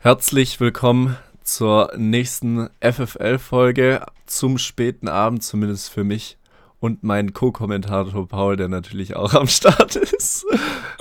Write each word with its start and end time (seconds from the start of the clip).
Herzlich 0.00 0.60
willkommen 0.60 1.16
zur 1.42 1.90
nächsten 1.96 2.68
FFL-Folge 2.80 4.06
zum 4.26 4.56
späten 4.56 5.08
Abend, 5.08 5.42
zumindest 5.42 5.90
für 5.90 6.04
mich 6.04 6.38
und 6.78 7.02
meinen 7.02 7.32
Co-Kommentator 7.32 8.28
Paul, 8.28 8.56
der 8.56 8.68
natürlich 8.68 9.16
auch 9.16 9.34
am 9.34 9.48
Start 9.48 9.96
ist. 9.96 10.46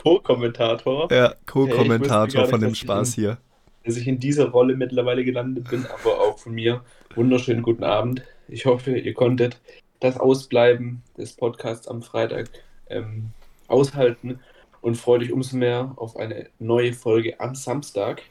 Co-Kommentator? 0.01 1.11
Ja, 1.11 1.35
Co-Kommentator 1.45 2.41
hey, 2.41 2.49
von 2.49 2.59
dem 2.59 2.73
Spaß 2.73 3.09
in, 3.09 3.23
hier. 3.23 3.37
Dass 3.85 3.97
ich 3.97 4.07
in 4.07 4.19
dieser 4.19 4.49
Rolle 4.49 4.75
mittlerweile 4.75 5.23
gelandet 5.23 5.69
bin, 5.69 5.85
aber 5.85 6.19
auch 6.19 6.39
von 6.39 6.53
mir. 6.53 6.81
Wunderschönen 7.13 7.61
guten 7.61 7.83
Abend. 7.83 8.23
Ich 8.47 8.65
hoffe, 8.65 8.97
ihr 8.97 9.13
konntet 9.13 9.61
das 9.99 10.19
Ausbleiben 10.19 11.03
des 11.15 11.33
Podcasts 11.33 11.87
am 11.87 12.01
Freitag 12.01 12.49
ähm, 12.89 13.29
aushalten 13.67 14.39
und 14.81 14.97
freue 14.97 15.19
dich 15.19 15.31
umso 15.31 15.55
mehr 15.55 15.93
auf 15.97 16.17
eine 16.17 16.49
neue 16.57 16.93
Folge 16.93 17.39
am 17.39 17.53
Samstag. 17.53 18.23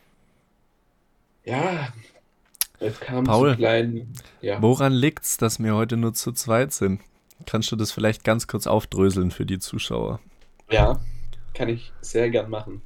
Ja, 1.46 1.88
es 2.80 3.00
kam 3.00 3.24
Paul, 3.24 3.52
zu 3.52 3.56
kleinen. 3.56 4.12
Ja. 4.42 4.60
Woran 4.60 4.92
liegt's, 4.92 5.38
dass 5.38 5.58
wir 5.58 5.74
heute 5.74 5.96
nur 5.96 6.12
zu 6.12 6.32
zweit 6.32 6.72
sind? 6.72 7.00
Kannst 7.46 7.70
du 7.70 7.76
das 7.76 7.92
vielleicht 7.92 8.24
ganz 8.24 8.48
kurz 8.48 8.66
aufdröseln 8.66 9.30
für 9.30 9.46
die 9.46 9.58
Zuschauer? 9.58 10.20
Ja, 10.70 11.00
kann 11.54 11.68
ich 11.68 11.92
sehr 12.00 12.30
gern 12.30 12.50
machen. 12.50 12.82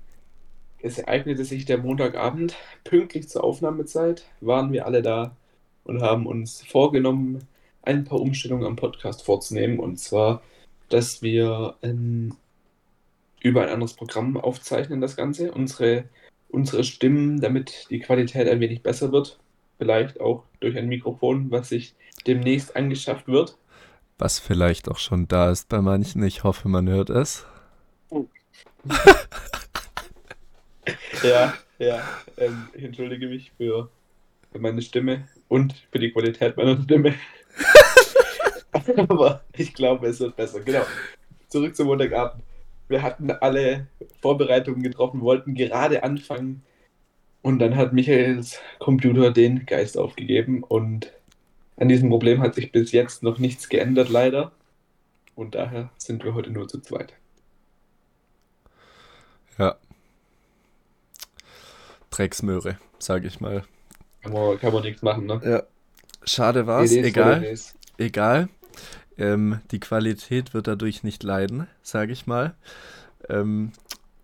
Es 0.82 0.98
ereignete 0.98 1.44
sich 1.44 1.64
der 1.64 1.78
Montagabend, 1.78 2.54
pünktlich 2.84 3.28
zur 3.28 3.44
Aufnahmezeit 3.44 4.26
waren 4.40 4.72
wir 4.72 4.86
alle 4.86 5.02
da 5.02 5.36
und 5.84 6.02
haben 6.02 6.26
uns 6.26 6.62
vorgenommen, 6.62 7.46
ein 7.82 8.04
paar 8.04 8.20
Umstellungen 8.20 8.66
am 8.66 8.76
Podcast 8.76 9.22
vorzunehmen. 9.22 9.78
Und 9.78 9.98
zwar, 9.98 10.42
dass 10.90 11.22
wir 11.22 11.76
ähm, 11.82 12.36
über 13.42 13.62
ein 13.62 13.70
anderes 13.70 13.94
Programm 13.94 14.36
aufzeichnen, 14.36 15.00
das 15.00 15.16
Ganze. 15.16 15.52
Unsere, 15.52 16.04
unsere 16.52 16.84
Stimmen, 16.84 17.40
damit 17.40 17.86
die 17.90 18.00
Qualität 18.00 18.48
ein 18.48 18.60
wenig 18.60 18.82
besser 18.82 19.12
wird. 19.12 19.38
Vielleicht 19.78 20.20
auch 20.20 20.44
durch 20.60 20.76
ein 20.76 20.88
Mikrofon, 20.88 21.50
was 21.50 21.70
sich 21.70 21.94
demnächst 22.26 22.76
angeschafft 22.76 23.28
wird. 23.28 23.56
Was 24.18 24.38
vielleicht 24.38 24.88
auch 24.88 24.98
schon 24.98 25.28
da 25.28 25.50
ist 25.50 25.68
bei 25.68 25.80
manchen. 25.80 26.22
Ich 26.22 26.44
hoffe, 26.44 26.68
man 26.68 26.88
hört 26.88 27.08
es. 27.10 27.46
ja, 31.22 31.54
ja. 31.78 32.02
Ähm, 32.36 32.68
ich 32.74 32.84
entschuldige 32.84 33.28
mich 33.28 33.52
für, 33.56 33.88
für 34.52 34.58
meine 34.58 34.82
Stimme 34.82 35.28
und 35.48 35.74
für 35.90 35.98
die 35.98 36.12
Qualität 36.12 36.56
meiner 36.56 36.82
Stimme. 36.82 37.14
Aber 39.08 39.42
ich 39.56 39.74
glaube, 39.74 40.08
es 40.08 40.20
wird 40.20 40.36
besser. 40.36 40.60
Genau. 40.60 40.84
Zurück 41.48 41.74
zum 41.74 41.86
Montagabend. 41.86 42.42
Wir 42.90 43.02
hatten 43.02 43.30
alle 43.30 43.86
Vorbereitungen 44.20 44.82
getroffen, 44.82 45.20
wollten 45.20 45.54
gerade 45.54 46.02
anfangen. 46.02 46.64
Und 47.40 47.60
dann 47.60 47.76
hat 47.76 47.92
Michaels 47.92 48.58
Computer 48.80 49.30
den 49.30 49.64
Geist 49.64 49.96
aufgegeben. 49.96 50.64
Und 50.64 51.12
an 51.76 51.88
diesem 51.88 52.10
Problem 52.10 52.42
hat 52.42 52.56
sich 52.56 52.72
bis 52.72 52.90
jetzt 52.90 53.22
noch 53.22 53.38
nichts 53.38 53.68
geändert, 53.68 54.08
leider. 54.08 54.50
Und 55.36 55.54
daher 55.54 55.90
sind 55.98 56.24
wir 56.24 56.34
heute 56.34 56.50
nur 56.50 56.66
zu 56.66 56.80
zweit. 56.80 57.14
Ja. 59.56 59.76
Drecksmöhre, 62.10 62.76
sage 62.98 63.28
ich 63.28 63.40
mal. 63.40 63.62
Kann 64.22 64.32
man, 64.32 64.58
kann 64.58 64.72
man 64.72 64.82
nichts 64.82 65.02
machen, 65.02 65.26
ne? 65.26 65.40
Ja. 65.44 65.62
Schade 66.24 66.66
war's, 66.66 66.90
egal. 66.90 67.56
Egal. 67.98 68.48
Ähm, 69.20 69.60
die 69.70 69.80
Qualität 69.80 70.54
wird 70.54 70.66
dadurch 70.66 71.04
nicht 71.04 71.22
leiden, 71.22 71.66
sage 71.82 72.12
ich 72.12 72.26
mal. 72.26 72.54
Ähm, 73.28 73.72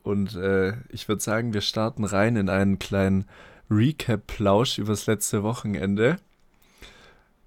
und 0.03 0.35
äh, 0.37 0.73
ich 0.89 1.07
würde 1.07 1.23
sagen, 1.23 1.53
wir 1.53 1.61
starten 1.61 2.05
rein 2.05 2.37
in 2.37 2.49
einen 2.49 2.79
kleinen 2.79 3.27
Recap-Plausch 3.71 4.79
übers 4.79 5.07
letzte 5.07 5.43
Wochenende. 5.43 6.17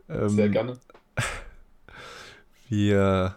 Ähm, 0.08 0.30
Sehr 0.30 0.50
gerne. 0.50 0.78
Wir. 2.70 3.36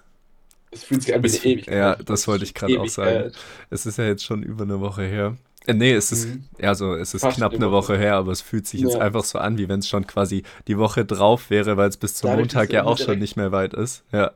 Es 0.71 0.85
fühlt 0.85 1.03
sich 1.03 1.15
an 1.15 1.23
wie 1.23 1.29
eine 1.29 1.39
Ewigkeit. 1.39 1.75
Ja, 1.75 1.95
das 1.97 2.29
wollte 2.29 2.45
ich 2.45 2.53
gerade 2.53 2.79
auch 2.81 2.89
sagen. 2.89 3.33
Es 3.71 3.87
ist 3.87 3.97
ja 3.97 4.05
jetzt 4.05 4.25
schon 4.25 4.43
über 4.43 4.65
eine 4.65 4.81
Woche 4.81 5.03
her. 5.05 5.37
Äh, 5.67 5.75
nee, 5.75 5.93
es 5.93 6.13
ist, 6.13 6.29
mhm. 6.29 6.45
also 6.61 6.95
es 6.95 7.15
ist 7.15 7.21
Fast 7.21 7.37
knapp 7.37 7.53
eine 7.53 7.71
Woche. 7.71 7.95
Woche. 7.95 7.99
her, 7.99 8.17
aber 8.17 8.33
es 8.33 8.41
fühlt 8.41 8.67
sich 8.67 8.81
ja. 8.81 8.89
jetzt 8.89 9.01
einfach 9.01 9.25
so 9.25 9.39
an, 9.39 9.59
wie 9.59 9.69
wenn 9.69 9.81
es 9.81 9.89
schon 9.89 10.07
quasi 10.07 10.43
die 10.69 10.79
Woche 10.79 11.05
drauf 11.05 11.51
wäre, 11.51 11.77
weil 11.77 11.89
es 11.89 11.97
bis 11.97 12.15
zum 12.15 12.31
Dadurch, 12.31 12.55
Montag 12.55 12.73
ja 12.73 12.85
auch 12.85 12.99
schon 12.99 13.19
nicht 13.19 13.37
mehr 13.37 13.53
weit 13.53 13.75
ist. 13.75 14.05
Ja. 14.13 14.33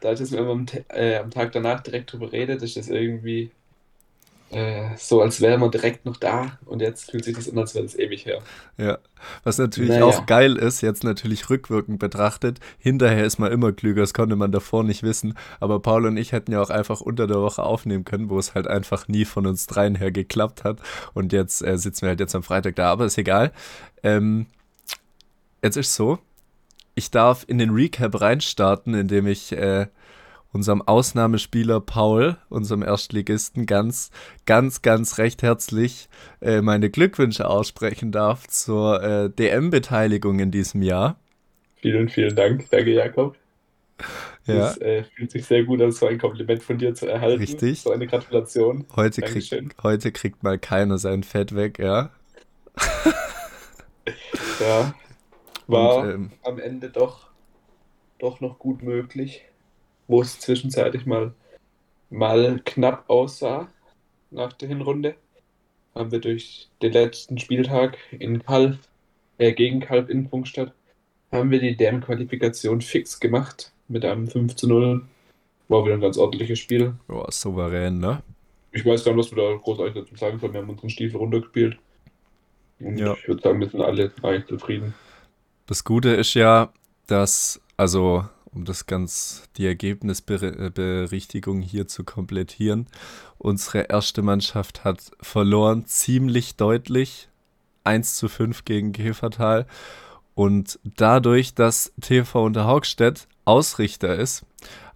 Dadurch, 0.00 0.20
dass 0.20 0.30
man 0.30 0.48
am, 0.48 0.66
äh, 0.88 1.16
am 1.16 1.30
Tag 1.30 1.52
danach 1.52 1.80
direkt 1.82 2.12
drüber 2.12 2.32
redet, 2.32 2.62
ist 2.62 2.76
das 2.76 2.88
irgendwie 2.88 3.50
äh, 4.50 4.90
so, 4.96 5.22
als 5.22 5.40
wäre 5.40 5.58
man 5.58 5.72
direkt 5.72 6.06
noch 6.06 6.16
da 6.16 6.58
und 6.66 6.80
jetzt 6.80 7.10
fühlt 7.10 7.24
sich 7.24 7.34
das 7.34 7.50
an, 7.50 7.58
als 7.58 7.74
wäre 7.74 7.84
das 7.84 7.98
ewig 7.98 8.26
her. 8.26 8.40
Ja, 8.78 8.98
was 9.42 9.58
natürlich 9.58 9.90
naja. 9.90 10.04
auch 10.04 10.26
geil 10.26 10.56
ist, 10.56 10.82
jetzt 10.82 11.02
natürlich 11.02 11.50
rückwirkend 11.50 11.98
betrachtet. 11.98 12.60
Hinterher 12.78 13.24
ist 13.24 13.38
man 13.38 13.50
immer 13.50 13.72
klüger, 13.72 14.02
das 14.02 14.14
konnte 14.14 14.36
man 14.36 14.52
davor 14.52 14.84
nicht 14.84 15.02
wissen. 15.02 15.34
Aber 15.58 15.80
Paul 15.80 16.06
und 16.06 16.16
ich 16.16 16.30
hätten 16.30 16.52
ja 16.52 16.62
auch 16.62 16.70
einfach 16.70 17.00
unter 17.00 17.26
der 17.26 17.40
Woche 17.40 17.64
aufnehmen 17.64 18.04
können, 18.04 18.30
wo 18.30 18.38
es 18.38 18.54
halt 18.54 18.68
einfach 18.68 19.08
nie 19.08 19.24
von 19.24 19.46
uns 19.46 19.66
dreien 19.66 19.96
her 19.96 20.12
geklappt 20.12 20.62
hat. 20.62 20.78
Und 21.12 21.32
jetzt 21.32 21.62
äh, 21.62 21.76
sitzen 21.76 22.02
wir 22.02 22.10
halt 22.10 22.20
jetzt 22.20 22.36
am 22.36 22.44
Freitag 22.44 22.76
da, 22.76 22.92
aber 22.92 23.06
ist 23.06 23.18
egal. 23.18 23.52
Ähm, 24.04 24.46
jetzt 25.60 25.76
ist 25.76 25.94
so, 25.94 26.20
ich 26.94 27.10
darf 27.10 27.44
in 27.48 27.58
den 27.58 27.70
Recap 27.70 28.20
reinstarten, 28.20 28.94
indem 28.94 29.26
ich 29.26 29.52
äh, 29.52 29.86
unserem 30.52 30.82
Ausnahmespieler 30.82 31.80
Paul, 31.80 32.36
unserem 32.48 32.82
Erstligisten, 32.82 33.66
ganz, 33.66 34.10
ganz, 34.46 34.82
ganz 34.82 35.18
recht 35.18 35.42
herzlich 35.42 36.08
äh, 36.40 36.62
meine 36.62 36.90
Glückwünsche 36.90 37.48
aussprechen 37.48 38.12
darf 38.12 38.46
zur 38.46 39.02
äh, 39.02 39.30
DM-Beteiligung 39.30 40.38
in 40.38 40.50
diesem 40.50 40.82
Jahr. 40.82 41.18
Vielen, 41.76 42.08
vielen 42.08 42.34
Dank. 42.34 42.68
Danke, 42.70 42.92
Jakob. 42.92 43.36
Ja. 44.46 44.70
Es 44.70 44.78
äh, 44.78 45.04
fühlt 45.04 45.30
sich 45.30 45.44
sehr 45.44 45.64
gut 45.64 45.80
an, 45.82 45.90
so 45.90 46.06
ein 46.06 46.18
Kompliment 46.18 46.62
von 46.62 46.78
dir 46.78 46.94
zu 46.94 47.06
erhalten. 47.06 47.40
Richtig. 47.40 47.80
So 47.82 47.90
eine 47.90 48.06
Gratulation. 48.06 48.86
Heute, 48.94 49.22
krieg, 49.22 49.50
heute 49.82 50.12
kriegt 50.12 50.42
mal 50.42 50.58
keiner 50.58 50.98
sein 50.98 51.22
Fett 51.22 51.54
weg, 51.54 51.78
ja. 51.78 52.10
ja. 54.60 54.94
War 55.66 55.98
Und, 55.98 56.10
ähm, 56.10 56.30
am 56.44 56.58
Ende 56.58 56.90
doch, 56.90 57.28
doch 58.18 58.40
noch 58.40 58.58
gut 58.58 58.82
möglich 58.82 59.44
wo 60.08 60.22
es 60.22 60.38
zwischenzeitlich 60.40 61.06
mal, 61.06 61.32
mal 62.10 62.60
knapp 62.64 63.08
aussah 63.08 63.68
nach 64.30 64.52
der 64.52 64.68
Hinrunde, 64.68 65.16
haben 65.94 66.12
wir 66.12 66.20
durch 66.20 66.68
den 66.82 66.92
letzten 66.92 67.38
Spieltag 67.38 67.96
in 68.10 68.42
Kalf, 68.42 68.76
äh, 69.38 69.52
gegen 69.52 69.80
Kalf 69.80 70.08
in 70.08 70.28
Funkstadt, 70.28 70.72
haben 71.32 71.50
wir 71.50 71.60
die 71.60 71.76
DM-Qualifikation 71.76 72.80
fix 72.80 73.18
gemacht 73.18 73.72
mit 73.88 74.04
einem 74.04 74.28
5 74.28 74.54
zu 74.56 74.68
0. 74.68 75.02
War 75.68 75.84
wieder 75.84 75.94
ein 75.94 76.00
ganz 76.00 76.16
ordentliches 76.16 76.58
Spiel. 76.58 76.94
Boah, 77.08 77.30
souverän, 77.32 77.98
ne? 77.98 78.22
Ich 78.72 78.84
weiß 78.84 79.04
gar 79.04 79.14
nicht, 79.14 79.24
was 79.24 79.36
wir 79.36 79.42
da 79.42 79.56
großartig 79.56 79.94
dazu 79.94 80.16
sagen 80.16 80.38
sollen. 80.38 80.52
Wir 80.52 80.60
haben 80.60 80.70
unseren 80.70 80.90
Stiefel 80.90 81.16
runtergespielt. 81.16 81.78
Und 82.78 82.98
ja. 82.98 83.14
ich 83.14 83.26
würde 83.26 83.42
sagen, 83.42 83.60
wir 83.60 83.68
sind 83.68 83.80
alle 83.80 84.12
eigentlich 84.22 84.46
zufrieden. 84.46 84.94
Das 85.66 85.82
Gute 85.82 86.10
ist 86.10 86.34
ja, 86.34 86.72
dass, 87.06 87.60
also 87.76 88.24
um 88.56 88.64
das 88.64 88.86
ganz, 88.86 89.44
die 89.58 89.66
Ergebnisberichtigung 89.66 91.60
hier 91.60 91.86
zu 91.86 92.04
komplettieren. 92.04 92.86
Unsere 93.38 93.82
erste 93.90 94.22
Mannschaft 94.22 94.82
hat 94.82 95.12
verloren, 95.20 95.84
ziemlich 95.84 96.56
deutlich. 96.56 97.28
1 97.84 98.16
zu 98.16 98.28
5 98.28 98.64
gegen 98.64 98.92
Käfertal. 98.92 99.66
Und 100.34 100.80
dadurch, 100.82 101.54
dass 101.54 101.92
TV 102.00 102.44
Unterhaugstedt 102.44 103.28
Ausrichter 103.44 104.16
ist, 104.16 104.44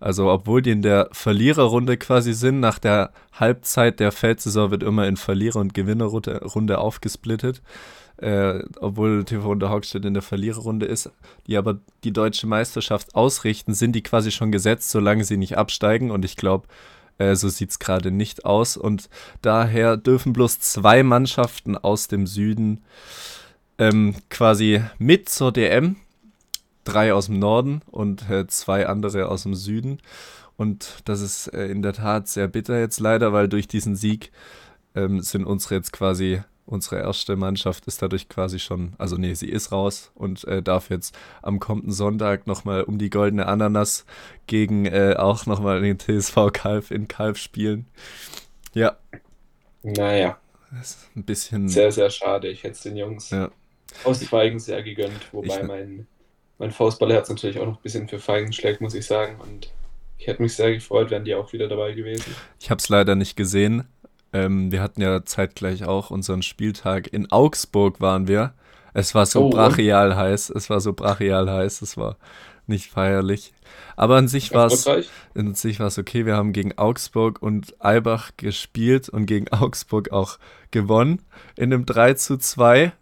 also 0.00 0.30
obwohl 0.30 0.60
die 0.60 0.72
in 0.72 0.82
der 0.82 1.08
Verliererrunde 1.12 1.96
quasi 1.98 2.32
sind, 2.32 2.58
nach 2.58 2.78
der 2.80 3.12
Halbzeit 3.32 4.00
der 4.00 4.10
Feldsaison 4.10 4.72
wird 4.72 4.82
immer 4.82 5.06
in 5.06 5.16
Verlierer- 5.16 5.60
und 5.60 5.72
Gewinnerrunde 5.72 6.78
aufgesplittet, 6.78 7.62
äh, 8.20 8.62
obwohl 8.80 9.24
TV 9.24 9.50
Unterhaugstedt 9.50 10.04
in 10.04 10.14
der 10.14 10.22
Verliererrunde 10.22 10.86
ist, 10.86 11.10
die 11.46 11.56
aber 11.56 11.78
die 12.04 12.12
deutsche 12.12 12.46
Meisterschaft 12.46 13.14
ausrichten, 13.14 13.72
sind 13.72 13.92
die 13.92 14.02
quasi 14.02 14.30
schon 14.30 14.52
gesetzt, 14.52 14.90
solange 14.90 15.24
sie 15.24 15.38
nicht 15.38 15.56
absteigen. 15.56 16.10
Und 16.10 16.24
ich 16.24 16.36
glaube, 16.36 16.68
äh, 17.18 17.34
so 17.34 17.48
sieht 17.48 17.70
es 17.70 17.78
gerade 17.78 18.10
nicht 18.10 18.44
aus. 18.44 18.76
Und 18.76 19.08
daher 19.40 19.96
dürfen 19.96 20.32
bloß 20.32 20.60
zwei 20.60 21.02
Mannschaften 21.02 21.76
aus 21.76 22.08
dem 22.08 22.26
Süden 22.26 22.82
ähm, 23.78 24.14
quasi 24.28 24.82
mit 24.98 25.28
zur 25.28 25.52
DM. 25.52 25.96
Drei 26.84 27.14
aus 27.14 27.26
dem 27.26 27.38
Norden 27.38 27.82
und 27.90 28.28
äh, 28.28 28.46
zwei 28.46 28.86
andere 28.86 29.28
aus 29.28 29.44
dem 29.44 29.54
Süden. 29.54 29.98
Und 30.56 31.02
das 31.06 31.22
ist 31.22 31.48
äh, 31.48 31.68
in 31.68 31.80
der 31.80 31.94
Tat 31.94 32.28
sehr 32.28 32.48
bitter 32.48 32.78
jetzt 32.78 33.00
leider, 33.00 33.32
weil 33.32 33.48
durch 33.48 33.66
diesen 33.66 33.96
Sieg 33.96 34.30
ähm, 34.94 35.20
sind 35.20 35.44
unsere 35.44 35.76
jetzt 35.76 35.92
quasi 35.92 36.42
Unsere 36.66 37.00
erste 37.00 37.34
Mannschaft 37.34 37.86
ist 37.86 38.00
dadurch 38.00 38.28
quasi 38.28 38.60
schon, 38.60 38.92
also 38.96 39.16
nee, 39.16 39.34
sie 39.34 39.48
ist 39.48 39.72
raus 39.72 40.12
und 40.14 40.44
äh, 40.44 40.62
darf 40.62 40.88
jetzt 40.90 41.18
am 41.42 41.58
kommenden 41.58 41.90
Sonntag 41.92 42.46
nochmal 42.46 42.84
um 42.84 42.96
die 42.96 43.10
goldene 43.10 43.46
Ananas 43.46 44.04
gegen 44.46 44.86
äh, 44.86 45.16
auch 45.18 45.46
nochmal 45.46 45.80
den 45.80 45.98
TSV 45.98 46.52
Kalf 46.52 46.92
in 46.92 47.08
Kalf 47.08 47.38
spielen. 47.38 47.86
Ja. 48.72 48.96
Naja. 49.82 50.38
Das 50.70 50.90
ist 50.90 51.08
ein 51.16 51.24
bisschen. 51.24 51.68
Sehr, 51.68 51.90
sehr 51.90 52.10
schade. 52.10 52.46
Ich 52.48 52.62
hätte 52.62 52.74
es 52.74 52.82
den 52.82 52.96
Jungs 52.96 53.30
Ja. 53.30 53.50
aus 54.04 54.22
Feigen 54.22 54.60
sehr 54.60 54.82
gegönnt, 54.84 55.32
wobei 55.32 55.60
Ich- 55.62 55.66
mein, 55.66 56.06
mein 56.58 56.70
Faustballerherz 56.70 57.28
natürlich 57.28 57.58
auch 57.58 57.66
noch 57.66 57.78
ein 57.78 57.82
bisschen 57.82 58.06
für 58.06 58.20
Feigen 58.20 58.52
schlägt, 58.52 58.80
muss 58.80 58.94
ich 58.94 59.06
sagen. 59.06 59.40
Und 59.40 59.72
ich 60.18 60.28
hätte 60.28 60.40
mich 60.42 60.54
sehr 60.54 60.72
gefreut, 60.72 61.10
wären 61.10 61.24
die 61.24 61.34
auch 61.34 61.52
wieder 61.52 61.66
dabei 61.66 61.92
gewesen. 61.94 62.32
Ich 62.60 62.70
habe 62.70 62.78
es 62.78 62.88
leider 62.88 63.16
nicht 63.16 63.34
gesehen. 63.36 63.88
Ähm, 64.32 64.70
wir 64.72 64.82
hatten 64.82 65.00
ja 65.02 65.24
zeitgleich 65.24 65.84
auch 65.84 66.10
unseren 66.10 66.42
Spieltag. 66.42 67.12
In 67.12 67.30
Augsburg 67.32 68.00
waren 68.00 68.28
wir. 68.28 68.54
Es 68.94 69.14
war 69.14 69.26
so 69.26 69.42
Oh, 69.42 69.46
und? 69.46 69.50
brachial 69.50 70.16
heiß. 70.16 70.50
Es 70.50 70.70
war 70.70 70.80
so 70.80 70.92
brachial 70.92 71.50
heiß. 71.50 71.82
Es 71.82 71.96
war 71.96 72.16
nicht 72.66 72.90
feierlich. 72.90 73.52
Aber 73.96 74.16
an 74.16 74.28
sich 74.28 74.52
war 74.54 74.66
es 74.66 74.86
Erfolgreich? 74.86 75.10
in 75.34 75.54
sich 75.54 75.80
war 75.80 75.88
es 75.88 75.98
okay. 75.98 76.26
Wir 76.26 76.36
haben 76.36 76.52
gegen 76.52 76.76
Augsburg 76.78 77.42
und 77.42 77.74
Albach 77.80 78.30
gespielt 78.36 79.08
und 79.08 79.26
gegen 79.26 79.48
Augsburg 79.52 80.12
auch 80.12 80.38
gewonnen 80.70 81.22
in 81.56 81.72
einem 81.72 81.86
3 81.86 82.14
zu 82.14 82.36
2 82.38 82.92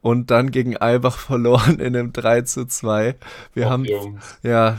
und 0.00 0.30
dann 0.30 0.50
gegen 0.50 0.76
Albach 0.76 1.18
verloren 1.18 1.78
in 1.80 1.94
einem 1.96 2.12
3 2.12 2.42
zu 2.42 2.66
2. 2.66 3.16
Wir 3.54 3.66
Och, 3.66 3.70
haben 3.70 3.84
Jungs, 3.84 4.38
ja 4.42 4.78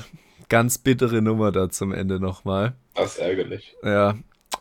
ganz 0.50 0.77
bittere 0.80 1.21
Nummer 1.21 1.51
da 1.51 1.69
zum 1.69 1.92
Ende 1.94 2.19
nochmal. 2.19 2.74
das 2.95 3.13
ist 3.13 3.19
ärgerlich. 3.19 3.75
Ja, 3.83 4.16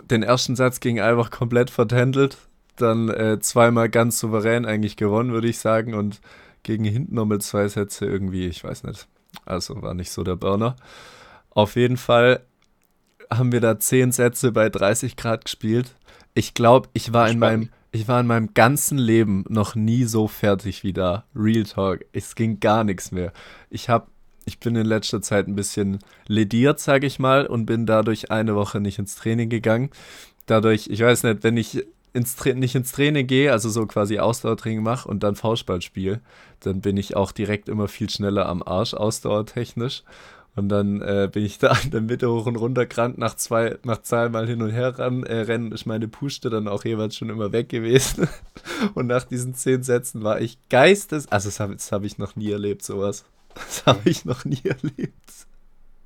den 0.05 0.23
ersten 0.23 0.57
Satz 0.57 0.81
gegen 0.81 1.01
Albach 1.01 1.31
komplett 1.31 1.71
vertändelt, 1.71 2.39
dann 2.77 3.09
äh, 3.09 3.39
zweimal 3.41 3.89
ganz 3.89 4.19
souverän 4.19 4.65
eigentlich 4.65 4.97
gewonnen, 4.97 5.33
würde 5.33 5.49
ich 5.49 5.59
sagen, 5.59 5.95
und 5.95 6.21
gegen 6.63 6.85
hinten 6.85 7.15
nochmal 7.15 7.41
zwei 7.41 7.69
Sätze 7.69 8.07
irgendwie, 8.07 8.47
ich 8.47 8.65
weiß 8.65 8.85
nicht. 8.85 9.09
Also 9.45 9.83
war 9.83 9.95
nicht 9.95 10.11
so 10.11 10.23
der 10.25 10.37
Burner. 10.37 10.77
Auf 11.51 11.77
jeden 11.77 11.97
Fall 11.97 12.41
haben 13.31 13.53
wir 13.53 13.61
da 13.61 13.79
zehn 13.79 14.13
Sätze 14.13 14.53
bei 14.53 14.69
30 14.69 15.17
Grad 15.17 15.45
gespielt. 15.45 15.95
Ich 16.35 16.55
glaube, 16.55 16.89
ich 16.93 17.13
war 17.13 17.29
in 17.29 17.39
Spannend. 17.39 17.71
meinem, 17.71 17.73
ich 17.91 18.09
war 18.09 18.21
in 18.21 18.27
meinem 18.27 18.55
ganzen 18.55 18.99
Leben 18.99 19.45
noch 19.49 19.75
nie 19.75 20.05
so 20.05 20.29
fertig 20.29 20.85
wie 20.85 20.93
da. 20.93 21.25
Real 21.35 21.65
Talk. 21.65 22.05
Es 22.13 22.35
ging 22.35 22.61
gar 22.61 22.85
nichts 22.85 23.13
mehr. 23.13 23.33
Ich 23.71 23.89
habe, 23.89 24.07
ich 24.49 24.59
bin 24.59 24.75
in 24.75 24.87
letzter 24.87 25.23
Zeit 25.23 25.47
ein 25.47 25.55
bisschen 25.55 25.99
lediert, 26.27 26.81
sage 26.81 27.07
ich 27.07 27.19
mal, 27.19 27.47
und 27.47 27.67
bin 27.67 27.87
dadurch 27.87 28.31
eine 28.31 28.55
Woche 28.57 28.81
nicht 28.81 28.99
ins 28.99 29.15
Training 29.15 29.49
gegangen. 29.49 29.91
Dadurch, 30.47 30.89
ich 30.91 31.01
weiß 31.01 31.23
nicht, 31.25 31.45
wenn 31.45 31.57
ich 31.57 31.85
ins 32.15 32.43
nicht 32.45 32.75
ins 32.75 32.93
Training 32.93 33.27
gehe, 33.27 33.53
also 33.53 33.69
so 33.69 33.87
quasi 33.87 34.19
Ausdauertraining 34.19 34.83
mache 34.83 35.09
und 35.09 35.23
dann 35.23 35.37
Faustball 35.37 35.83
spiele, 35.83 36.21
dann 36.61 36.81
bin 36.81 36.97
ich 36.97 37.15
auch 37.15 37.31
direkt 37.31 37.69
immer 37.69 37.87
viel 37.87 38.09
schneller 38.11 38.47
am 38.47 38.63
Arsch, 38.63 38.95
ausdauertechnisch. 38.95 40.03
Und 40.57 40.71
dann 40.71 41.03
äh, 41.03 41.29
bin 41.31 41.45
ich 41.45 41.59
da 41.61 41.77
in 41.85 41.91
der 41.91 42.01
Mitte 42.01 42.31
hoch 42.31 42.47
und 42.47 42.57
runter 42.57 42.87
gerannt, 42.87 43.19
nach 43.19 43.37
zwei, 43.37 43.77
nach 43.85 44.03
zweimal 44.03 44.49
hin 44.49 44.63
und 44.63 44.71
her 44.71 44.99
ran, 44.99 45.23
äh, 45.25 45.41
rennen, 45.41 45.71
ist 45.73 45.87
meine 45.87 46.09
Puste 46.09 46.51
dann 46.51 46.67
auch 46.67 46.85
jeweils 46.85 47.15
schon 47.15 47.31
immer 47.31 47.53
weg 47.53 47.69
gewesen. 47.69 48.29
Und 48.95 49.07
nach 49.07 49.25
diesen 49.25 49.55
zehn 49.55 49.83
Sätzen 49.83 50.23
war 50.23 50.41
ich 50.41 50.59
geistes, 50.69 51.31
also 51.31 51.49
das 51.49 51.61
habe 51.61 51.77
hab 51.77 52.05
ich 52.05 52.19
noch 52.19 52.37
nie 52.37 52.51
erlebt, 52.51 52.83
sowas. 52.83 53.25
Das 53.67 53.87
habe 53.87 54.09
ich 54.11 54.25
noch 54.25 54.45
nie 54.45 54.61
erlebt. 54.65 55.15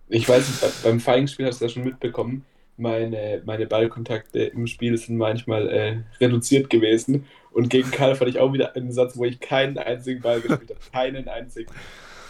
Ich 0.08 0.28
weiß 0.28 0.46
nicht, 0.48 0.60
be- 0.60 0.88
beim 0.88 1.00
Feigenspiel 1.00 1.46
hast 1.46 1.60
du 1.60 1.64
ja 1.66 1.68
schon 1.70 1.84
mitbekommen, 1.84 2.44
meine, 2.76 3.42
meine 3.44 3.66
Ballkontakte 3.66 4.40
im 4.44 4.66
Spiel 4.66 4.96
sind 4.98 5.16
manchmal 5.16 5.68
äh, 5.68 5.96
reduziert 6.20 6.70
gewesen. 6.70 7.26
Und 7.52 7.68
gegen 7.68 7.90
Karl 7.90 8.14
fand 8.16 8.30
ich 8.30 8.38
auch 8.38 8.52
wieder 8.52 8.74
einen 8.76 8.92
Satz, 8.92 9.16
wo 9.16 9.24
ich 9.24 9.38
keinen 9.40 9.78
einzigen 9.78 10.22
Ball 10.22 10.40
gespielt 10.40 10.70
habe. 10.70 10.80
Keinen 10.92 11.28
einzigen. 11.28 11.70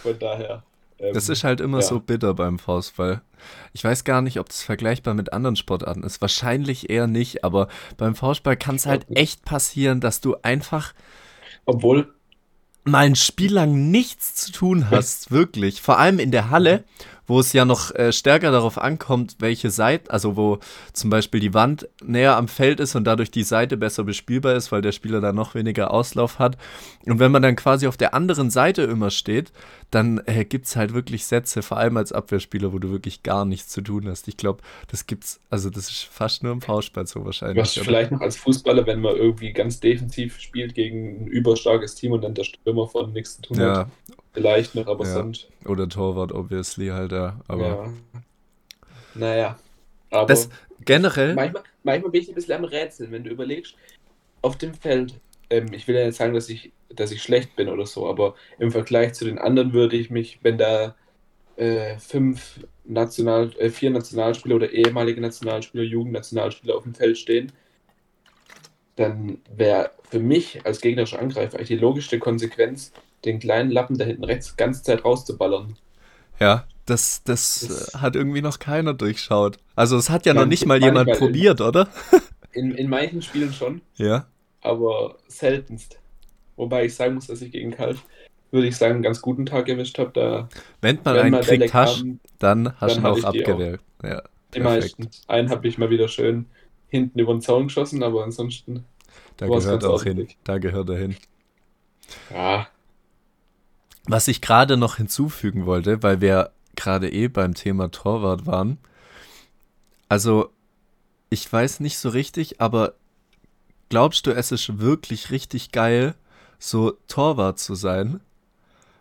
Von 0.01 0.19
daher. 0.19 0.63
ähm, 0.99 1.13
Das 1.13 1.29
ist 1.29 1.43
halt 1.45 1.61
immer 1.61 1.77
ja. 1.77 1.83
so 1.83 1.99
bitter 2.01 2.33
beim 2.33 2.59
Faustball. 2.59 3.21
Ich 3.73 3.83
weiß 3.83 4.03
gar 4.03 4.21
nicht, 4.21 4.39
ob 4.39 4.47
das 4.49 4.63
vergleichbar 4.63 5.13
mit 5.13 5.31
anderen 5.33 5.55
Sportarten 5.55 6.03
ist. 6.03 6.21
Wahrscheinlich 6.21 6.89
eher 6.89 7.07
nicht, 7.07 7.43
aber 7.43 7.69
beim 7.97 8.15
Faustball 8.15 8.57
kann 8.57 8.75
es 8.75 8.85
halt 8.85 9.05
echt 9.15 9.45
passieren, 9.45 10.01
dass 10.01 10.19
du 10.21 10.35
einfach 10.41 10.93
Obwohl, 11.65 12.13
mal 12.83 13.05
ein 13.05 13.15
Spiel 13.15 13.53
lang 13.53 13.91
nichts 13.91 14.35
zu 14.35 14.51
tun 14.51 14.89
hast, 14.89 15.31
wirklich. 15.31 15.81
Vor 15.81 15.99
allem 15.99 16.19
in 16.19 16.31
der 16.31 16.49
Halle, 16.49 16.83
wo 17.27 17.39
es 17.39 17.53
ja 17.53 17.65
noch 17.65 17.93
äh, 17.95 18.11
stärker 18.11 18.51
darauf 18.51 18.77
ankommt, 18.77 19.37
welche 19.39 19.69
Seite, 19.69 20.11
also 20.11 20.35
wo 20.35 20.59
zum 20.91 21.09
Beispiel 21.09 21.39
die 21.39 21.53
Wand 21.53 21.87
näher 22.03 22.37
am 22.37 22.47
Feld 22.47 22.79
ist 22.79 22.95
und 22.95 23.05
dadurch 23.05 23.31
die 23.31 23.43
Seite 23.43 23.77
besser 23.77 24.03
bespielbar 24.03 24.55
ist, 24.55 24.71
weil 24.71 24.81
der 24.81 24.91
Spieler 24.91 25.21
da 25.21 25.31
noch 25.31 25.55
weniger 25.55 25.91
Auslauf 25.91 26.39
hat. 26.39 26.57
Und 27.05 27.19
wenn 27.19 27.31
man 27.31 27.41
dann 27.41 27.55
quasi 27.55 27.87
auf 27.87 27.97
der 27.97 28.13
anderen 28.13 28.49
Seite 28.49 28.83
immer 28.83 29.09
steht, 29.09 29.51
dann 29.91 30.21
äh, 30.25 30.43
gibt 30.43 30.65
es 30.65 30.75
halt 30.75 30.93
wirklich 30.93 31.25
Sätze, 31.25 31.61
vor 31.61 31.77
allem 31.77 31.97
als 31.97 32.11
Abwehrspieler, 32.11 32.73
wo 32.73 32.79
du 32.79 32.89
wirklich 32.91 33.23
gar 33.23 33.45
nichts 33.45 33.69
zu 33.69 33.81
tun 33.81 34.07
hast. 34.07 34.27
Ich 34.27 34.37
glaube, 34.37 34.61
das 34.87 35.05
gibt's, 35.05 35.39
also 35.49 35.69
das 35.69 35.89
ist 35.89 36.03
fast 36.03 36.43
nur 36.43 36.51
im 36.51 36.61
Faustball 36.61 37.05
so 37.05 37.23
wahrscheinlich. 37.23 37.57
was 37.57 37.73
vielleicht 37.73 38.11
noch 38.11 38.21
als 38.21 38.37
Fußballer, 38.37 38.87
wenn 38.87 39.01
man 39.01 39.15
irgendwie 39.15 39.53
ganz 39.53 39.79
defensiv 39.79 40.39
spielt 40.39 40.73
gegen 40.73 41.25
ein 41.25 41.27
überstarkes 41.27 41.95
Team 41.95 42.11
und 42.11 42.23
dann 42.23 42.33
der 42.33 42.43
Stürmer 42.43 42.87
von 42.87 43.13
nichts 43.13 43.35
zu 43.35 43.41
tun 43.43 43.59
hat. 43.59 43.87
Vielleicht 44.33 44.75
noch, 44.75 44.87
aber 44.87 45.05
Ja. 45.05 45.13
sonst. 45.13 45.47
oder 45.65 45.87
Torwart, 45.87 46.31
obviously 46.31 46.87
halt, 46.87 47.11
ja. 47.11 47.39
Aber 47.47 47.67
ja. 47.67 47.93
Naja. 49.15 49.59
Aber 50.09 50.27
das 50.27 50.49
generell. 50.85 51.33
manchmal, 51.35 51.63
manchmal 51.83 52.11
bin 52.11 52.21
ich 52.21 52.29
ein 52.29 52.35
bisschen 52.35 52.53
am 52.53 52.63
Rätseln, 52.63 53.11
wenn 53.11 53.23
du 53.23 53.29
überlegst, 53.29 53.75
auf 54.41 54.57
dem 54.57 54.73
Feld, 54.73 55.19
ähm, 55.49 55.71
ich 55.73 55.87
will 55.87 55.95
ja 55.95 56.05
nicht 56.05 56.17
sagen, 56.17 56.33
dass 56.33 56.49
ich, 56.49 56.71
dass 56.89 57.11
ich 57.11 57.21
schlecht 57.21 57.55
bin 57.55 57.69
oder 57.69 57.85
so, 57.85 58.07
aber 58.07 58.35
im 58.59 58.71
Vergleich 58.71 59.13
zu 59.13 59.25
den 59.25 59.37
anderen 59.39 59.73
würde 59.73 59.95
ich 59.95 60.09
mich, 60.09 60.39
wenn 60.41 60.57
da 60.57 60.95
äh, 61.55 61.97
fünf 61.97 62.59
National, 62.85 63.51
äh, 63.57 63.69
vier 63.69 63.91
Nationalspieler 63.91 64.55
oder 64.55 64.71
ehemalige 64.71 65.21
Nationalspieler, 65.21 65.83
Jugendnationalspieler 65.83 66.75
auf 66.75 66.83
dem 66.83 66.95
Feld 66.95 67.17
stehen, 67.17 67.51
dann 68.95 69.39
wäre 69.55 69.91
für 70.09 70.19
mich 70.19 70.65
als 70.65 70.81
gegnerischer 70.81 71.19
Angreifer 71.19 71.57
eigentlich 71.57 71.69
die 71.69 71.77
logischste 71.77 72.19
Konsequenz, 72.19 72.91
den 73.25 73.39
kleinen 73.39 73.71
Lappen 73.71 73.97
da 73.97 74.05
hinten 74.05 74.23
rechts 74.23 74.55
ganze 74.57 74.83
Zeit 74.83 75.03
rauszuballern. 75.05 75.77
Ja, 76.39 76.65
das, 76.85 77.23
das, 77.23 77.65
Das- 77.67 77.93
äh, 77.93 77.97
hat 77.99 78.15
irgendwie 78.15 78.41
noch 78.41 78.59
keiner 78.59 78.93
durchschaut. 78.93 79.57
Also 79.75 79.97
es 79.97 80.09
hat 80.09 80.25
ja 80.25 80.33
noch 80.33 80.45
nicht 80.45 80.65
mal 80.65 80.81
jemand 80.81 81.11
probiert, 81.17 81.61
oder? 81.61 81.87
In, 82.51 82.71
in 82.75 82.87
manchen 82.87 83.23
Spielen 83.23 83.51
schon, 83.51 83.81
Ja. 83.95 84.27
aber 84.61 85.17
seltenst. 85.27 85.97
Wobei 86.55 86.85
ich 86.85 86.93
sagen 86.93 87.15
muss, 87.15 87.25
dass 87.25 87.41
ich 87.41 87.51
gegen 87.51 87.71
Kalf, 87.71 88.03
würde 88.51 88.67
ich 88.67 88.77
sagen, 88.77 88.93
einen 88.95 89.01
ganz 89.01 89.21
guten 89.23 89.47
Tag 89.47 89.67
erwischt 89.69 89.97
habe. 89.97 90.11
Da 90.13 90.49
Wenn 90.79 90.99
man 91.03 91.15
wenn 91.15 91.33
einen 91.33 91.41
kriegt 91.41 91.73
hast, 91.73 92.05
dann 92.37 92.79
hast 92.79 92.97
du 92.97 92.99
ihn 92.99 93.05
auch 93.07 93.15
die 93.15 93.23
auch. 93.23 93.29
abgewählt. 93.29 93.81
Ja, 94.03 94.21
die 94.53 94.59
meisten. 94.59 95.09
Einen 95.27 95.49
habe 95.49 95.67
ich 95.67 95.79
mal 95.79 95.89
wieder 95.89 96.07
schön 96.07 96.45
hinten 96.89 97.17
über 97.17 97.33
den 97.33 97.41
Zaun 97.41 97.63
geschossen, 97.69 98.03
aber 98.03 98.23
ansonsten, 98.23 98.85
Da 99.37 99.47
gehört 99.47 99.63
ganz 99.81 99.85
auch 99.85 100.03
hin. 100.03 100.27
Da 100.43 100.59
gehört 100.59 100.89
er 100.89 100.97
hin. 100.97 101.15
ja, 102.31 102.67
Was 104.05 104.27
ich 104.27 104.41
gerade 104.41 104.77
noch 104.77 104.97
hinzufügen 104.97 105.65
wollte, 105.65 106.03
weil 106.03 106.19
wir 106.21 106.51
gerade 106.75 107.11
eh 107.11 107.27
beim 107.27 107.53
Thema 107.53 107.89
Torwart 107.91 108.45
waren. 108.45 108.77
Also, 110.09 110.51
ich 111.29 111.51
weiß 111.51 111.79
nicht 111.79 111.97
so 111.97 112.09
richtig, 112.09 112.59
aber 112.61 112.95
glaubst 113.89 114.27
du, 114.27 114.31
es 114.31 114.51
ist 114.51 114.79
wirklich 114.79 115.31
richtig 115.31 115.71
geil, 115.71 116.15
so 116.59 116.97
Torwart 117.07 117.59
zu 117.59 117.75
sein? 117.75 118.19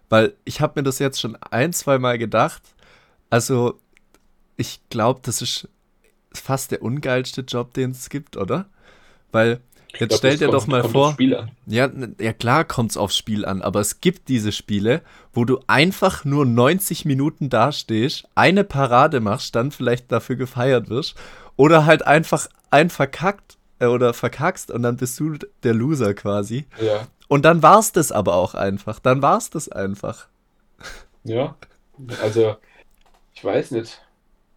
Weil 0.09 0.35
ich 0.45 0.61
habe 0.61 0.81
mir 0.81 0.85
das 0.85 0.99
jetzt 0.99 1.21
schon 1.21 1.37
ein, 1.37 1.73
zwei 1.73 1.99
Mal 1.99 2.19
gedacht. 2.19 2.63
Also, 3.31 3.81
ich 4.57 4.81
glaube, 4.91 5.21
das 5.23 5.43
ist 5.43 5.69
fast 6.33 6.71
der 6.71 6.83
ungeilste 6.83 7.41
Job, 7.43 7.75
den 7.75 7.91
es 7.91 8.09
gibt, 8.09 8.37
oder? 8.37 8.67
Weil, 9.33 9.61
jetzt 10.01 10.09
glaub, 10.09 10.19
stell 10.19 10.37
dir 10.39 10.47
kommt- 10.49 10.55
doch 10.55 10.67
mal 10.67 10.85
vor. 10.85 11.17
Ja, 11.67 11.91
ja 12.21 12.33
klar 12.33 12.65
kommt's 12.65 12.97
aufs 12.97 13.17
Spiel 13.17 13.45
an, 13.45 13.63
aber 13.63 13.81
es 13.81 14.01
gibt 14.01 14.29
diese 14.29 14.53
Spiele, 14.53 15.03
wo 15.33 15.45
du 15.45 15.61
einfach 15.67 16.25
nur 16.25 16.45
90 16.47 17.05
Minuten 17.05 17.51
dastehst, 17.51 18.25
eine 18.35 18.65
Parade 18.65 19.21
machst, 19.21 19.55
dann 19.55 19.71
vielleicht 19.71 20.11
dafür 20.13 20.37
gefeiert 20.37 20.89
wirst 20.89 21.15
oder 21.57 21.85
halt 21.87 22.07
einfach 22.07 22.49
ein 22.71 22.91
verkackt 22.91 23.57
äh, 23.79 23.87
oder 23.87 24.15
verkackst 24.15 24.71
und 24.71 24.83
dann 24.83 24.97
bist 24.97 25.19
du 25.21 25.37
der 25.63 25.75
Loser 25.75 26.15
quasi. 26.15 26.67
Ja, 26.81 27.07
Und 27.29 27.45
dann 27.45 27.63
war's 27.63 27.93
das 27.93 28.13
aber 28.13 28.35
auch 28.35 28.55
einfach. 28.55 28.99
Dann 28.99 29.23
war's 29.23 29.51
das 29.51 29.69
einfach. 29.69 30.27
ja. 31.25 31.55
Also, 32.23 32.57
ich 33.35 33.45
weiß 33.45 33.71
nicht. 33.73 34.01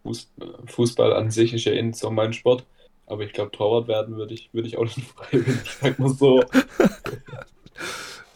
Fuß, 0.02 0.30
Fußball 0.66 1.12
an 1.12 1.30
sich 1.30 1.52
ist 1.52 1.64
ja 1.64 1.72
eh 1.72 1.92
so 1.92 2.10
mein 2.10 2.32
Sport. 2.32 2.64
Aber 3.06 3.22
ich 3.22 3.32
glaube, 3.32 3.52
Torwart 3.52 3.88
werden 3.88 4.16
würde 4.16 4.34
ich, 4.34 4.50
würde 4.52 4.68
ich 4.68 4.76
auch 4.78 4.84
nicht 4.84 5.02
freiwillig, 5.14 5.70
sag 5.80 5.98
mal 5.98 6.08
so. 6.10 6.42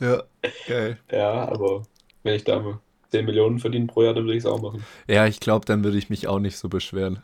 Ja, 0.01 0.23
geil. 0.67 0.99
Ja, 1.11 1.49
aber 1.49 1.83
wenn 2.23 2.35
ich 2.35 2.45
da 2.45 2.81
10 3.11 3.25
Millionen 3.27 3.59
verdiene 3.59 3.87
pro 3.87 4.03
Jahr, 4.03 4.15
dann 4.15 4.25
würde 4.25 4.37
ich 4.37 4.45
es 4.45 4.51
auch 4.51 4.61
machen. 4.61 4.87
Ja, 5.09 5.27
ich 5.27 5.41
glaube, 5.41 5.67
dann 5.67 5.85
würde 5.85 5.99
ich 5.99 6.09
mich 6.11 6.27
auch 6.29 6.39
nicht 6.39 6.57
so 6.57 6.69
beschweren. 6.69 7.23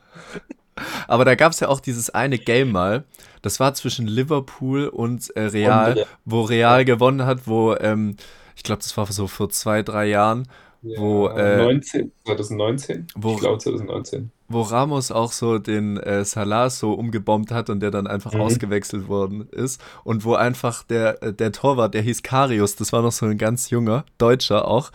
Aber 1.08 1.24
da 1.24 1.34
gab's 1.34 1.60
ja 1.60 1.68
auch 1.68 1.80
dieses 1.80 2.10
eine 2.10 2.38
Game 2.38 2.70
mal, 2.72 3.04
das 3.42 3.60
war 3.60 3.72
zwischen 3.74 4.06
Liverpool 4.06 4.88
und 4.88 5.34
äh, 5.36 5.42
Real, 5.42 5.92
Und, 5.92 5.98
äh, 5.98 6.06
wo 6.24 6.42
Real 6.42 6.84
gewonnen 6.84 7.24
hat, 7.24 7.46
wo, 7.46 7.74
ähm, 7.74 8.16
ich 8.56 8.62
glaube, 8.62 8.82
das 8.82 8.96
war 8.96 9.06
so 9.06 9.26
vor 9.26 9.48
zwei, 9.50 9.82
drei 9.82 10.06
Jahren, 10.06 10.48
Wo, 10.82 11.28
Ja, 11.28 11.36
äh, 11.36 11.56
19, 11.56 12.12
2019? 12.24 13.06
wo- 13.14 13.34
Ich 13.34 13.40
glaube 13.40 13.58
2019. 13.58 14.30
wo 14.48 14.62
Ramos 14.62 15.10
auch 15.10 15.32
so 15.32 15.58
den 15.58 15.96
äh, 15.96 16.24
Salah 16.24 16.70
so 16.70 16.92
umgebombt 16.92 17.50
hat 17.50 17.68
und 17.70 17.80
der 17.80 17.90
dann 17.90 18.06
einfach 18.06 18.32
Mhm. 18.34 18.40
ausgewechselt 18.40 19.08
worden 19.08 19.48
ist 19.50 19.80
und 20.04 20.24
wo 20.24 20.34
einfach 20.34 20.82
der, 20.84 21.22
äh, 21.22 21.32
der 21.32 21.52
Torwart, 21.52 21.94
der 21.94 22.02
hieß 22.02 22.22
Karius, 22.22 22.76
das 22.76 22.92
war 22.92 23.02
noch 23.02 23.12
so 23.12 23.26
ein 23.26 23.38
ganz 23.38 23.70
junger, 23.70 24.04
Deutscher 24.18 24.68
auch 24.68 24.90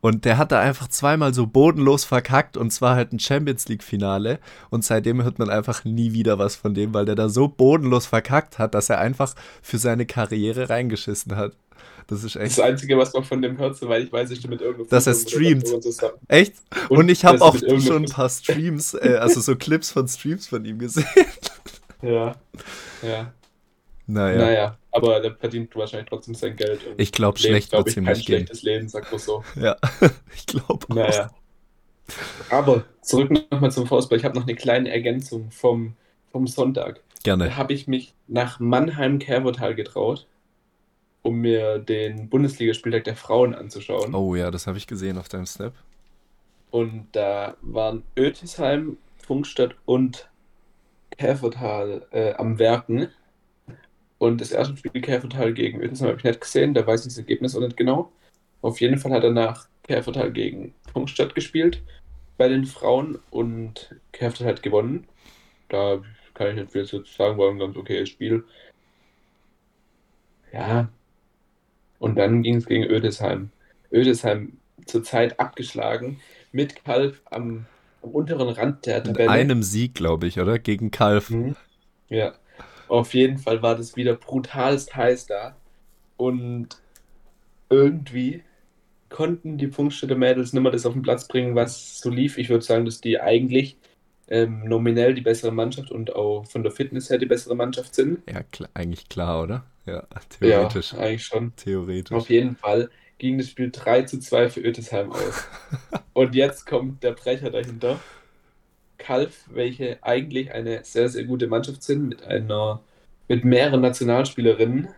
und 0.00 0.24
der 0.24 0.38
hat 0.38 0.52
da 0.52 0.60
einfach 0.60 0.88
zweimal 0.88 1.32
so 1.34 1.46
bodenlos 1.46 2.04
verkackt 2.04 2.56
und 2.56 2.70
zwar 2.72 2.96
halt 2.96 3.12
ein 3.12 3.18
Champions 3.18 3.68
League 3.68 3.82
Finale 3.82 4.38
und 4.70 4.84
seitdem 4.84 5.22
hört 5.22 5.38
man 5.38 5.50
einfach 5.50 5.84
nie 5.84 6.12
wieder 6.12 6.38
was 6.38 6.54
von 6.56 6.74
dem, 6.74 6.92
weil 6.94 7.04
der 7.06 7.14
da 7.14 7.28
so 7.28 7.48
bodenlos 7.48 8.06
verkackt 8.06 8.58
hat, 8.58 8.74
dass 8.74 8.90
er 8.90 8.98
einfach 8.98 9.34
für 9.62 9.78
seine 9.78 10.06
Karriere 10.06 10.68
reingeschissen 10.68 11.36
hat. 11.36 11.52
Das 12.08 12.22
ist 12.22 12.36
echt 12.36 12.58
Das 12.58 12.60
Einzige, 12.60 12.96
was 12.96 13.12
man 13.14 13.24
von 13.24 13.42
dem 13.42 13.58
hört, 13.58 13.76
soweit 13.76 14.04
ich 14.04 14.12
weiß, 14.12 14.30
ist 14.30 14.46
mit 14.48 14.60
irgendeinem 14.60 14.88
Dass 14.88 15.06
er 15.08 15.14
streamt. 15.14 15.66
zusammen. 15.66 16.14
Echt? 16.28 16.54
Und, 16.88 17.08
ich 17.08 17.24
habe 17.24 17.42
auch 17.42 17.56
schon 17.56 18.04
ein 18.04 18.10
paar 18.10 18.28
Streams, 18.28 18.94
äh, 18.94 19.16
also 19.20 19.40
so 19.40 19.56
Clips 19.56 19.90
von 19.90 20.06
Streams 20.06 20.46
von 20.46 20.64
ihm 20.64 20.78
gesehen. 20.78 21.04
Ja. 22.02 22.36
Ja. 23.02 23.32
Naja, 24.06 24.38
Naja, 24.38 24.78
aber 24.92 25.18
der 25.20 25.34
verdient 25.34 25.74
wahrscheinlich 25.74 26.08
trotzdem 26.08 26.34
sein 26.36 26.54
Geld. 26.54 26.86
und 26.86 27.00
ich 27.00 27.10
glaube, 27.10 27.38
schlecht 27.40 27.70
glaub 27.70 27.86
wird 27.86 27.92
ich, 27.92 27.96
ihm 27.96 28.04
nicht 28.04 28.24
gehen. 28.26 28.36
schlechtes 28.36 28.62
Leben, 28.62 28.88
sagt 28.88 29.18
so. 29.18 29.42
Ja, 29.56 29.76
ich 30.36 30.46
glaube 30.46 30.86
auch. 30.88 30.94
Naja. 30.94 31.30
Aber 32.50 32.84
zurück 33.02 33.32
nochmal 33.50 33.72
zum 33.72 33.86
Fußball. 33.86 34.16
Ich 34.16 34.24
habe 34.24 34.36
noch 34.36 34.44
eine 34.46 34.54
kleine 34.54 34.90
Ergänzung 34.90 35.50
vom, 35.50 35.94
vom 36.30 36.46
Sonntag. 36.46 37.00
Da 37.24 37.34
Gerne. 37.34 37.56
habe 37.56 37.72
ich 37.72 37.88
mich 37.88 38.14
nach 38.28 38.60
Mannheim-Kervertal 38.60 39.74
getraut, 39.74 40.28
um 41.26 41.40
mir 41.40 41.78
den 41.80 42.28
Bundesligaspieltag 42.28 43.04
der 43.04 43.16
Frauen 43.16 43.54
anzuschauen. 43.54 44.14
Oh 44.14 44.36
ja, 44.36 44.50
das 44.52 44.66
habe 44.68 44.78
ich 44.78 44.86
gesehen 44.86 45.18
auf 45.18 45.28
deinem 45.28 45.46
Snap. 45.46 45.74
Und 46.70 47.08
da 47.12 47.56
waren 47.62 48.04
Ötisheim, 48.16 48.96
Funkstadt 49.16 49.74
und 49.86 50.30
Käfertal 51.10 52.06
äh, 52.12 52.34
am 52.34 52.58
Werken. 52.58 53.08
Und 54.18 54.40
das 54.40 54.52
erste 54.52 54.76
Spiel 54.76 55.00
Käfertal 55.00 55.52
gegen 55.52 55.80
Ötisheim 55.80 56.08
habe 56.08 56.18
ich 56.18 56.24
nicht 56.24 56.40
gesehen, 56.40 56.74
da 56.74 56.86
weiß 56.86 57.00
ich 57.00 57.08
das 57.08 57.18
Ergebnis 57.18 57.56
auch 57.56 57.60
nicht 57.60 57.76
genau. 57.76 58.12
Auf 58.62 58.80
jeden 58.80 58.98
Fall 58.98 59.12
hat 59.12 59.24
danach 59.24 59.68
Käfertal 59.82 60.32
gegen 60.32 60.74
Funkstadt 60.92 61.34
gespielt 61.34 61.82
bei 62.38 62.48
den 62.48 62.66
Frauen 62.66 63.18
und 63.30 63.94
Käfertal 64.12 64.46
hat 64.46 64.62
gewonnen. 64.62 65.08
Da 65.68 66.00
kann 66.34 66.48
ich 66.48 66.54
nicht 66.54 66.72
viel 66.72 66.84
zu 66.84 67.02
sagen, 67.04 67.36
war 67.36 67.50
ein 67.50 67.58
ganz 67.58 67.76
okayes 67.76 68.10
Spiel. 68.10 68.44
Ja. 70.52 70.88
Und 71.98 72.16
dann 72.16 72.42
ging 72.42 72.56
es 72.56 72.66
gegen 72.66 72.84
Ödesheim. 72.84 73.50
Ödesheim 73.92 74.58
zurzeit 74.86 75.40
abgeschlagen 75.40 76.20
mit 76.52 76.84
Kalf 76.84 77.22
am, 77.26 77.66
am 78.02 78.10
unteren 78.10 78.48
Rand 78.48 78.86
der 78.86 79.02
Tabelle. 79.02 79.30
einem 79.30 79.62
Sieg, 79.62 79.94
glaube 79.94 80.26
ich, 80.26 80.40
oder? 80.40 80.58
Gegen 80.58 80.90
Kalf. 80.90 81.30
Mhm. 81.30 81.56
Ja, 82.08 82.34
auf 82.88 83.14
jeden 83.14 83.38
Fall 83.38 83.62
war 83.62 83.76
das 83.76 83.96
wieder 83.96 84.14
brutalst 84.14 84.94
heiß 84.94 85.26
da. 85.26 85.56
Und 86.16 86.68
irgendwie 87.68 88.42
konnten 89.08 89.58
die 89.58 89.68
Funkstädter 89.68 90.16
Mädels 90.16 90.52
nicht 90.52 90.62
mehr 90.62 90.72
das 90.72 90.86
auf 90.86 90.92
den 90.92 91.02
Platz 91.02 91.26
bringen, 91.28 91.54
was 91.54 92.00
so 92.00 92.10
lief. 92.10 92.38
Ich 92.38 92.48
würde 92.48 92.64
sagen, 92.64 92.84
dass 92.84 93.00
die 93.00 93.20
eigentlich 93.20 93.76
ähm, 94.28 94.64
nominell 94.64 95.14
die 95.14 95.20
bessere 95.20 95.52
Mannschaft 95.52 95.90
und 95.90 96.14
auch 96.14 96.44
von 96.46 96.62
der 96.62 96.72
Fitness 96.72 97.10
her 97.10 97.18
die 97.18 97.26
bessere 97.26 97.54
Mannschaft 97.54 97.94
sind. 97.94 98.18
Ja, 98.28 98.42
klar, 98.42 98.68
eigentlich 98.74 99.08
klar, 99.08 99.42
oder? 99.42 99.64
Ja, 99.86 100.06
theoretisch. 100.40 100.92
Ja, 100.92 100.98
eigentlich 100.98 101.24
schon. 101.24 101.52
Theoretisch. 101.56 102.16
Auf 102.16 102.28
jeden 102.28 102.56
Fall 102.56 102.90
ging 103.18 103.38
das 103.38 103.48
Spiel 103.48 103.70
3 103.70 104.02
zu 104.02 104.18
2 104.18 104.50
für 104.50 104.60
Ötisheim 104.60 105.12
aus. 105.12 105.48
Und 106.12 106.34
jetzt 106.34 106.66
kommt 106.66 107.02
der 107.02 107.12
Brecher 107.12 107.50
dahinter. 107.50 108.00
Kalf, 108.98 109.44
welche 109.50 110.02
eigentlich 110.02 110.52
eine 110.52 110.82
sehr, 110.84 111.08
sehr 111.08 111.24
gute 111.24 111.46
Mannschaft 111.46 111.82
sind, 111.82 112.08
mit 112.08 112.24
einer, 112.24 112.80
mit 113.28 113.44
mehreren 113.44 113.80
Nationalspielerinnen, 113.82 114.88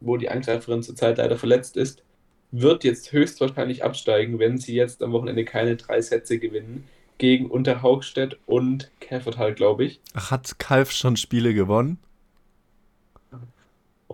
wo 0.00 0.16
die 0.16 0.28
Angreiferin 0.28 0.82
zurzeit 0.82 1.18
leider 1.18 1.36
verletzt 1.36 1.76
ist, 1.76 2.02
wird 2.52 2.84
jetzt 2.84 3.12
höchstwahrscheinlich 3.12 3.82
absteigen, 3.82 4.38
wenn 4.38 4.58
sie 4.58 4.74
jetzt 4.74 5.02
am 5.02 5.12
Wochenende 5.12 5.44
keine 5.44 5.76
drei 5.76 6.00
Sätze 6.00 6.38
gewinnen 6.38 6.86
gegen 7.18 7.50
Unterhaugstedt 7.50 8.38
und 8.46 8.90
Käfertal, 9.00 9.54
glaube 9.54 9.84
ich. 9.84 10.00
Hat 10.14 10.58
Kalf 10.58 10.92
schon 10.92 11.16
Spiele 11.16 11.54
gewonnen? 11.54 11.98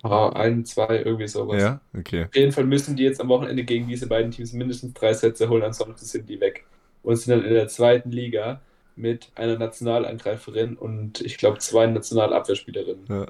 Ah, 0.03 0.31
ein, 0.31 0.65
zwei, 0.65 1.03
irgendwie 1.05 1.29
sowas. 1.29 1.63
Ja, 1.63 1.81
okay. 1.97 2.25
Auf 2.25 2.35
jeden 2.35 2.53
Fall 2.53 2.65
müssen 2.65 2.97
die 2.97 3.05
jetzt 3.05 3.21
am 3.21 3.29
Wochenende 3.29 3.63
gegen 3.65 3.87
diese 3.87 4.09
beiden 4.09 4.31
Teams 4.31 4.53
mindestens 4.53 4.95
drei 4.95 5.13
Sätze 5.13 5.49
holen, 5.49 5.63
ansonsten 5.63 6.07
sind 6.07 6.29
die 6.29 6.41
weg. 6.41 6.65
Und 7.03 7.17
sind 7.17 7.37
dann 7.37 7.45
in 7.45 7.55
der 7.55 7.69
zweiten 7.69 8.11
Liga 8.11 8.61
mit 8.97 9.31
einer 9.35 9.59
Nationalangreiferin 9.59 10.77
und 10.77 11.21
ich 11.21 11.39
glaube 11.39 11.59
zwei 11.59 11.87
Nationalabwehrspielerinnen. 11.87 13.07
Ja. 13.09 13.27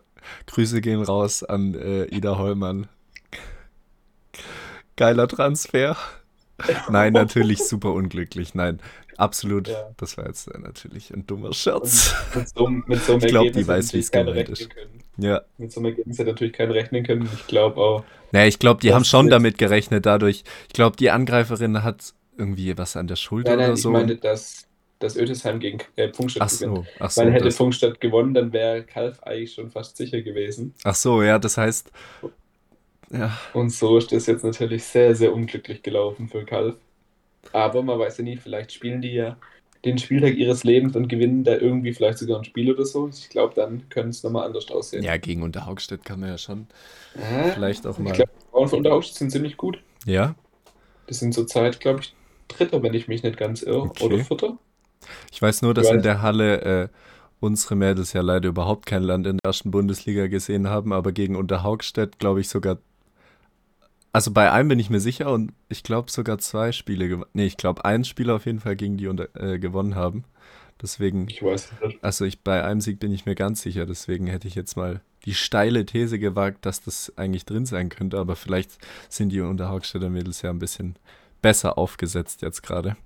Grüße 0.47 0.81
gehen 0.81 1.03
raus 1.03 1.43
an 1.43 1.75
äh, 1.75 2.05
Ida 2.07 2.39
Hollmann. 2.39 2.89
Geiler 4.97 5.29
Transfer. 5.29 5.97
Nein, 6.91 7.13
natürlich 7.13 7.65
super 7.65 7.93
unglücklich. 7.93 8.55
Nein, 8.55 8.81
absolut. 9.17 9.69
Ja. 9.69 9.91
Das 9.97 10.17
war 10.17 10.27
jetzt 10.27 10.49
äh, 10.49 10.59
natürlich 10.59 11.11
ein 11.13 11.27
dummer 11.27 11.53
Scherz. 11.53 12.15
Mit 12.35 12.49
so, 12.49 12.69
mit 12.69 13.03
so 13.03 13.17
Ich 13.19 13.27
glaub, 13.27 13.53
die 13.53 13.67
weiß, 13.67 13.87
natürlich 13.87 14.11
keiner 14.11 14.33
gemeint 14.33 14.49
ist. 14.49 14.71
können. 14.71 15.01
Ja. 15.19 15.43
Mit 15.59 15.71
so 15.73 15.81
einem 15.81 15.87
Ergebnis 15.91 16.19
hätte 16.19 16.31
natürlich 16.31 16.53
keiner 16.55 16.75
rechnen 16.75 17.05
können. 17.05 17.29
Ich 17.35 17.47
glaube 17.47 17.81
auch. 17.81 18.05
Naja, 18.33 18.47
ich 18.47 18.59
glaube, 18.59 18.81
die 18.81 18.95
haben 18.95 19.05
schon 19.05 19.27
ist- 19.27 19.33
damit 19.33 19.59
gerechnet, 19.59 20.07
dadurch. 20.07 20.43
Ich 20.69 20.73
glaube, 20.73 20.97
die 20.97 21.11
Angreiferin 21.11 21.83
hat 21.83 22.15
irgendwie 22.39 22.77
was 22.79 22.97
an 22.97 23.07
der 23.07 23.17
Schulter 23.17 23.51
Nein, 23.51 23.59
nein, 23.59 23.67
oder 23.69 23.75
ich 23.77 23.83
so. 23.83 23.91
meine, 23.91 24.17
dass, 24.17 24.67
dass 25.01 25.17
Ötisheim 25.17 25.61
gegen 25.61 25.79
äh, 25.97 26.11
Funkstadt 26.13 26.43
ach 26.51 26.59
gewinnt. 26.59 26.77
so, 26.77 26.87
ach 26.99 27.11
so. 27.11 27.21
Weil 27.21 27.33
hätte 27.33 27.51
Funkstadt 27.51 28.01
gewonnen, 28.01 28.33
dann 28.33 28.53
wäre 28.55 28.85
Kalf 28.85 29.23
eigentlich 29.23 29.53
schon 29.53 29.71
fast 29.71 29.99
sicher 29.99 30.23
gewesen. 30.23 30.75
ach 30.85 30.95
so, 30.95 31.23
ja, 31.23 31.39
das 31.39 31.59
heißt. 31.59 31.91
Ja, 33.11 33.37
Und 33.53 33.69
so 33.71 33.99
ist 33.99 34.11
das 34.11 34.25
jetzt 34.27 34.43
natürlich 34.43 34.85
sehr, 34.85 35.15
sehr 35.15 35.35
unglücklich 35.35 35.83
gelaufen 35.83 36.29
für 36.29 36.47
Kalf. 36.47 36.77
Aber 37.53 37.83
man 37.83 37.99
weiß 37.99 38.19
ja 38.19 38.25
nie, 38.25 38.37
vielleicht 38.37 38.73
spielen 38.73 39.01
die 39.03 39.13
ja 39.15 39.39
den 39.85 39.99
Spieltag 39.99 40.35
ihres 40.37 40.65
Lebens 40.65 40.95
und 40.97 41.09
gewinnen 41.09 41.45
da 41.45 41.57
irgendwie 41.57 41.93
vielleicht 41.93 42.19
sogar 42.19 42.39
ein 42.39 42.45
Spiel 42.45 42.71
oder 42.73 42.85
so. 42.87 43.09
Ich 43.09 43.29
glaube, 43.31 43.55
dann 43.55 43.89
könnte 43.89 44.11
es 44.11 44.23
nochmal 44.23 44.47
anders 44.47 44.71
aussehen. 44.71 45.03
ja, 45.03 45.17
gegen 45.17 45.43
Unterhaugstedt 45.43 46.05
kann 46.05 46.21
man 46.21 46.29
ja 46.31 46.39
schon 46.39 46.69
Ah, 47.15 47.55
vielleicht 47.55 47.87
auch 47.87 47.99
ich 48.05 48.05
mal. 48.05 48.13
glaube, 48.13 48.31
die 48.41 48.47
Frauen 48.51 48.69
von 48.69 48.79
Unterhaus 48.79 49.15
sind 49.15 49.31
ziemlich 49.31 49.57
gut. 49.57 49.83
Ja, 50.07 50.35
Die 51.09 51.15
sind 51.15 51.33
zurzeit, 51.33 51.79
glaube 51.79 52.01
ich, 52.01 52.17
Dritter, 52.49 52.83
wenn 52.83 52.93
ich 52.95 53.07
mich 53.07 53.23
nicht 53.23 53.37
ganz 53.37 53.63
irre. 53.63 53.83
Okay. 53.83 54.03
Oder 54.03 54.19
Vierter. 54.19 54.59
ich 55.33 55.41
weiß 55.43 55.63
nur, 55.63 55.75
dass 55.75 55.87
Ich 55.89 55.93
in 55.93 55.99
weiß. 55.99 56.03
der 56.03 56.23
Halle 56.23 56.61
äh, 56.85 56.89
unsere 57.41 57.77
Mädels 57.77 58.13
ja 58.13 58.21
leider 58.23 58.49
überhaupt 58.49 58.87
kein 58.87 59.03
Land 59.03 59.27
in 59.27 59.39
der 59.43 59.49
ersten 59.51 59.71
Bundesliga 59.71 60.29
gesehen 60.29 60.69
haben, 60.69 60.93
aber 60.93 61.13
gegen 61.13 61.37
Unterhaugstedt 61.37 62.19
glaube 62.19 62.41
ich 62.41 62.49
sogar. 62.49 62.79
Also 64.13 64.31
bei 64.31 64.53
einem 64.53 64.69
bin 64.69 64.79
ich 64.79 64.91
mir 64.91 65.01
sicher 65.01 65.31
und 65.33 65.53
ich 65.69 65.83
glaube 65.83 66.11
sogar 66.11 66.39
zwei 66.39 66.73
Spiele 66.73 67.09
gewonnen. 67.09 67.31
Nee, 67.33 67.47
ich 67.47 67.57
glaube 67.57 67.85
ein 67.85 68.05
Spiel 68.05 68.31
auf 68.31 68.45
jeden 68.47 68.61
Fall 68.61 68.77
gegen 68.77 68.97
die 68.99 69.07
unter, 69.09 69.29
äh, 69.35 69.59
gewonnen 69.59 69.95
haben. 69.95 70.25
Deswegen, 70.81 71.29
Ich 71.29 71.43
weiß 71.43 71.73
nicht. 71.83 72.05
also 72.05 72.25
ich 72.25 72.41
bei 72.41 72.63
einem 72.65 72.81
Sieg 72.81 72.99
bin 72.99 73.13
ich 73.13 73.25
mir 73.25 73.35
ganz 73.35 73.63
sicher, 73.63 73.87
deswegen 73.87 74.27
hätte 74.27 74.49
ich 74.49 74.55
jetzt 74.55 74.77
mal 74.77 75.01
die 75.25 75.35
steile 75.35 75.87
These 75.87 76.19
gewagt, 76.19 76.67
dass 76.67 76.83
das 76.83 77.13
eigentlich 77.17 77.45
drin 77.45 77.65
sein 77.67 77.89
könnte, 77.89 78.19
aber 78.19 78.35
vielleicht 78.37 78.73
sind 79.09 79.31
die 79.31 79.41
Unterhaugstädter 79.41 80.11
Mädels 80.11 80.43
ja 80.43 80.51
ein 80.51 80.59
bisschen 80.59 80.97
besser 81.41 81.79
aufgesetzt 81.79 82.43
jetzt 82.43 82.63
gerade. 82.63 82.97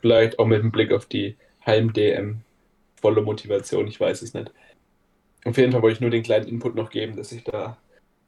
Vielleicht 0.00 0.38
auch 0.38 0.46
mit 0.46 0.62
dem 0.62 0.72
Blick 0.72 0.92
auf 0.92 1.06
die 1.06 1.36
Heim-DM. 1.64 2.40
Volle 3.00 3.22
Motivation, 3.22 3.86
ich 3.86 3.98
weiß 3.98 4.22
es 4.22 4.34
nicht. 4.34 4.52
Auf 5.44 5.56
jeden 5.56 5.72
Fall 5.72 5.82
wollte 5.82 5.94
ich 5.94 6.00
nur 6.00 6.10
den 6.10 6.22
kleinen 6.22 6.48
Input 6.48 6.74
noch 6.74 6.90
geben, 6.90 7.16
dass 7.16 7.32
ich 7.32 7.44
da 7.44 7.76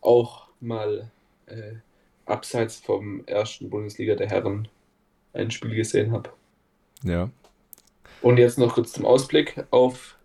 auch 0.01 0.44
mal 0.61 1.11
äh, 1.47 1.75
abseits 2.27 2.77
vom 2.77 3.25
ersten 3.27 3.71
Bundesliga 3.71 4.15
der 4.15 4.29
Herren 4.29 4.69
ein 5.33 5.51
Spiel 5.51 5.75
gesehen 5.75 6.13
habe. 6.13 6.31
Ja. 7.03 7.31
Und 8.23 8.39
jetzt 8.39 8.59
noch 8.59 8.75
kurz 8.75 8.93
zum 8.93 9.05
Ausblick 9.05 9.65
auf 9.71 10.17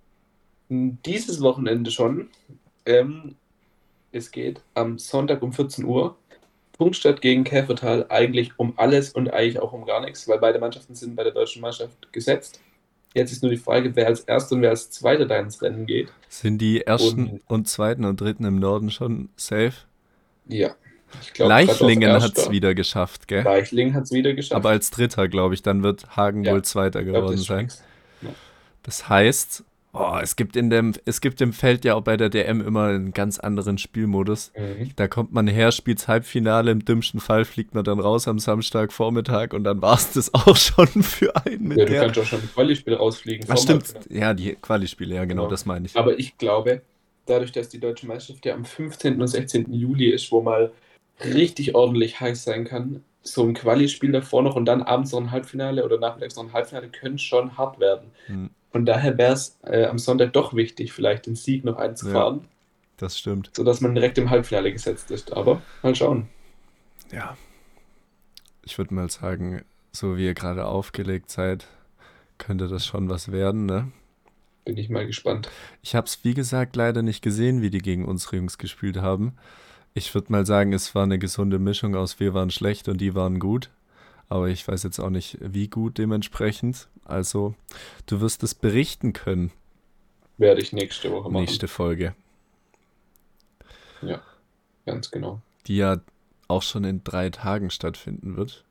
dieses 0.70 1.42
Wochenende 1.42 1.92
schon. 1.92 2.30
Ähm, 2.86 3.36
es 4.12 4.32
geht 4.32 4.62
am 4.74 4.98
Sonntag 4.98 5.42
um 5.42 5.52
14 5.52 5.86
Uhr. 5.86 6.16
Punktstadt 6.78 7.22
gegen 7.22 7.44
Käfertal 7.44 8.06
eigentlich 8.08 8.58
um 8.58 8.74
alles 8.78 9.12
und 9.12 9.34
eigentlich 9.34 9.60
auch 9.60 9.74
um 9.74 9.86
gar 9.86 10.00
nichts, 10.00 10.28
weil 10.30 10.40
beide 10.40 10.60
Mannschaften 10.60 10.96
sind 10.96 11.16
bei 11.16 11.24
der 11.24 11.34
deutschen 11.34 11.62
Mannschaft 11.62 12.14
gesetzt. 12.14 12.62
Jetzt 13.14 13.34
ist 13.34 13.44
nur 13.44 13.52
die 13.52 13.58
Frage, 13.58 13.94
wer 13.96 14.08
als 14.08 14.22
Erster 14.22 14.56
und 14.56 14.62
wer 14.62 14.70
als 14.70 14.90
Zweiter 14.90 15.26
da 15.26 15.40
ins 15.40 15.62
Rennen 15.62 15.86
geht. 15.86 16.14
Sind 16.30 16.60
die 16.60 16.82
ersten 16.82 17.28
Und- 17.28 17.42
und 17.48 17.68
zweiten 17.68 18.06
und 18.06 18.22
dritten 18.22 18.46
im 18.46 18.60
Norden 18.60 18.92
schon 18.92 19.30
safe? 19.36 19.88
Ja. 20.50 20.75
Ich 21.24 21.34
glaub, 21.34 21.50
Leichlingen 21.50 22.22
hat 22.22 22.38
es 22.38 22.51
wieder 22.51 22.75
geschafft, 22.75 23.27
gell? 23.27 23.44
Leichlingen 23.44 23.94
hat 23.96 24.03
es 24.03 24.12
wieder 24.12 24.34
geschafft. 24.34 24.56
Aber 24.56 24.70
als 24.70 24.91
Dritter, 24.91 25.27
glaube 25.27 25.56
ich, 25.56 25.63
dann 25.63 25.82
wird 25.82 26.15
Hagen 26.15 26.44
Ja, 26.44 26.51
wohl 26.53 26.62
Zweiter 26.63 27.03
glaub, 27.03 27.15
geworden 27.15 27.36
ist 27.36 27.46
sein. 27.46 27.62
fix. 27.70 27.84
Das 28.84 29.10
heißt, 29.10 29.63
Oh, 29.91 30.20
es 30.22 30.36
gibt 30.36 30.56
in 30.56 30.70
dem, 30.70 30.94
es 31.06 31.20
gibt 31.20 31.41
im 31.41 31.51
Feld 31.51 31.84
ja 31.84 31.96
auch 31.96 32.01
bei 32.03 32.15
der 32.15 32.29
DM 32.29 32.62
immer 32.62 32.89
einen 32.89 33.12
ganz 33.12 33.39
anderen 33.39 33.79
Spielmodus. 33.79 34.51
Mhm. 34.56 34.91
Da 34.96 35.08
kommt 35.08 35.34
man 35.34 35.48
her, 35.48 35.72
spielt 35.72 36.08
Halbfinale, 36.08 36.70
im 36.70 36.86
dümmsten 36.86 37.20
Fall 37.20 37.44
fliegt 37.44 37.74
man 37.74 37.84
dann 37.84 38.00
raus 38.00 38.27
am 38.27 38.38
Samstagvormittag 38.38 39.51
und 39.53 39.63
dann 39.63 39.82
war 39.82 39.96
es 39.96 40.12
das 40.12 40.32
auch 40.36 40.56
schon 40.58 40.86
für 41.01 41.36
einen 41.44 41.72
Ja, 41.75 41.86
du 41.86 41.96
kannst 41.96 42.20
auch 42.20 42.25
schon 42.25 42.39
im 42.39 42.51
Quali-Spiel 42.53 42.94
rausfliegen. 42.94 43.48
Ach, 43.50 43.58
stimmt. 43.58 43.86
Ja, 44.12 44.36
die 44.36 44.56
Quali-Spiele, 44.62 45.15
ja, 45.15 45.25
genau, 45.25 45.41
Genau. 45.44 45.50
das 45.51 45.65
meine 45.65 45.88
ich. 45.88 45.96
Aber 45.98 46.20
ich 46.20 46.38
glaube, 46.38 46.84
dadurch, 47.30 47.52
dass 47.52 47.70
die 47.70 47.80
deutsche 47.80 48.08
Meisterschaft 48.08 48.46
ja 48.46 48.54
am 48.54 48.66
15. 48.66 49.22
und 49.22 49.28
16. 49.28 49.72
Juli 49.74 50.10
ist, 50.10 50.32
wo 50.32 50.42
mal 50.42 50.72
richtig 51.24 51.76
ordentlich 51.76 52.20
heiß 52.20 52.44
sein 52.44 52.66
kann, 52.66 53.04
so 53.22 53.44
ein 53.44 53.54
Quali-Spiel 53.54 54.12
davor 54.12 54.42
noch 54.44 54.56
und 54.56 54.66
dann 54.66 54.82
abends 54.82 55.12
noch 55.12 55.20
ein 55.20 55.32
Halbfinale 55.32 55.84
oder 55.84 56.00
nachmittags 56.00 56.36
noch 56.36 56.44
ein 56.46 56.54
Halbfinale 56.54 56.90
können 56.90 57.20
schon 57.20 57.58
hart 57.58 57.80
werden. 57.80 58.12
Hm, 58.28 58.50
Von 58.72 58.86
daher 58.86 59.18
wäre 59.18 59.34
es 59.34 59.58
äh, 59.64 59.86
am 59.86 59.98
Sonntag 60.00 60.34
doch 60.34 60.54
wichtig, 60.54 60.94
vielleicht 60.94 61.26
den 61.26 61.36
Sieg 61.36 61.66
noch 61.66 61.78
einzufahren, 61.78 62.46
das 62.98 63.20
stimmt. 63.20 63.52
sodass 63.54 63.82
man 63.82 63.94
direkt 63.94 64.18
im 64.18 64.30
Halbfinale 64.30 64.72
gesetzt 64.72 65.12
ist. 65.12 65.34
Aber 65.34 65.62
mal 65.84 65.94
schauen. 65.96 66.28
Ja. 67.12 67.38
Ich 68.64 68.78
würde 68.78 68.94
mal 68.94 69.10
sagen, 69.10 69.64
so 69.92 70.18
wie 70.18 70.26
ihr 70.26 70.34
gerade 70.34 70.66
aufgelegt 70.66 71.30
seid, 71.32 71.68
könnte 72.38 72.68
das 72.68 72.86
schon 72.86 73.10
was 73.10 73.32
werden, 73.32 73.66
ne? 73.66 73.92
Bin 74.70 74.78
ich 74.78 74.90
mal 74.90 75.08
gespannt. 75.08 75.50
Ich 75.82 75.96
habe 75.96 76.06
es, 76.06 76.24
wie 76.24 76.36
gesagt, 76.36 76.76
leider 76.76 77.02
nicht 77.02 77.24
gesehen, 77.24 77.64
wie 77.64 77.72
die 77.72 77.80
gegen 77.80 78.06
unsere 78.06 78.36
Jungs 78.36 78.60
gespielt 78.60 78.98
haben. 78.98 79.36
Ich 79.96 80.14
würde 80.14 80.32
mal 80.32 80.46
sagen, 80.46 80.74
es 80.74 80.94
war 80.94 81.02
eine 81.02 81.18
gesunde 81.18 81.58
Mischung 81.58 81.96
aus 81.96 82.20
wir 82.20 82.36
waren 82.36 82.52
schlecht 82.52 82.88
und 82.88 83.02
die 83.02 83.16
waren 83.16 83.40
gut. 83.40 83.72
Aber 84.28 84.48
ich 84.48 84.68
weiß 84.68 84.84
jetzt 84.84 85.00
auch 85.00 85.10
nicht, 85.10 85.40
wie 85.42 85.70
gut 85.70 85.98
dementsprechend. 85.98 86.88
Also, 87.04 87.56
du 88.06 88.22
wirst 88.22 88.44
es 88.44 88.54
berichten 88.54 89.12
können, 89.12 89.50
Werde 90.38 90.62
ich 90.62 90.72
nächste 90.72 91.12
Woche 91.12 91.32
machen. 91.32 91.46
nächste 91.46 91.68
Folge. 91.68 92.14
Ganz 94.86 95.10
genau. 95.10 95.42
Die 95.66 95.78
ja 95.78 96.00
auch 96.48 96.62
schon 96.62 96.84
in 96.84 97.04
drei 97.04 97.32
Tagen 97.32 97.72
stattfinden 97.72 98.38
wird. 98.38 98.64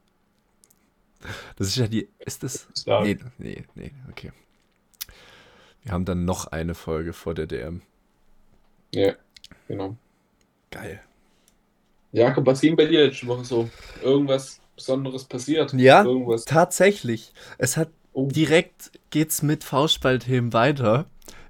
Das 1.56 1.66
ist 1.66 1.76
ja 1.76 1.88
die. 1.88 2.06
Ist 2.20 2.44
das. 2.44 2.68
Ja. 2.86 3.02
Nee, 3.02 3.18
nee, 3.38 3.64
nee, 3.74 3.90
okay. 4.08 4.30
Wir 5.88 5.94
haben 5.94 6.04
dann 6.04 6.26
noch 6.26 6.48
eine 6.48 6.74
Folge 6.74 7.14
vor 7.14 7.32
der 7.32 7.46
DM. 7.46 7.80
Ja, 8.94 9.14
genau. 9.66 9.96
Geil. 10.70 11.00
Jakob, 12.12 12.44
was 12.44 12.60
ging 12.60 12.76
bei 12.76 12.84
dir 12.84 13.06
letzte 13.06 13.26
Woche 13.26 13.44
so? 13.44 13.70
Irgendwas 14.02 14.60
Besonderes 14.76 15.24
passiert? 15.24 15.72
Ja. 15.72 16.04
Irgendwas. 16.04 16.44
Tatsächlich. 16.44 17.32
Es 17.56 17.78
hat 17.78 17.88
Oh, 18.12 18.26
direkt 18.26 18.90
geht's 19.10 19.42
mit 19.42 19.64
V-Spalthemen 19.64 20.52
weiter. 20.52 21.06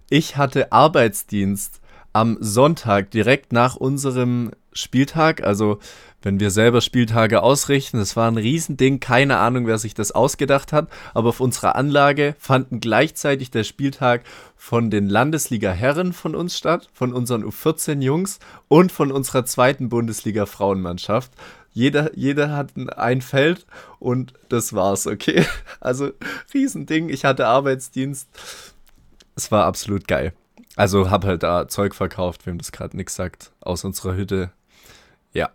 Ich 0.09 0.37
hatte 0.37 0.71
Arbeitsdienst 0.71 1.81
am 2.13 2.37
Sonntag 2.41 3.11
direkt 3.11 3.53
nach 3.53 3.75
unserem 3.75 4.53
Spieltag, 4.73 5.43
also 5.43 5.79
wenn 6.23 6.41
wir 6.41 6.51
selber 6.51 6.81
Spieltage 6.81 7.43
ausrichten, 7.43 7.99
das 7.99 8.17
war 8.17 8.29
ein 8.31 8.37
Riesending, 8.37 8.99
keine 8.99 9.39
Ahnung, 9.39 9.67
wer 9.67 9.79
sich 9.79 9.95
das 9.95 10.11
ausgedacht 10.11 10.73
hat, 10.73 10.89
aber 11.15 11.29
auf 11.29 11.41
unserer 11.41 11.77
Anlage 11.77 12.35
fanden 12.39 12.81
gleichzeitig 12.81 13.51
der 13.51 13.63
Spieltag 13.65 14.23
von 14.57 14.91
den 14.91 15.09
Landesliga-Herren 15.09 16.13
von 16.13 16.35
uns 16.35 16.59
statt, 16.59 16.89
von 16.93 17.13
unseren 17.13 17.45
U14-Jungs 17.45 18.41
und 18.67 18.91
von 18.91 19.13
unserer 19.13 19.45
zweiten 19.45 19.89
Bundesliga-Frauenmannschaft. 19.89 21.31
Jeder, 21.73 22.17
jeder 22.17 22.57
hat 22.57 22.71
ein- 22.97 23.21
Feld 23.21 23.67
und 24.01 24.33
das 24.49 24.73
war's, 24.73 25.07
okay? 25.07 25.47
Also, 25.81 26.11
Riesending. 26.53 27.09
Ich 27.11 27.25
hatte 27.25 27.47
Arbeitsdienst. 27.47 28.29
Es 29.37 29.53
war 29.53 29.67
absolut 29.67 30.09
geil. 30.09 30.33
Also, 30.75 31.11
hab 31.11 31.25
halt 31.25 31.45
da 31.45 31.69
Zeug 31.69 31.95
verkauft, 31.95 32.47
wem 32.47 32.59
das 32.59 32.73
gerade 32.73 32.97
nichts 32.97 33.15
sagt, 33.15 33.53
aus 33.61 33.85
unserer 33.85 34.17
Hütte. 34.17 34.51
Ja. 35.33 35.51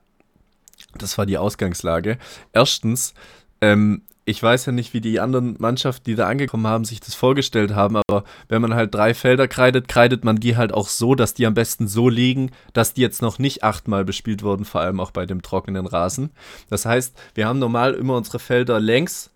Das 0.98 1.18
war 1.18 1.26
die 1.26 1.38
Ausgangslage. 1.38 2.18
Erstens, 2.52 3.14
ähm, 3.62 4.04
ich 4.26 4.42
weiß 4.42 4.68
ja 4.68 4.72
nicht, 4.72 4.94
wie 4.94 5.02
die 5.02 5.20
anderen 5.20 5.56
Mannschaften, 5.60 6.06
die 6.06 6.16
da 6.16 6.28
angekommen 6.28 6.68
haben, 6.68 6.86
sich 6.86 7.02
das 7.02 7.14
vorgestellt 7.14 7.76
haben, 7.76 7.98
aber 7.98 8.24
wenn 8.48 8.62
man 8.62 8.74
halt 8.74 8.96
drei 8.96 9.14
Felder 9.14 9.48
kreidet, 9.48 9.88
kreidet 9.88 10.24
man 10.24 10.38
die 10.38 10.56
halt 10.56 10.74
auch 10.74 10.88
so, 10.88 11.14
dass 11.14 11.34
die 11.34 11.46
am 11.46 11.54
besten 11.54 11.88
so 11.88 12.08
liegen, 12.08 12.52
dass 12.72 12.94
die 12.94 13.02
jetzt 13.02 13.22
noch 13.22 13.38
nicht 13.38 13.64
achtmal 13.64 14.06
bespielt 14.06 14.42
wurden, 14.42 14.64
vor 14.64 14.82
allem 14.82 15.00
auch 15.00 15.12
bei 15.12 15.26
dem 15.26 15.42
trockenen 15.42 15.88
Rasen. 15.88 16.32
Das 16.70 16.86
heißt, 16.86 17.16
wir 17.36 17.48
haben 17.48 17.60
normal 17.60 17.96
immer 17.96 18.16
unsere 18.16 18.40
Felder 18.40 18.80
längs 18.80 19.30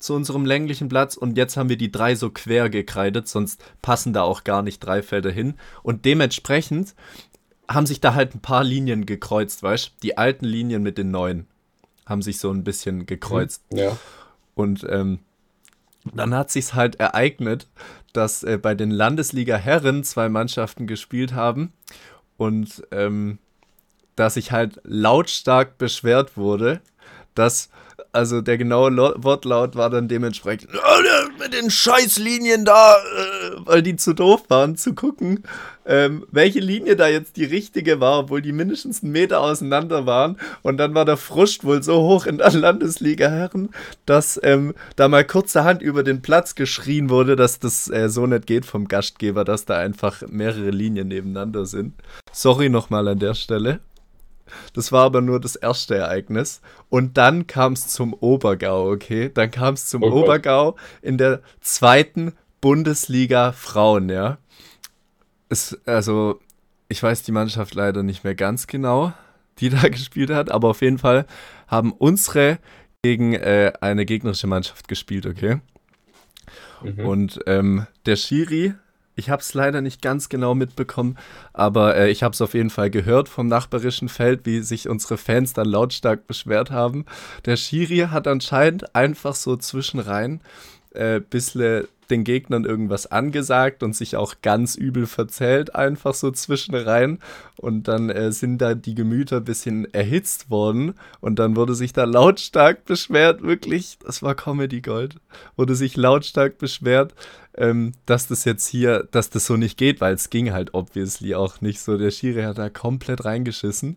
zu 0.00 0.14
unserem 0.14 0.44
länglichen 0.44 0.88
Platz 0.88 1.16
und 1.16 1.36
jetzt 1.36 1.56
haben 1.56 1.68
wir 1.68 1.78
die 1.78 1.92
drei 1.92 2.16
so 2.16 2.30
quer 2.30 2.68
gekreidet, 2.68 3.28
sonst 3.28 3.62
passen 3.80 4.12
da 4.12 4.22
auch 4.22 4.42
gar 4.42 4.62
nicht 4.62 4.80
drei 4.80 5.02
Felder 5.02 5.30
hin. 5.30 5.54
Und 5.84 6.04
dementsprechend 6.04 6.96
haben 7.68 7.86
sich 7.86 8.00
da 8.00 8.14
halt 8.14 8.34
ein 8.34 8.40
paar 8.40 8.64
Linien 8.64 9.06
gekreuzt, 9.06 9.62
weißt 9.62 9.86
du? 9.86 9.90
Die 10.02 10.18
alten 10.18 10.44
Linien 10.44 10.82
mit 10.82 10.98
den 10.98 11.10
neuen 11.10 11.46
haben 12.06 12.22
sich 12.22 12.38
so 12.38 12.50
ein 12.50 12.64
bisschen 12.64 13.06
gekreuzt. 13.06 13.62
Ja. 13.72 13.96
Und 14.54 14.84
ähm, 14.88 15.20
dann 16.04 16.34
hat 16.34 16.50
sich's 16.50 16.74
halt 16.74 16.96
ereignet, 16.96 17.68
dass 18.12 18.42
äh, 18.42 18.58
bei 18.58 18.74
den 18.74 18.90
Landesliga-Herren 18.90 20.04
zwei 20.04 20.28
Mannschaften 20.28 20.86
gespielt 20.86 21.32
haben 21.32 21.72
und 22.36 22.82
ähm, 22.90 23.38
dass 24.16 24.36
ich 24.36 24.52
halt 24.52 24.80
lautstark 24.84 25.78
beschwert 25.78 26.36
wurde, 26.36 26.80
dass, 27.34 27.70
also 28.12 28.40
der 28.42 28.58
genaue 28.58 28.94
Wortlaut 29.22 29.74
war 29.74 29.90
dann 29.90 30.08
dementsprechend, 30.08 30.70
"Ah, 30.74 31.02
der 31.02 31.28
mit 31.38 31.54
den 31.54 31.70
Scheißlinien 31.70 32.64
da, 32.64 32.94
äh, 32.94 33.56
weil 33.64 33.82
die 33.82 33.96
zu 33.96 34.12
doof 34.12 34.44
waren 34.48 34.76
zu 34.76 34.94
gucken, 34.94 35.44
ähm, 35.84 36.26
welche 36.30 36.60
Linie 36.60 36.96
da 36.96 37.08
jetzt 37.08 37.36
die 37.36 37.44
richtige 37.44 38.00
war, 38.00 38.20
obwohl 38.20 38.42
die 38.42 38.52
mindestens 38.52 39.02
einen 39.02 39.12
Meter 39.12 39.40
auseinander 39.40 40.06
waren. 40.06 40.36
Und 40.62 40.76
dann 40.76 40.94
war 40.94 41.04
der 41.04 41.16
Frust 41.16 41.64
wohl 41.64 41.82
so 41.82 42.02
hoch 42.02 42.26
in 42.26 42.38
der 42.38 42.52
Landesliga 42.52 43.28
Herren, 43.28 43.70
dass 44.06 44.38
ähm, 44.42 44.74
da 44.96 45.08
mal 45.08 45.24
kurzerhand 45.24 45.82
über 45.82 46.02
den 46.02 46.22
Platz 46.22 46.54
geschrien 46.54 47.10
wurde, 47.10 47.36
dass 47.36 47.58
das 47.58 47.88
äh, 47.90 48.08
so 48.08 48.26
nicht 48.26 48.46
geht 48.46 48.66
vom 48.66 48.88
Gastgeber, 48.88 49.44
dass 49.44 49.64
da 49.64 49.78
einfach 49.78 50.22
mehrere 50.28 50.70
Linien 50.70 51.08
nebeneinander 51.08 51.66
sind. 51.66 51.94
Sorry 52.32 52.68
nochmal 52.68 53.08
an 53.08 53.18
der 53.18 53.34
Stelle. 53.34 53.80
Das 54.74 54.92
war 54.92 55.04
aber 55.04 55.20
nur 55.20 55.40
das 55.40 55.56
erste 55.56 55.96
Ereignis. 55.96 56.60
Und 56.88 57.16
dann 57.18 57.46
kam 57.46 57.72
es 57.72 57.88
zum 57.88 58.14
Obergau, 58.14 58.90
okay? 58.90 59.30
Dann 59.32 59.50
kam 59.50 59.74
es 59.74 59.86
zum 59.86 60.02
Oh. 60.02 60.22
Obergau 60.22 60.76
in 61.00 61.18
der 61.18 61.40
zweiten 61.60 62.32
Bundesliga 62.60 63.52
Frauen, 63.52 64.08
ja. 64.08 64.38
Es, 65.48 65.78
also, 65.86 66.40
ich 66.88 67.02
weiß 67.02 67.22
die 67.24 67.32
Mannschaft 67.32 67.74
leider 67.74 68.02
nicht 68.02 68.24
mehr 68.24 68.34
ganz 68.34 68.66
genau, 68.66 69.12
die 69.58 69.68
da 69.70 69.88
gespielt 69.88 70.30
hat, 70.30 70.50
aber 70.50 70.68
auf 70.68 70.80
jeden 70.80 70.98
Fall 70.98 71.26
haben 71.66 71.92
unsere 71.92 72.58
gegen 73.02 73.34
äh, 73.34 73.72
eine 73.80 74.06
gegnerische 74.06 74.46
Mannschaft 74.46 74.86
gespielt, 74.88 75.26
okay? 75.26 75.60
Mhm. 76.82 77.06
Und 77.06 77.40
ähm, 77.46 77.86
der 78.06 78.16
Schiri, 78.16 78.74
ich 79.14 79.30
habe 79.30 79.42
es 79.42 79.54
leider 79.54 79.80
nicht 79.80 80.02
ganz 80.02 80.28
genau 80.28 80.54
mitbekommen, 80.54 81.18
aber 81.52 81.96
äh, 81.96 82.10
ich 82.10 82.22
habe 82.22 82.32
es 82.32 82.40
auf 82.40 82.54
jeden 82.54 82.70
Fall 82.70 82.90
gehört 82.90 83.28
vom 83.28 83.46
nachbarischen 83.46 84.08
Feld, 84.08 84.46
wie 84.46 84.60
sich 84.60 84.88
unsere 84.88 85.18
Fans 85.18 85.52
dann 85.52 85.68
lautstark 85.68 86.26
beschwert 86.26 86.70
haben. 86.70 87.04
Der 87.44 87.56
Schiri 87.56 88.08
hat 88.10 88.26
anscheinend 88.26 88.94
einfach 88.94 89.34
so 89.34 89.56
zwischenrein 89.56 90.40
äh, 90.94 91.20
bissle 91.20 91.88
den 92.12 92.24
Gegnern 92.24 92.64
irgendwas 92.64 93.10
angesagt 93.10 93.82
und 93.82 93.96
sich 93.96 94.16
auch 94.16 94.36
ganz 94.42 94.76
übel 94.76 95.06
verzählt, 95.06 95.74
einfach 95.74 96.14
so 96.14 96.30
zwischenrein. 96.30 97.18
Und 97.56 97.88
dann 97.88 98.10
äh, 98.10 98.30
sind 98.30 98.58
da 98.58 98.74
die 98.74 98.94
Gemüter 98.94 99.38
ein 99.38 99.44
bisschen 99.44 99.92
erhitzt 99.92 100.50
worden 100.50 100.94
und 101.20 101.38
dann 101.38 101.56
wurde 101.56 101.74
sich 101.74 101.92
da 101.92 102.04
lautstark 102.04 102.84
beschwert, 102.84 103.42
wirklich, 103.42 103.98
das 104.04 104.22
war 104.22 104.34
Comedy 104.34 104.80
Gold, 104.80 105.16
wurde 105.56 105.74
sich 105.74 105.96
lautstark 105.96 106.58
beschwert, 106.58 107.14
ähm, 107.56 107.92
dass 108.06 108.28
das 108.28 108.44
jetzt 108.44 108.66
hier, 108.66 109.08
dass 109.10 109.30
das 109.30 109.46
so 109.46 109.56
nicht 109.56 109.76
geht, 109.78 110.00
weil 110.00 110.14
es 110.14 110.30
ging 110.30 110.52
halt 110.52 110.74
obviously 110.74 111.34
auch 111.34 111.60
nicht 111.60 111.80
so. 111.80 111.98
Der 111.98 112.10
Schiri 112.10 112.42
hat 112.42 112.58
da 112.58 112.70
komplett 112.70 113.24
reingeschissen. 113.24 113.96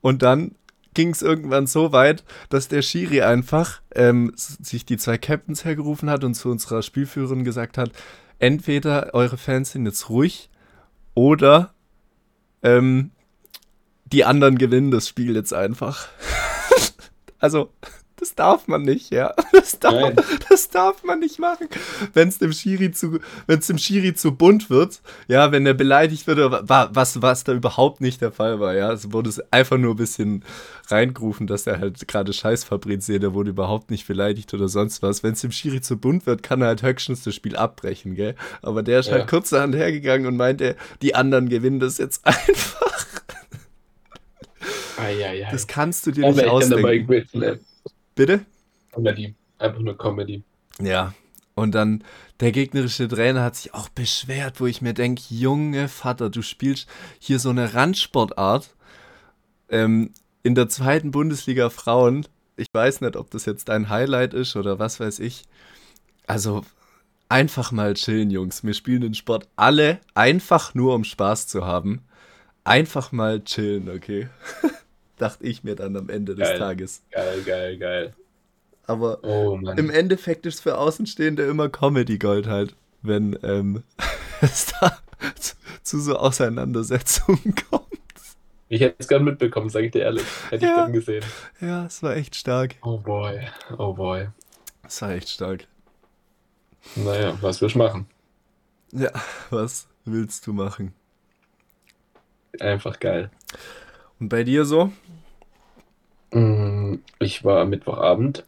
Und 0.00 0.22
dann 0.22 0.52
ging 0.94 1.10
es 1.10 1.22
irgendwann 1.22 1.66
so 1.66 1.92
weit, 1.92 2.24
dass 2.48 2.68
der 2.68 2.82
Schiri 2.82 3.22
einfach 3.22 3.80
ähm, 3.94 4.32
sich 4.34 4.84
die 4.84 4.96
zwei 4.96 5.18
Captains 5.18 5.64
hergerufen 5.64 6.10
hat 6.10 6.24
und 6.24 6.34
zu 6.34 6.50
unserer 6.50 6.82
Spielführerin 6.82 7.44
gesagt 7.44 7.78
hat, 7.78 7.92
entweder 8.38 9.14
eure 9.14 9.36
Fans 9.36 9.72
sind 9.72 9.86
jetzt 9.86 10.08
ruhig 10.08 10.50
oder 11.14 11.72
ähm, 12.62 13.10
die 14.04 14.24
anderen 14.24 14.58
gewinnen 14.58 14.90
das 14.90 15.08
Spiel 15.08 15.36
jetzt 15.36 15.54
einfach. 15.54 16.08
also, 17.38 17.72
Das 18.20 18.34
darf 18.34 18.68
man 18.68 18.82
nicht, 18.82 19.10
ja. 19.10 19.34
Das 19.52 19.78
darf, 19.78 20.12
das 20.48 20.68
darf 20.68 21.02
man 21.04 21.20
nicht 21.20 21.38
machen. 21.38 21.68
Wenn 22.12 22.28
es 22.28 22.38
dem 22.38 22.52
Schiri 22.52 22.92
zu, 22.92 23.18
wenn 23.46 23.60
es 23.60 23.66
dem 23.66 23.78
Schiri 23.78 24.14
zu 24.14 24.32
bunt 24.32 24.68
wird, 24.68 25.00
ja, 25.26 25.52
wenn 25.52 25.64
er 25.64 25.72
beleidigt 25.72 26.26
wird, 26.26 26.38
was, 26.68 27.22
was 27.22 27.44
da 27.44 27.52
überhaupt 27.52 28.00
nicht 28.00 28.20
der 28.20 28.30
Fall 28.30 28.60
war, 28.60 28.74
ja. 28.74 28.92
Es 28.92 29.12
wurde 29.12 29.30
einfach 29.50 29.78
nur 29.78 29.94
ein 29.94 29.96
bisschen 29.96 30.44
reingerufen, 30.88 31.46
dass 31.46 31.66
er 31.66 31.80
halt 31.80 32.06
gerade 32.08 32.32
Scheiß 32.34 32.64
fabriziert, 32.64 33.22
der 33.22 33.32
wurde 33.32 33.50
überhaupt 33.50 33.90
nicht 33.90 34.06
beleidigt 34.06 34.52
oder 34.52 34.68
sonst 34.68 35.02
was. 35.02 35.22
Wenn 35.22 35.32
es 35.32 35.40
dem 35.40 35.52
Schiri 35.52 35.80
zu 35.80 35.96
bunt 35.96 36.26
wird, 36.26 36.42
kann 36.42 36.60
er 36.60 36.68
halt 36.68 36.82
höchstens 36.82 37.22
das 37.22 37.34
Spiel 37.34 37.56
abbrechen, 37.56 38.16
gell. 38.16 38.34
Aber 38.60 38.82
der 38.82 39.00
ist 39.00 39.06
halt 39.06 39.14
ja. 39.14 39.20
halt 39.20 39.30
kurzerhand 39.30 39.74
hergegangen 39.74 40.26
und 40.26 40.36
meinte, 40.36 40.76
die 41.00 41.14
anderen 41.14 41.48
gewinnen 41.48 41.80
das 41.80 41.96
jetzt 41.96 42.20
einfach. 42.26 43.06
Ei, 44.98 45.24
ei, 45.24 45.46
ei. 45.46 45.48
Das 45.50 45.66
kannst 45.66 46.06
du 46.06 46.10
dir 46.10 46.26
Aber 46.26 46.36
nicht 46.36 46.46
ausdenken. 46.46 47.60
Bitte? 48.14 48.44
Comedy. 48.92 49.34
Einfach 49.58 49.80
nur 49.80 49.96
Comedy. 49.96 50.42
Ja. 50.80 51.14
Und 51.54 51.74
dann 51.74 52.04
der 52.40 52.52
gegnerische 52.52 53.06
Trainer 53.06 53.42
hat 53.42 53.56
sich 53.56 53.74
auch 53.74 53.88
beschwert, 53.90 54.60
wo 54.60 54.66
ich 54.66 54.80
mir 54.80 54.94
denke, 54.94 55.22
Junge 55.28 55.88
Vater, 55.88 56.30
du 56.30 56.42
spielst 56.42 56.88
hier 57.18 57.38
so 57.38 57.50
eine 57.50 57.74
Randsportart 57.74 58.74
ähm, 59.68 60.12
in 60.42 60.54
der 60.54 60.68
zweiten 60.68 61.10
Bundesliga 61.10 61.68
Frauen. 61.68 62.26
Ich 62.56 62.68
weiß 62.72 63.02
nicht, 63.02 63.16
ob 63.16 63.30
das 63.30 63.44
jetzt 63.44 63.68
dein 63.68 63.90
Highlight 63.90 64.32
ist 64.32 64.56
oder 64.56 64.78
was 64.78 65.00
weiß 65.00 65.18
ich. 65.18 65.44
Also 66.26 66.62
einfach 67.28 67.72
mal 67.72 67.94
chillen, 67.94 68.30
Jungs. 68.30 68.64
Wir 68.64 68.74
spielen 68.74 69.02
den 69.02 69.14
Sport 69.14 69.48
alle 69.56 70.00
einfach 70.14 70.74
nur, 70.74 70.94
um 70.94 71.04
Spaß 71.04 71.46
zu 71.46 71.66
haben. 71.66 72.02
Einfach 72.64 73.12
mal 73.12 73.42
chillen, 73.42 73.90
okay? 73.90 74.28
dachte 75.20 75.44
ich 75.44 75.64
mir 75.64 75.76
dann 75.76 75.96
am 75.96 76.08
Ende 76.08 76.34
des 76.34 76.48
geil, 76.48 76.58
Tages. 76.58 77.02
Geil, 77.10 77.42
geil, 77.42 77.78
geil. 77.78 78.14
Aber 78.86 79.22
oh, 79.22 79.58
im 79.76 79.90
Endeffekt 79.90 80.46
ist 80.46 80.60
für 80.60 80.78
Außenstehende 80.78 81.44
immer 81.44 81.68
Comedy 81.68 82.18
Gold 82.18 82.46
halt, 82.46 82.74
wenn 83.02 83.38
ähm, 83.42 83.82
es 84.40 84.66
da 84.80 84.98
zu, 85.38 85.54
zu, 85.82 86.00
so 86.00 86.16
Auseinandersetzungen 86.16 87.54
kommt. 87.70 87.86
Ich 88.68 88.80
hätte 88.80 88.96
es 88.98 89.08
gern 89.08 89.24
mitbekommen, 89.24 89.68
sage 89.68 89.86
ich 89.86 89.92
dir 89.92 90.02
ehrlich. 90.02 90.24
Hätte 90.48 90.64
ja. 90.64 90.70
ich 90.70 90.76
gern 90.76 90.92
gesehen. 90.92 91.24
Ja, 91.60 91.86
es 91.86 92.02
war 92.02 92.16
echt 92.16 92.34
stark. 92.34 92.76
Oh 92.82 92.98
boy, 92.98 93.40
oh 93.78 93.92
boy. 93.92 94.28
Es 94.84 95.02
war 95.02 95.10
echt 95.10 95.28
stark. 95.28 95.66
Naja, 96.96 97.36
was 97.40 97.60
willst 97.60 97.74
du 97.74 97.78
machen? 97.78 98.06
Ja, 98.92 99.10
was 99.50 99.86
willst 100.04 100.46
du 100.46 100.52
machen? 100.52 100.94
Einfach 102.58 102.98
geil. 102.98 103.30
Und 104.20 104.28
bei 104.28 104.44
dir 104.44 104.66
so? 104.66 104.92
Mm, 106.32 106.96
ich 107.18 107.42
war 107.42 107.62
am 107.62 107.70
Mittwochabend, 107.70 108.44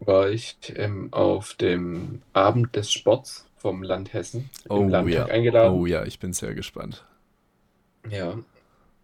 war 0.00 0.28
ich 0.28 0.56
ähm, 0.76 1.08
auf 1.12 1.54
dem 1.54 2.20
Abend 2.34 2.76
des 2.76 2.92
Sports 2.92 3.46
vom 3.56 3.82
Land 3.82 4.12
Hessen 4.12 4.50
oh, 4.68 4.76
im 4.80 4.90
Landtag 4.90 5.28
ja. 5.28 5.34
eingeladen. 5.34 5.74
Oh 5.74 5.86
ja, 5.86 6.04
ich 6.04 6.18
bin 6.18 6.34
sehr 6.34 6.54
gespannt. 6.54 7.04
Ja, 8.10 8.38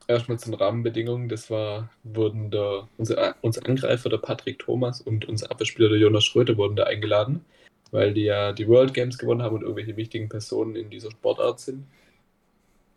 erstmal 0.07 0.39
zu 0.39 0.51
den 0.51 0.61
Rahmenbedingungen. 0.61 1.31
Das 1.31 1.51
war, 1.51 1.89
wurden 2.05 2.51
da, 2.51 2.87
unser, 2.99 3.35
unser 3.41 3.67
Angreifer, 3.67 4.11
der 4.11 4.19
Patrick 4.19 4.59
Thomas 4.59 5.01
und 5.01 5.25
unser 5.25 5.51
Abwehrspieler, 5.51 5.89
der 5.89 5.99
Jonas 5.99 6.27
Schröter, 6.27 6.59
wurden 6.59 6.77
da 6.77 6.85
eingeladen, 6.85 7.47
weil 7.91 8.13
die 8.13 8.25
ja 8.25 8.53
die 8.53 8.69
World 8.69 8.93
Games 8.93 9.17
gewonnen 9.17 9.41
haben 9.41 9.57
und 9.57 9.63
irgendwelche 9.63 9.97
wichtigen 9.97 10.29
Personen 10.29 10.77
in 10.77 10.91
dieser 10.91 11.11
Sportart 11.11 11.61
sind. 11.61 11.87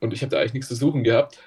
Und 0.02 0.12
ich 0.12 0.22
habe 0.22 0.32
da 0.32 0.40
eigentlich 0.40 0.56
nichts 0.56 0.68
zu 0.68 0.76
suchen 0.76 1.06
gehabt, 1.06 1.40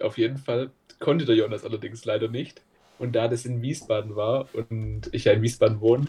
auf 0.00 0.18
jeden 0.18 0.38
Fall 0.38 0.70
konnte 0.98 1.24
der 1.24 1.36
Jonas 1.36 1.64
allerdings 1.64 2.04
leider 2.04 2.28
nicht. 2.28 2.62
Und 2.98 3.12
da 3.16 3.28
das 3.28 3.44
in 3.44 3.62
Wiesbaden 3.62 4.14
war 4.14 4.48
und 4.54 5.08
ich 5.12 5.24
ja 5.24 5.32
in 5.32 5.42
Wiesbaden 5.42 5.80
wohne, 5.80 6.06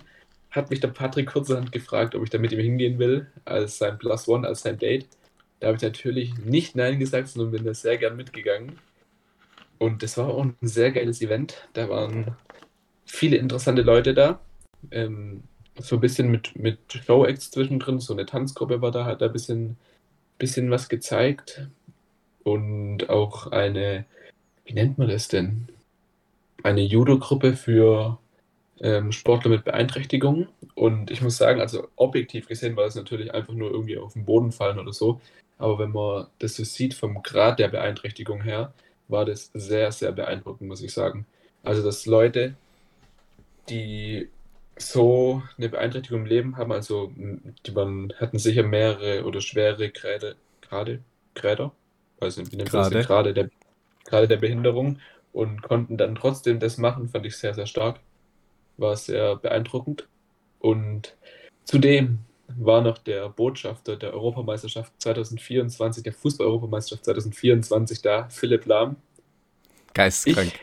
hat 0.51 0.69
mich 0.69 0.79
der 0.79 0.89
Patrick 0.89 1.27
kurzerhand 1.27 1.71
gefragt, 1.71 2.13
ob 2.13 2.23
ich 2.23 2.29
da 2.29 2.37
mit 2.37 2.51
ihm 2.51 2.59
hingehen 2.59 2.99
will, 2.99 3.27
als 3.45 3.79
sein 3.79 3.97
Plus 3.97 4.27
One, 4.27 4.47
als 4.47 4.61
sein 4.61 4.77
Date. 4.77 5.07
Da 5.59 5.67
habe 5.67 5.77
ich 5.77 5.83
natürlich 5.83 6.37
nicht 6.37 6.75
Nein 6.75 6.99
gesagt, 6.99 7.29
sondern 7.29 7.51
bin 7.51 7.65
da 7.65 7.73
sehr 7.73 7.97
gern 7.97 8.15
mitgegangen. 8.15 8.73
Und 9.79 10.03
das 10.03 10.17
war 10.17 10.27
auch 10.27 10.43
ein 10.43 10.55
sehr 10.61 10.91
geiles 10.91 11.21
Event. 11.21 11.67
Da 11.73 11.89
waren 11.89 12.35
viele 13.05 13.37
interessante 13.37 13.81
Leute 13.81 14.13
da. 14.13 14.39
Ähm, 14.91 15.43
so 15.79 15.95
ein 15.95 16.01
bisschen 16.01 16.29
mit, 16.29 16.55
mit 16.55 16.79
Show-Acts 17.05 17.49
zwischendrin, 17.51 17.99
so 17.99 18.13
eine 18.13 18.25
Tanzgruppe 18.25 18.81
war 18.81 18.91
da, 18.91 19.05
hat 19.05 19.21
da 19.21 19.27
ein 19.27 19.33
bisschen, 19.33 19.77
bisschen 20.37 20.69
was 20.69 20.89
gezeigt 20.89 21.67
und 22.43 23.09
auch 23.09 23.47
eine, 23.51 24.05
wie 24.65 24.73
nennt 24.73 24.97
man 24.97 25.09
das 25.09 25.27
denn? 25.27 25.67
Eine 26.63 26.81
Judo-Gruppe 26.81 27.53
für 27.55 28.19
ähm, 28.79 29.11
Sportler 29.11 29.49
mit 29.51 29.63
Beeinträchtigungen. 29.63 30.47
Und 30.75 31.11
ich 31.11 31.21
muss 31.21 31.37
sagen, 31.37 31.61
also 31.61 31.87
objektiv 31.95 32.47
gesehen 32.47 32.75
war 32.75 32.85
das 32.85 32.95
natürlich 32.95 33.33
einfach 33.33 33.53
nur 33.53 33.71
irgendwie 33.71 33.97
auf 33.97 34.13
den 34.13 34.25
Boden 34.25 34.51
fallen 34.51 34.79
oder 34.79 34.93
so. 34.93 35.21
Aber 35.57 35.79
wenn 35.79 35.91
man 35.91 36.27
das 36.39 36.55
so 36.55 36.63
sieht 36.63 36.93
vom 36.93 37.23
Grad 37.23 37.59
der 37.59 37.69
Beeinträchtigung 37.69 38.41
her, 38.41 38.73
war 39.07 39.25
das 39.25 39.51
sehr, 39.53 39.91
sehr 39.91 40.11
beeindruckend, 40.11 40.67
muss 40.67 40.81
ich 40.81 40.93
sagen. 40.93 41.25
Also, 41.63 41.83
dass 41.83 42.05
Leute, 42.05 42.55
die 43.69 44.29
so 44.77 45.43
eine 45.57 45.69
Beeinträchtigung 45.69 46.21
im 46.21 46.25
Leben 46.25 46.57
haben, 46.57 46.71
also 46.71 47.11
die 47.65 47.75
waren, 47.75 48.13
hatten 48.19 48.39
sicher 48.39 48.63
mehrere 48.63 49.23
oder 49.25 49.39
schwere 49.41 49.89
Grade, 49.89 50.35
Grade, 50.61 50.99
Gräder, 51.35 51.71
wie 52.19 52.55
nennt 52.55 52.73
man 52.73 52.91
das 52.91 53.07
gerade 53.07 53.33
der, 53.33 53.49
gerade 54.05 54.27
der 54.27 54.37
Behinderung 54.37 54.99
und 55.33 55.61
konnten 55.61 55.97
dann 55.97 56.15
trotzdem 56.15 56.59
das 56.59 56.77
machen, 56.77 57.09
fand 57.09 57.25
ich 57.25 57.35
sehr, 57.35 57.53
sehr 57.53 57.65
stark. 57.65 57.99
War 58.77 58.95
sehr 58.95 59.35
beeindruckend. 59.35 60.07
Und 60.59 61.15
zudem 61.65 62.19
war 62.47 62.81
noch 62.81 62.97
der 62.97 63.29
Botschafter 63.29 63.95
der 63.95 64.13
Europameisterschaft 64.13 64.93
2024, 64.99 66.03
der 66.03 66.13
Fußball-Europameisterschaft 66.13 67.05
2024 67.05 68.01
da, 68.01 68.29
Philipp 68.29 68.65
Lahm. 68.65 68.95
Geistkrank. 69.93 70.53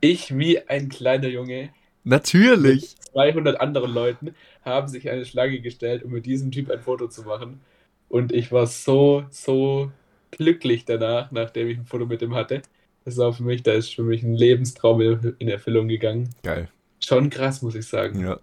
Ich, 0.00 0.28
ich 0.30 0.38
wie 0.38 0.60
ein 0.68 0.88
kleiner 0.88 1.28
Junge. 1.28 1.70
Natürlich. 2.04 2.94
Mit 2.96 3.12
200 3.12 3.60
anderen 3.60 3.92
Leuten 3.92 4.34
haben 4.64 4.88
sich 4.88 5.08
eine 5.10 5.24
Schlange 5.24 5.60
gestellt, 5.60 6.04
um 6.04 6.12
mit 6.12 6.26
diesem 6.26 6.50
Typ 6.50 6.70
ein 6.70 6.80
Foto 6.80 7.08
zu 7.08 7.22
machen. 7.22 7.60
Und 8.08 8.32
ich 8.32 8.52
war 8.52 8.66
so, 8.66 9.24
so 9.30 9.90
glücklich 10.36 10.84
danach, 10.84 11.32
nachdem 11.32 11.68
ich 11.68 11.78
ein 11.78 11.86
Foto 11.86 12.06
mit 12.06 12.22
ihm 12.22 12.34
hatte. 12.34 12.62
Das 13.04 13.16
war 13.16 13.32
für 13.32 13.42
mich, 13.42 13.62
da 13.62 13.72
ist 13.72 13.94
für 13.94 14.02
mich 14.02 14.22
ein 14.22 14.34
Lebenstraum 14.34 15.00
in 15.38 15.48
Erfüllung 15.48 15.88
gegangen. 15.88 16.30
Geil. 16.42 16.68
Schon 17.00 17.30
krass, 17.30 17.62
muss 17.62 17.74
ich 17.74 17.86
sagen. 17.86 18.20
Ja. 18.20 18.40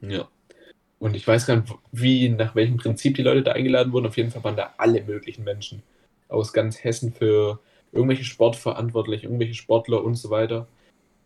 Ja. 0.00 0.28
Und 0.98 1.16
ich 1.16 1.26
weiß 1.26 1.46
gar 1.46 1.56
nicht, 1.56 1.74
wie, 1.92 2.28
nach 2.28 2.54
welchem 2.54 2.76
Prinzip 2.76 3.16
die 3.16 3.22
Leute 3.22 3.42
da 3.42 3.52
eingeladen 3.52 3.92
wurden. 3.92 4.06
Auf 4.06 4.16
jeden 4.16 4.30
Fall 4.30 4.44
waren 4.44 4.56
da 4.56 4.74
alle 4.78 5.02
möglichen 5.02 5.44
Menschen 5.44 5.82
aus 6.28 6.52
ganz 6.52 6.82
Hessen 6.82 7.12
für 7.12 7.60
irgendwelche 7.92 8.24
Sportverantwortliche, 8.24 9.26
irgendwelche 9.26 9.54
Sportler 9.54 10.04
und 10.04 10.16
so 10.16 10.30
weiter. 10.30 10.68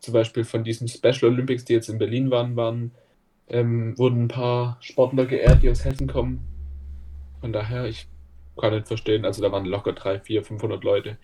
Zum 0.00 0.14
Beispiel 0.14 0.44
von 0.44 0.64
diesen 0.64 0.88
Special 0.88 1.30
Olympics, 1.30 1.64
die 1.64 1.74
jetzt 1.74 1.88
in 1.88 1.98
Berlin 1.98 2.30
waren, 2.30 2.56
waren 2.56 2.92
ähm, 3.48 3.96
wurden 3.98 4.24
ein 4.24 4.28
paar 4.28 4.78
Sportler 4.80 5.26
geehrt, 5.26 5.62
die 5.62 5.70
aus 5.70 5.84
Hessen 5.84 6.06
kommen. 6.06 6.40
Von 7.40 7.52
daher, 7.52 7.86
ich 7.86 8.06
kann 8.62 8.74
nicht 8.74 8.86
verstehen. 8.86 9.24
Also 9.24 9.42
da 9.42 9.50
waren 9.50 9.66
locker 9.66 9.92
300, 9.92 10.24
400, 10.24 10.46
500 10.46 10.84
Leute. 10.84 11.18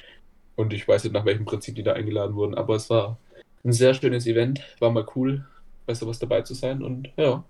Und 0.56 0.72
ich 0.72 0.86
weiß 0.86 1.04
nicht, 1.04 1.12
nach 1.12 1.24
welchem 1.24 1.44
Prinzip 1.44 1.76
die 1.76 1.84
da 1.84 1.92
eingeladen 1.92 2.34
wurden. 2.34 2.54
Aber 2.56 2.74
es 2.74 2.90
war 2.90 3.16
ein 3.64 3.72
sehr 3.72 3.94
schönes 3.94 4.26
Event. 4.26 4.60
War 4.80 4.90
mal 4.90 5.06
cool, 5.14 5.46
bei 5.86 5.94
sowas 5.94 6.18
dabei 6.18 6.42
zu 6.42 6.54
sein. 6.54 6.82
Und 6.82 7.10
ja, 7.16 7.44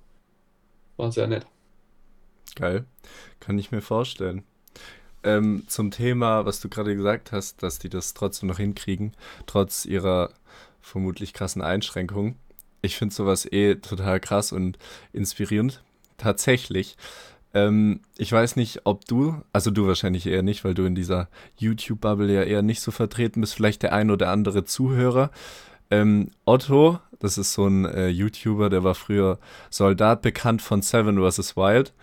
war 0.99 1.11
sehr 1.11 1.27
nett. 1.27 1.47
Geil. 2.55 2.85
Kann 3.41 3.59
ich 3.59 3.73
mir 3.73 3.81
vorstellen. 3.81 4.45
Ähm, 5.25 5.65
zum 5.67 5.91
Thema, 5.91 6.45
was 6.45 6.61
du 6.61 6.69
gerade 6.69 6.95
gesagt 6.95 7.33
hast, 7.33 7.63
dass 7.63 7.79
die 7.79 7.89
das 7.89 8.13
trotzdem 8.13 8.49
noch 8.49 8.59
hinkriegen, 8.59 9.15
trotz 9.47 9.87
ihrer 9.87 10.35
vermutlich 10.83 11.33
krassen 11.33 11.63
Einschränkungen. 11.63 12.37
Ich 12.83 12.97
finde 12.97 13.15
sowas 13.15 13.51
eh 13.51 13.77
total 13.77 14.21
krass 14.21 14.53
und 14.53 14.79
inspirierend. 15.13 15.83
Tatsächlich 16.19 16.97
ähm, 17.55 18.01
ich 18.17 18.31
weiß 18.31 18.57
nicht, 18.57 18.83
ob 18.85 19.05
du, 19.07 19.43
also 19.53 19.71
du 19.71 19.87
wahrscheinlich 19.87 20.27
eher 20.27 20.43
nicht, 20.43 20.65
weil 20.65 20.75
du 20.75 20.85
in 20.85 20.95
dieser 20.95 21.29
YouTube-Bubble 21.57 22.33
ja 22.33 22.43
eher 22.43 22.63
nicht 22.63 22.81
so 22.81 22.91
vertreten 22.91 23.41
bist, 23.41 23.55
vielleicht 23.55 23.83
der 23.83 23.93
ein 23.93 24.11
oder 24.11 24.31
andere 24.31 24.65
Zuhörer. 24.65 25.31
Ähm, 25.91 26.31
Otto, 26.45 26.99
das 27.19 27.39
ist 27.39 27.55
so 27.55 27.67
ein 27.67 27.87
äh, 27.87 28.09
YouTuber, 28.09 28.69
der 28.69 28.85
war 28.85 28.95
früher 28.95 29.39
Soldat, 29.71 30.23
bekannt 30.23 30.61
von 30.63 30.83
Seven 30.83 31.19
vs. 31.19 31.57
Wild, 31.57 31.95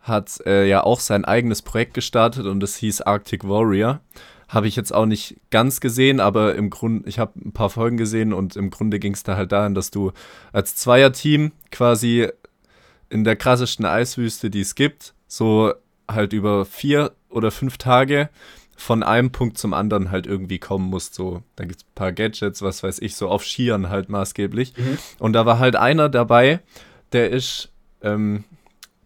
hat 0.00 0.40
äh, 0.46 0.66
ja 0.66 0.82
auch 0.82 1.00
sein 1.00 1.24
eigenes 1.24 1.62
Projekt 1.62 1.94
gestartet 1.94 2.46
und 2.46 2.60
das 2.60 2.76
hieß 2.76 3.02
Arctic 3.02 3.46
Warrior. 3.46 4.00
Habe 4.48 4.68
ich 4.68 4.76
jetzt 4.76 4.94
auch 4.94 5.06
nicht 5.06 5.36
ganz 5.50 5.80
gesehen, 5.80 6.20
aber 6.20 6.54
im 6.54 6.70
Grunde, 6.70 7.08
ich 7.08 7.18
habe 7.18 7.32
ein 7.44 7.52
paar 7.52 7.70
Folgen 7.70 7.96
gesehen 7.96 8.32
und 8.32 8.56
im 8.56 8.70
Grunde 8.70 8.98
ging 8.98 9.14
es 9.14 9.22
da 9.22 9.36
halt 9.36 9.52
dahin, 9.52 9.74
dass 9.74 9.90
du 9.90 10.12
als 10.52 10.76
Zweierteam 10.76 11.52
quasi 11.70 12.28
in 13.14 13.22
der 13.22 13.36
krassesten 13.36 13.86
Eiswüste, 13.86 14.50
die 14.50 14.62
es 14.62 14.74
gibt, 14.74 15.14
so 15.28 15.72
halt 16.10 16.32
über 16.32 16.64
vier 16.64 17.12
oder 17.30 17.52
fünf 17.52 17.78
Tage 17.78 18.28
von 18.76 19.04
einem 19.04 19.30
Punkt 19.30 19.56
zum 19.56 19.72
anderen 19.72 20.10
halt 20.10 20.26
irgendwie 20.26 20.58
kommen 20.58 20.90
musst. 20.90 21.14
So, 21.14 21.44
da 21.54 21.64
gibt 21.64 21.76
es 21.76 21.84
ein 21.84 21.94
paar 21.94 22.10
Gadgets, 22.10 22.60
was 22.60 22.82
weiß 22.82 22.98
ich, 22.98 23.14
so 23.14 23.28
auf 23.28 23.44
Skiern 23.44 23.88
halt 23.88 24.08
maßgeblich. 24.08 24.76
Mhm. 24.76 24.98
Und 25.20 25.32
da 25.34 25.46
war 25.46 25.60
halt 25.60 25.76
einer 25.76 26.08
dabei, 26.08 26.58
der 27.12 27.30
ist 27.30 27.70
ähm, 28.02 28.42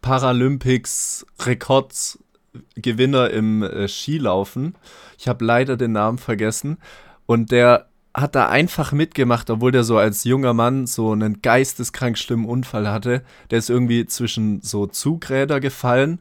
Paralympics 0.01 1.27
Rekordsgewinner 1.41 3.29
im 3.29 3.63
äh, 3.63 3.89
Skilaufen. 3.89 4.75
Ich 5.19 5.29
habe 5.29 5.45
leider 5.45 5.77
den 5.77 5.93
Namen 5.93 6.17
vergessen. 6.17 6.79
Und 7.27 7.53
der 7.53 7.91
hat 8.21 8.35
da 8.35 8.49
einfach 8.49 8.93
mitgemacht, 8.93 9.51
obwohl 9.51 9.73
der 9.73 9.85
so 9.85 9.99
als 9.99 10.25
junger 10.25 10.55
Mann 10.55 10.87
so 10.87 11.13
einen 11.13 11.43
geisteskrank 11.43 12.19
schlimmen 12.19 12.47
Unfall 12.47 12.89
hatte. 12.89 13.23
Der 13.51 13.59
ist 13.59 13.71
irgendwie 13.71 14.07
zwischen 14.07 14.61
so 14.63 14.87
Zugräder 14.87 15.61
gefallen 15.61 16.21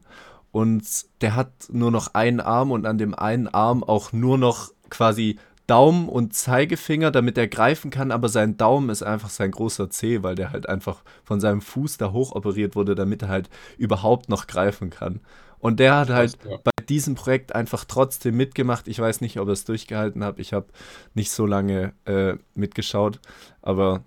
und 0.52 0.84
der 1.22 1.36
hat 1.36 1.52
nur 1.70 1.92
noch 1.92 2.14
einen 2.14 2.40
Arm 2.40 2.72
und 2.72 2.86
an 2.86 2.98
dem 2.98 3.14
einen 3.14 3.48
Arm 3.48 3.84
auch 3.84 4.14
nur 4.14 4.38
noch 4.38 4.72
quasi 4.90 5.38
Daumen 5.68 6.08
und 6.08 6.34
Zeigefinger, 6.34 7.12
damit 7.12 7.38
er 7.38 7.48
greifen 7.48 7.92
kann, 7.92 8.12
aber 8.12 8.30
sein 8.30 8.56
Daumen 8.56 8.90
ist 8.90 9.04
einfach 9.04 9.30
sein 9.30 9.52
großer 9.52 9.90
Zeh, 9.90 10.24
weil 10.24 10.36
der 10.36 10.52
halt 10.52 10.70
einfach 10.70 11.04
von 11.26 11.42
seinem 11.42 11.60
Fuß 11.60 11.98
da 11.98 12.14
hoch 12.14 12.32
operiert 12.32 12.76
wurde, 12.76 12.96
damit 12.96 13.24
er 13.24 13.28
halt 13.28 13.50
überhaupt 13.78 14.30
noch 14.30 14.48
greifen 14.48 14.90
kann. 14.90 15.20
Und 15.60 15.80
der 15.80 15.96
hat 15.96 16.10
halt 16.10 16.38
ja. 16.50 16.58
bei 16.64 16.72
diesem 16.88 17.16
Projekt 17.16 17.54
einfach 17.56 17.86
trotzdem 17.86 18.38
mitgemacht. 18.38 18.88
Ich 18.88 19.00
weiß 19.00 19.22
nicht, 19.22 19.40
ob 19.40 19.48
er 19.48 19.54
es 19.54 19.66
durchgehalten 19.66 20.24
hat. 20.24 20.40
Ich 20.40 20.54
habe 20.54 20.68
nicht 21.14 21.32
so 21.32 21.46
lange 21.46 21.94
äh, 22.06 22.36
mitgeschaut, 22.54 23.20
aber 23.62 24.04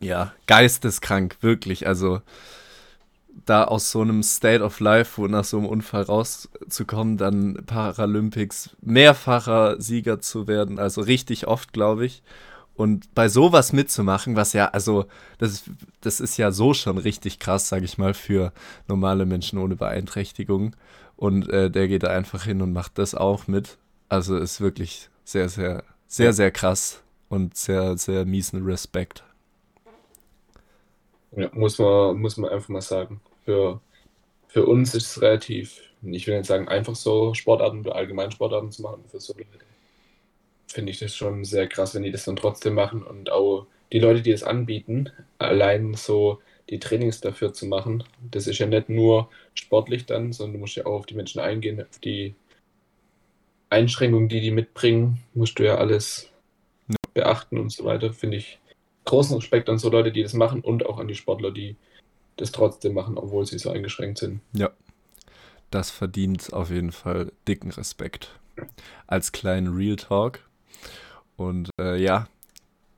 ja, 0.00 0.32
geisteskrank, 0.46 1.36
wirklich. 1.42 1.86
Also 1.86 2.20
da 3.46 3.64
aus 3.64 3.90
so 3.90 4.00
einem 4.00 4.22
State 4.22 4.62
of 4.62 4.80
Life, 4.80 5.20
wo 5.20 5.26
nach 5.26 5.44
so 5.44 5.58
einem 5.58 5.66
Unfall 5.66 6.02
rauszukommen, 6.02 7.16
dann 7.16 7.62
Paralympics 7.66 8.70
mehrfacher 8.80 9.80
Sieger 9.80 10.20
zu 10.20 10.46
werden, 10.46 10.78
also 10.78 11.00
richtig 11.00 11.46
oft, 11.46 11.72
glaube 11.72 12.06
ich. 12.06 12.22
Und 12.82 13.14
bei 13.14 13.28
sowas 13.28 13.72
mitzumachen, 13.72 14.34
was 14.34 14.54
ja, 14.54 14.66
also, 14.70 15.04
das, 15.38 15.70
das 16.00 16.18
ist 16.18 16.36
ja 16.36 16.50
so 16.50 16.74
schon 16.74 16.98
richtig 16.98 17.38
krass, 17.38 17.68
sage 17.68 17.84
ich 17.84 17.96
mal, 17.96 18.12
für 18.12 18.52
normale 18.88 19.24
Menschen 19.24 19.60
ohne 19.60 19.76
Beeinträchtigung. 19.76 20.74
Und 21.14 21.48
äh, 21.48 21.70
der 21.70 21.86
geht 21.86 22.02
da 22.02 22.08
einfach 22.08 22.42
hin 22.42 22.60
und 22.60 22.72
macht 22.72 22.98
das 22.98 23.14
auch 23.14 23.46
mit. 23.46 23.78
Also 24.08 24.36
ist 24.36 24.60
wirklich 24.60 25.10
sehr, 25.22 25.48
sehr, 25.48 25.84
sehr, 26.08 26.32
sehr 26.32 26.50
krass 26.50 27.04
und 27.28 27.56
sehr, 27.56 27.96
sehr 27.96 28.24
miesen 28.24 28.64
Respekt. 28.64 29.22
Ja, 31.36 31.50
muss 31.52 31.78
man, 31.78 32.20
muss 32.20 32.36
man 32.36 32.50
einfach 32.50 32.68
mal 32.68 32.82
sagen. 32.82 33.20
Für, 33.44 33.80
für 34.48 34.66
uns 34.66 34.92
ist 34.96 35.06
es 35.06 35.22
relativ, 35.22 35.78
ich 36.02 36.26
will 36.26 36.36
nicht 36.36 36.48
sagen, 36.48 36.66
einfach 36.66 36.96
so 36.96 37.32
Sportarten 37.32 37.82
oder 37.82 37.94
allgemein 37.94 38.32
Sportarten 38.32 38.72
zu 38.72 38.82
machen. 38.82 39.04
Für 39.08 39.20
so 39.20 39.34
Leute 39.34 39.71
finde 40.72 40.92
ich 40.92 40.98
das 40.98 41.14
schon 41.14 41.44
sehr 41.44 41.68
krass, 41.68 41.94
wenn 41.94 42.02
die 42.02 42.10
das 42.10 42.24
dann 42.24 42.36
trotzdem 42.36 42.74
machen 42.74 43.02
und 43.02 43.30
auch 43.30 43.66
die 43.92 43.98
Leute, 43.98 44.22
die 44.22 44.32
es 44.32 44.42
anbieten, 44.42 45.10
allein 45.38 45.94
so 45.94 46.40
die 46.70 46.78
Trainings 46.78 47.20
dafür 47.20 47.52
zu 47.52 47.66
machen. 47.66 48.04
Das 48.30 48.46
ist 48.46 48.58
ja 48.58 48.66
nicht 48.66 48.88
nur 48.88 49.28
sportlich 49.54 50.06
dann, 50.06 50.32
sondern 50.32 50.54
du 50.54 50.58
musst 50.60 50.76
ja 50.76 50.86
auch 50.86 51.00
auf 51.00 51.06
die 51.06 51.14
Menschen 51.14 51.40
eingehen, 51.40 51.80
auf 51.80 51.98
die 51.98 52.34
Einschränkungen, 53.70 54.28
die 54.28 54.40
die 54.40 54.50
mitbringen, 54.50 55.22
musst 55.34 55.58
du 55.58 55.64
ja 55.64 55.76
alles 55.76 56.30
beachten 57.14 57.58
und 57.58 57.70
so 57.70 57.84
weiter. 57.84 58.12
Finde 58.12 58.38
ich 58.38 58.58
großen 59.04 59.36
Respekt 59.36 59.68
an 59.68 59.78
so 59.78 59.90
Leute, 59.90 60.12
die 60.12 60.22
das 60.22 60.34
machen 60.34 60.60
und 60.60 60.86
auch 60.86 60.98
an 60.98 61.08
die 61.08 61.14
Sportler, 61.14 61.50
die 61.50 61.76
das 62.36 62.52
trotzdem 62.52 62.94
machen, 62.94 63.18
obwohl 63.18 63.46
sie 63.46 63.58
so 63.58 63.70
eingeschränkt 63.70 64.18
sind. 64.18 64.40
Ja, 64.54 64.70
das 65.70 65.90
verdient 65.90 66.52
auf 66.52 66.70
jeden 66.70 66.92
Fall 66.92 67.32
dicken 67.48 67.70
Respekt. 67.70 68.38
Als 69.06 69.32
kleinen 69.32 69.74
Real 69.74 69.96
Talk. 69.96 70.40
Und 71.36 71.70
äh, 71.80 72.00
ja, 72.00 72.26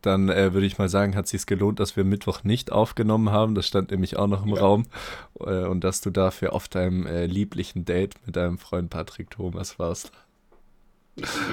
dann 0.02 0.28
äh, 0.28 0.52
würde 0.52 0.66
ich 0.66 0.78
mal 0.78 0.88
sagen, 0.88 1.16
hat 1.16 1.24
es 1.26 1.30
sich 1.30 1.46
gelohnt, 1.46 1.80
dass 1.80 1.96
wir 1.96 2.04
Mittwoch 2.04 2.44
nicht 2.44 2.72
aufgenommen 2.72 3.30
haben. 3.30 3.54
Das 3.54 3.66
stand 3.66 3.90
nämlich 3.90 4.16
auch 4.16 4.26
noch 4.26 4.44
im 4.44 4.54
ja. 4.54 4.60
Raum. 4.60 4.86
Äh, 5.40 5.64
und 5.64 5.82
dass 5.82 6.00
du 6.00 6.10
dafür 6.10 6.52
auf 6.52 6.68
deinem 6.68 7.06
äh, 7.06 7.26
lieblichen 7.26 7.84
Date 7.84 8.14
mit 8.26 8.36
deinem 8.36 8.58
Freund 8.58 8.90
Patrick 8.90 9.30
Thomas 9.30 9.78
warst. 9.78 10.12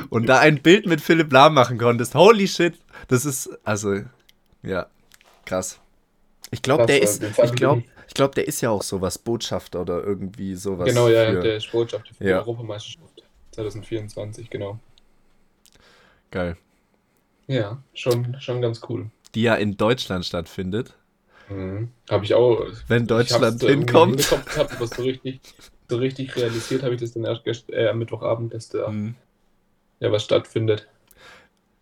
Und 0.10 0.28
da 0.28 0.40
ein 0.40 0.62
Bild 0.62 0.88
mit 0.88 1.02
Philipp 1.02 1.32
Lahm 1.32 1.54
machen 1.54 1.78
konntest. 1.78 2.16
Holy 2.16 2.48
shit. 2.48 2.74
Das 3.08 3.26
ist, 3.26 3.50
also, 3.64 4.02
ja, 4.64 4.88
krass. 5.46 5.80
Ich 6.50 6.62
glaube, 6.62 6.86
der 6.88 7.02
ist, 7.02 7.24
ich 7.24 7.54
glaube, 7.54 7.84
ich 8.08 8.14
glaube, 8.14 8.36
der 8.36 8.48
ist 8.48 8.60
ja 8.60 8.72
auch 8.72 8.84
sowas 8.84 9.18
Botschafter 9.18 9.82
oder 9.82 10.04
irgendwie 10.04 10.56
sowas. 10.56 10.90
Genau, 10.90 11.08
ja, 11.08 11.32
für, 11.32 11.40
der 11.40 11.56
ist 11.56 11.72
Botschafter 11.72 12.14
für 12.14 12.24
ja. 12.26 12.30
die 12.30 12.40
Europameisterschaft 12.40 13.24
2024, 13.52 14.50
genau. 14.50 14.80
Geil. 16.32 16.58
Ja, 17.52 17.84
schon, 17.94 18.38
schon 18.40 18.62
ganz 18.62 18.82
cool. 18.90 19.10
Die 19.36 19.44
ja 19.44 19.56
in 19.56 19.78
Deutschland 19.78 20.26
stattfindet. 20.26 20.96
Mhm. 21.50 21.90
Habe 22.10 22.26
ich 22.26 22.34
auch. 22.34 22.66
Wenn 22.88 23.08
Deutschland 23.08 23.62
hinkommt. 23.62 24.32
Hab, 24.32 24.80
was 24.80 24.92
so 24.92 25.04
richtig, 25.04 25.42
so 25.90 25.98
richtig 25.98 26.36
realisiert 26.36 26.84
habe 26.84 26.96
ich 26.96 27.02
das 27.02 27.12
dann 27.12 27.26
erst 27.26 27.70
äh, 27.70 27.90
am 27.90 28.00
Mittwochabend, 28.00 28.54
dass 28.54 28.70
da 28.70 28.90
mhm. 28.90 29.16
ja 30.00 30.12
was 30.12 30.24
stattfindet. 30.24 30.88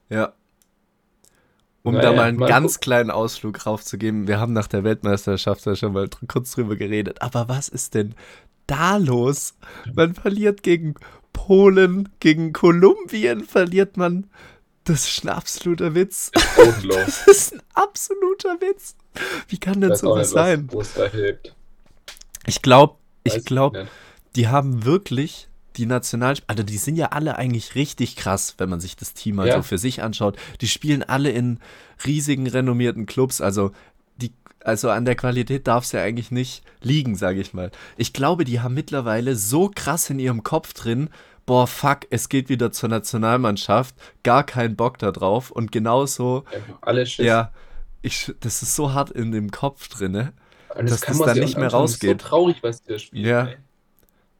Ja, 0.09 0.33
um 1.83 1.93
naja, 1.93 2.09
da 2.09 2.15
mal 2.15 2.23
einen 2.23 2.37
mal 2.37 2.47
ganz 2.47 2.75
gucken. 2.75 2.83
kleinen 2.83 3.11
Ausflug 3.11 3.65
raufzugeben, 3.65 4.27
wir 4.27 4.39
haben 4.39 4.53
nach 4.53 4.67
der 4.67 4.83
Weltmeisterschaft 4.83 5.65
ja 5.65 5.75
schon 5.75 5.93
mal 5.93 6.09
kurz 6.27 6.51
drüber 6.51 6.75
geredet, 6.75 7.21
aber 7.21 7.47
was 7.47 7.69
ist 7.69 7.95
denn 7.95 8.15
da 8.67 8.97
los? 8.97 9.55
Man 9.93 10.13
verliert 10.13 10.61
gegen 10.61 10.95
Polen, 11.33 12.09
gegen 12.19 12.53
Kolumbien 12.53 13.43
verliert 13.43 13.97
man. 13.97 14.27
Das 14.89 15.07
ist 15.07 15.23
ein 15.23 15.29
absoluter 15.29 15.93
Witz. 15.93 16.31
Das 16.89 17.27
ist 17.27 17.53
ein 17.53 17.61
absoluter 17.75 18.59
Witz. 18.59 18.95
Wie 19.47 19.59
kann 19.59 19.81
denn 19.81 19.95
sowas 19.95 20.31
sein? 20.31 20.67
Ich 22.47 22.63
glaube, 22.63 22.95
ich 23.23 23.45
glaube, 23.45 23.87
die 24.35 24.47
haben 24.47 24.85
wirklich 24.85 25.47
die 25.77 25.85
Nationalspieler, 25.85 26.49
also 26.49 26.63
die 26.63 26.77
sind 26.77 26.95
ja 26.95 27.07
alle 27.07 27.37
eigentlich 27.37 27.75
richtig 27.75 28.15
krass, 28.15 28.55
wenn 28.57 28.69
man 28.69 28.79
sich 28.79 28.95
das 28.95 29.13
Team 29.13 29.35
mal 29.35 29.47
ja. 29.47 29.57
so 29.57 29.61
für 29.61 29.77
sich 29.77 30.01
anschaut. 30.01 30.37
Die 30.59 30.67
spielen 30.67 31.03
alle 31.03 31.29
in 31.29 31.59
riesigen, 32.03 32.47
renommierten 32.47 33.05
Clubs, 33.05 33.41
also 33.41 33.71
die, 34.17 34.33
also 34.63 34.89
an 34.89 35.05
der 35.05 35.15
Qualität 35.15 35.67
darf 35.67 35.83
es 35.83 35.91
ja 35.91 36.01
eigentlich 36.01 36.31
nicht 36.31 36.63
liegen, 36.81 37.15
sage 37.15 37.39
ich 37.39 37.53
mal. 37.53 37.69
Ich 37.95 38.11
glaube, 38.11 38.43
die 38.43 38.59
haben 38.59 38.73
mittlerweile 38.73 39.35
so 39.35 39.71
krass 39.73 40.09
in 40.09 40.17
ihrem 40.17 40.41
Kopf 40.41 40.73
drin, 40.73 41.09
boah, 41.49 41.65
fuck, 41.65 42.01
es 42.11 42.29
geht 42.29 42.47
wieder 42.47 42.71
zur 42.71 42.89
Nationalmannschaft, 42.89 43.95
gar 44.21 44.43
keinen 44.43 44.75
Bock 44.75 44.99
da 44.99 45.11
drauf 45.11 45.49
und 45.49 45.71
genauso, 45.71 46.43
ja, 46.53 46.59
alles 46.81 47.17
ja, 47.17 47.51
ich, 48.03 48.31
das 48.39 48.61
ist 48.61 48.75
so 48.75 48.93
hart 48.93 49.09
in 49.09 49.31
dem 49.31 49.49
Kopf 49.49 49.87
drin, 49.87 50.11
ne? 50.11 50.33
dass 50.75 51.01
das 51.01 51.17
dann 51.17 51.39
nicht 51.39 51.57
mehr 51.57 51.69
rausgeht. 51.69 52.11
Das 52.11 52.17
ist 52.17 52.21
so 52.21 52.29
traurig, 52.29 52.57
was 52.61 52.83
der 52.83 52.99
spielt. 52.99 53.25
Ja, 53.25 53.47
ey. 53.47 53.57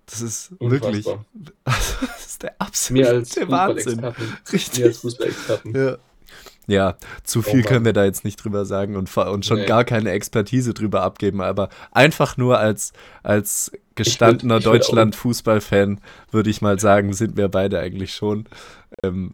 Das 0.06 0.22
ist 0.22 0.52
Unfassbar. 0.60 0.94
wirklich. 0.94 1.06
das 1.64 2.26
ist 2.28 2.44
der 2.44 2.56
absolute 2.60 3.50
Wahnsinn. 3.50 4.06
Richtig. 4.54 4.80
Mir 4.80 4.86
als 4.86 4.98
Fußballexperten. 5.00 5.76
Ja. 5.76 5.98
Ja, 6.70 6.98
zu 7.24 7.42
viel 7.42 7.64
oh 7.66 7.68
können 7.68 7.86
wir 7.86 7.94
da 7.94 8.06
jetzt 8.06 8.24
nicht 8.24 8.44
drüber 8.44 8.66
sagen 8.66 8.96
und, 8.96 9.16
und 9.16 9.46
schon 9.46 9.60
nee. 9.60 9.66
gar 9.66 9.84
keine 9.84 10.12
Expertise 10.12 10.74
drüber 10.74 11.02
abgeben, 11.02 11.42
aber 11.42 11.70
einfach 11.92 12.38
nur 12.38 12.60
als, 12.60 12.94
als 13.24 13.72
gestandener 13.96 14.60
Deutschland-Fußballfan 14.60 16.00
würde 16.32 16.50
ich 16.50 16.62
mal 16.62 16.80
sagen, 16.80 17.14
sind 17.14 17.38
wir 17.38 17.50
beide 17.50 17.80
eigentlich 17.80 18.14
schon. 18.14 18.46
Ähm, 19.04 19.34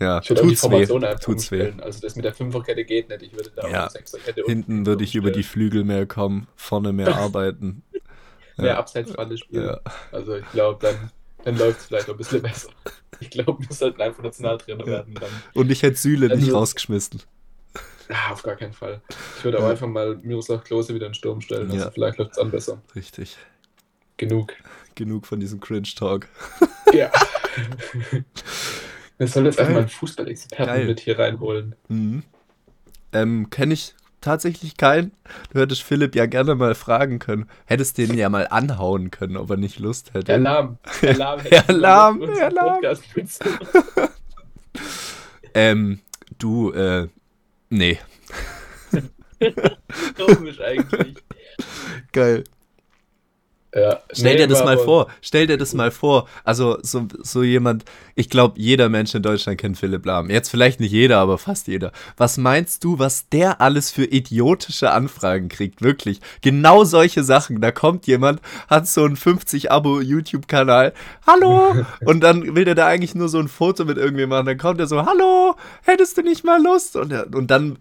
ja, 0.00 0.20
ich 0.20 0.28
tut's 0.28 0.70
weh. 0.70 0.86
Tut's 1.20 1.50
weh. 1.50 1.72
Also 1.80 2.00
das 2.00 2.16
mit 2.16 2.24
der 2.24 2.34
Fünferkette 2.34 2.84
geht 2.84 3.08
nicht. 3.08 3.22
Ich 3.22 3.32
würde 3.32 3.50
da 3.56 3.68
ja. 3.68 3.88
Sechserkette 3.88 4.42
Hinten 4.44 4.86
würde 4.86 5.04
ich 5.04 5.14
über 5.14 5.30
die 5.30 5.44
Flügel 5.44 5.84
mehr 5.84 6.06
kommen, 6.06 6.46
vorne 6.56 6.92
mehr 6.92 7.16
arbeiten 7.16 7.82
mehr 8.56 8.72
ja. 8.72 8.78
Abseitsfalle 8.78 9.36
spielen. 9.36 9.66
Ja. 9.66 9.80
Also 10.12 10.36
ich 10.36 10.50
glaube, 10.52 10.78
dann, 10.80 11.10
dann 11.44 11.58
läuft 11.58 11.80
es 11.80 11.86
vielleicht 11.86 12.08
noch 12.08 12.14
ein 12.14 12.18
bisschen 12.18 12.42
besser. 12.42 12.70
Ich 13.20 13.30
glaube, 13.30 13.66
wir 13.66 13.74
sollten 13.74 14.00
einfach 14.00 14.22
Nationaltrainer 14.22 14.84
ja. 14.84 14.86
werden. 14.86 15.14
Dann, 15.14 15.30
Und 15.54 15.70
ich 15.70 15.82
hätte 15.82 15.96
Süle 15.96 16.34
nicht 16.36 16.50
so, 16.50 16.56
rausgeschmissen. 16.56 17.22
Ja, 18.08 18.32
auf 18.32 18.42
gar 18.42 18.56
keinen 18.56 18.72
Fall. 18.72 19.00
Ich 19.38 19.44
würde 19.44 19.58
aber 19.58 19.70
einfach 19.70 19.86
mal 19.86 20.16
Miroslav 20.22 20.64
Klose 20.64 20.94
wieder 20.94 21.06
in 21.06 21.14
Sturm 21.14 21.40
stellen. 21.40 21.70
Also 21.70 21.90
vielleicht 21.90 22.18
läuft 22.18 22.32
es 22.32 22.38
an 22.38 22.50
besser. 22.50 22.82
Richtig. 22.94 23.36
Genug. 24.16 24.54
Genug 24.94 25.26
von 25.26 25.40
diesem 25.40 25.60
Cringe-Talk. 25.60 26.28
Ja. 26.92 27.10
Wir 29.18 29.26
sollen 29.26 29.46
jetzt 29.46 29.58
einfach 29.58 29.72
mal 29.72 29.80
einen 29.80 29.88
Fußballexperten 29.88 30.86
mit 30.86 31.00
hier 31.00 31.18
reinholen. 31.18 31.74
Mhm. 31.88 32.22
Ähm, 33.12 33.50
Kenne 33.50 33.74
ich 33.74 33.96
tatsächlich 34.24 34.76
keinen. 34.76 35.12
Du 35.52 35.60
hättest 35.60 35.82
Philipp 35.82 36.14
ja 36.14 36.26
gerne 36.26 36.54
mal 36.54 36.74
fragen 36.74 37.18
können. 37.18 37.48
Hättest 37.66 37.98
den 37.98 38.14
ja 38.14 38.28
mal 38.28 38.48
anhauen 38.48 39.10
können, 39.10 39.36
ob 39.36 39.50
er 39.50 39.56
nicht 39.56 39.78
Lust 39.78 40.14
hätte. 40.14 40.32
Herr 40.32 40.38
Lahm. 40.38 40.78
Herr 41.00 41.14
Lahm. 41.14 41.40
Herr 41.40 41.72
Lahm. 41.72 42.22
Herr 42.36 42.50
Lahm. 42.50 42.80
ähm, 45.54 46.00
du, 46.38 46.72
äh, 46.72 47.08
nee. 47.70 47.98
Komisch 50.16 50.60
eigentlich. 50.60 51.16
Geil. 52.12 52.44
Ja. 53.74 54.00
Stell 54.12 54.36
dir 54.36 54.46
das 54.46 54.64
mal 54.64 54.78
vor, 54.78 55.08
stell 55.20 55.48
dir 55.48 55.58
das 55.58 55.74
mal 55.74 55.90
vor. 55.90 56.28
Also 56.44 56.78
so, 56.82 57.08
so 57.22 57.42
jemand, 57.42 57.84
ich 58.14 58.30
glaube, 58.30 58.54
jeder 58.56 58.88
Mensch 58.88 59.14
in 59.16 59.22
Deutschland 59.22 59.58
kennt 59.58 59.76
Philipp 59.76 60.06
Lahm. 60.06 60.30
Jetzt 60.30 60.48
vielleicht 60.48 60.78
nicht 60.78 60.92
jeder, 60.92 61.18
aber 61.18 61.38
fast 61.38 61.66
jeder. 61.66 61.90
Was 62.16 62.38
meinst 62.38 62.84
du, 62.84 63.00
was 63.00 63.28
der 63.30 63.60
alles 63.60 63.90
für 63.90 64.04
idiotische 64.04 64.92
Anfragen 64.92 65.48
kriegt? 65.48 65.82
Wirklich. 65.82 66.20
Genau 66.40 66.84
solche 66.84 67.24
Sachen. 67.24 67.60
Da 67.60 67.72
kommt 67.72 68.06
jemand, 68.06 68.40
hat 68.68 68.86
so 68.86 69.04
einen 69.04 69.16
50-Abo-YouTube-Kanal. 69.16 70.92
Hallo! 71.26 71.74
Und 72.04 72.20
dann 72.20 72.54
will 72.54 72.64
der 72.64 72.76
da 72.76 72.86
eigentlich 72.86 73.16
nur 73.16 73.28
so 73.28 73.40
ein 73.40 73.48
Foto 73.48 73.84
mit 73.84 73.98
irgendwie 73.98 74.26
machen. 74.26 74.46
Dann 74.46 74.58
kommt 74.58 74.78
er 74.78 74.86
so, 74.86 75.04
hallo, 75.04 75.56
hättest 75.82 76.16
du 76.16 76.22
nicht 76.22 76.44
mal 76.44 76.62
Lust? 76.62 76.94
Und, 76.94 77.12
und 77.34 77.50
dann, 77.50 77.76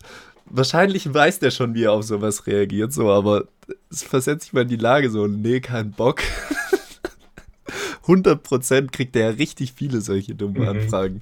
wahrscheinlich 0.45 1.11
weiß 1.13 1.39
der 1.39 1.51
schon, 1.51 1.73
wie 1.75 1.83
er 1.83 1.91
auf 1.93 2.03
sowas 2.03 2.47
reagiert, 2.47 2.93
so, 2.93 3.11
aber 3.11 3.45
es 3.89 4.03
versetzt 4.03 4.43
sich 4.45 4.53
mal 4.53 4.61
in 4.61 4.67
die 4.69 4.75
Lage, 4.77 5.09
so, 5.09 5.27
nee, 5.27 5.59
kein 5.59 5.91
Bock. 5.91 6.21
100% 8.05 8.91
kriegt 8.91 9.15
er 9.15 9.31
ja 9.31 9.37
richtig 9.37 9.73
viele 9.73 10.01
solche 10.01 10.35
dummen 10.35 10.61
Mhm. 10.61 10.67
Anfragen. 10.67 11.21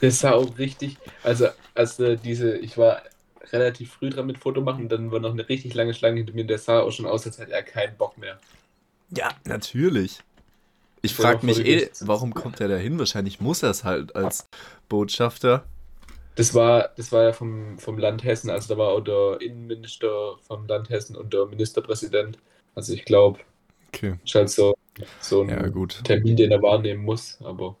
Das 0.00 0.20
sah 0.20 0.32
auch 0.32 0.58
richtig, 0.58 0.98
also 1.22 1.48
als 1.74 1.98
äh, 1.98 2.16
diese, 2.16 2.56
ich 2.58 2.76
war 2.76 3.02
relativ 3.52 3.92
früh 3.92 4.10
dran 4.10 4.26
mit 4.26 4.38
Foto 4.38 4.60
machen, 4.60 4.88
dann 4.88 5.10
war 5.10 5.18
noch 5.20 5.32
eine 5.32 5.48
richtig 5.48 5.74
lange 5.74 5.94
Schlange 5.94 6.18
hinter 6.18 6.32
mir, 6.34 6.44
der 6.44 6.58
sah 6.58 6.80
auch 6.80 6.92
schon 6.92 7.06
aus, 7.06 7.26
als 7.26 7.38
hätte 7.38 7.52
er 7.52 7.62
keinen 7.62 7.96
Bock 7.96 8.16
mehr. 8.18 8.38
Ja, 9.10 9.30
natürlich. 9.44 10.20
Ich 11.02 11.14
frage 11.14 11.44
mich 11.44 11.58
eh, 11.66 11.90
warum 12.00 12.32
kommt 12.32 12.60
er 12.60 12.68
da 12.68 12.76
hin? 12.76 12.98
Wahrscheinlich 12.98 13.40
muss 13.40 13.62
er 13.62 13.70
es 13.70 13.82
halt 13.82 14.14
als 14.14 14.48
Botschafter. 14.88 15.64
Das 16.34 16.54
war, 16.54 16.90
das 16.96 17.12
war 17.12 17.24
ja 17.24 17.32
vom, 17.32 17.78
vom 17.78 17.98
Land 17.98 18.24
Hessen, 18.24 18.50
also 18.50 18.74
da 18.74 18.78
war 18.78 18.88
auch 18.90 19.00
der 19.00 19.40
Innenminister 19.40 20.36
vom 20.40 20.66
Land 20.66 20.88
Hessen 20.90 21.16
und 21.16 21.32
der 21.34 21.46
Ministerpräsident. 21.46 22.38
Also 22.74 22.94
ich 22.94 23.04
glaube, 23.04 23.40
Okay. 23.88 24.18
ist 24.24 24.34
halt 24.34 24.50
so, 24.50 24.74
so 25.20 25.42
ein 25.42 25.48
Ja. 25.50 25.62
Termin, 26.04 26.36
den 26.36 26.50
er 26.52 26.62
wahrnehmen 26.62 27.04
muss, 27.04 27.38
aber 27.42 27.76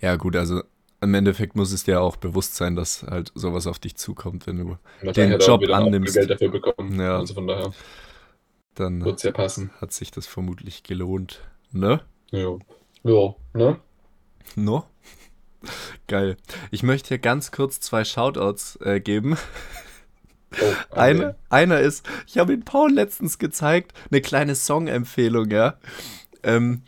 Ja, 0.00 0.16
gut, 0.16 0.36
also 0.36 0.62
im 1.00 1.14
Endeffekt 1.14 1.56
muss 1.56 1.72
es 1.72 1.84
dir 1.84 2.00
auch 2.00 2.16
bewusst 2.16 2.54
sein, 2.56 2.76
dass 2.76 3.02
halt 3.02 3.32
sowas 3.34 3.66
auf 3.66 3.78
dich 3.78 3.96
zukommt, 3.96 4.46
wenn 4.46 4.58
du 4.58 4.78
er 5.00 5.38
Job 5.38 5.62
annimmst. 5.68 6.14
Geld 6.14 6.30
dafür 6.30 6.48
bekommen. 6.50 7.00
Ja. 7.00 7.18
Also 7.18 7.34
von 7.34 7.46
daher 7.46 7.72
dann 8.74 9.00
ja 9.22 9.32
passen. 9.32 9.70
hat 9.80 9.92
sich 9.92 10.10
das 10.10 10.26
vermutlich 10.26 10.82
gelohnt. 10.82 11.42
Ne? 11.72 12.00
Ja. 12.30 12.58
Ja, 13.04 13.34
ne? 13.54 13.80
No? 14.56 14.84
Geil. 16.08 16.36
Ich 16.70 16.82
möchte 16.82 17.08
hier 17.08 17.18
ganz 17.18 17.50
kurz 17.50 17.80
zwei 17.80 18.04
Shoutouts 18.04 18.76
äh, 18.82 19.00
geben. 19.00 19.36
Oh, 20.60 20.72
Eine, 20.90 21.36
einer 21.48 21.80
ist, 21.80 22.06
ich 22.26 22.38
habe 22.38 22.52
ihn 22.52 22.64
Paul 22.64 22.92
letztens 22.92 23.38
gezeigt, 23.38 23.92
eine 24.10 24.20
kleine 24.20 24.54
Songempfehlung, 24.54 25.50
ja. 25.50 25.78
Ähm, 26.42 26.82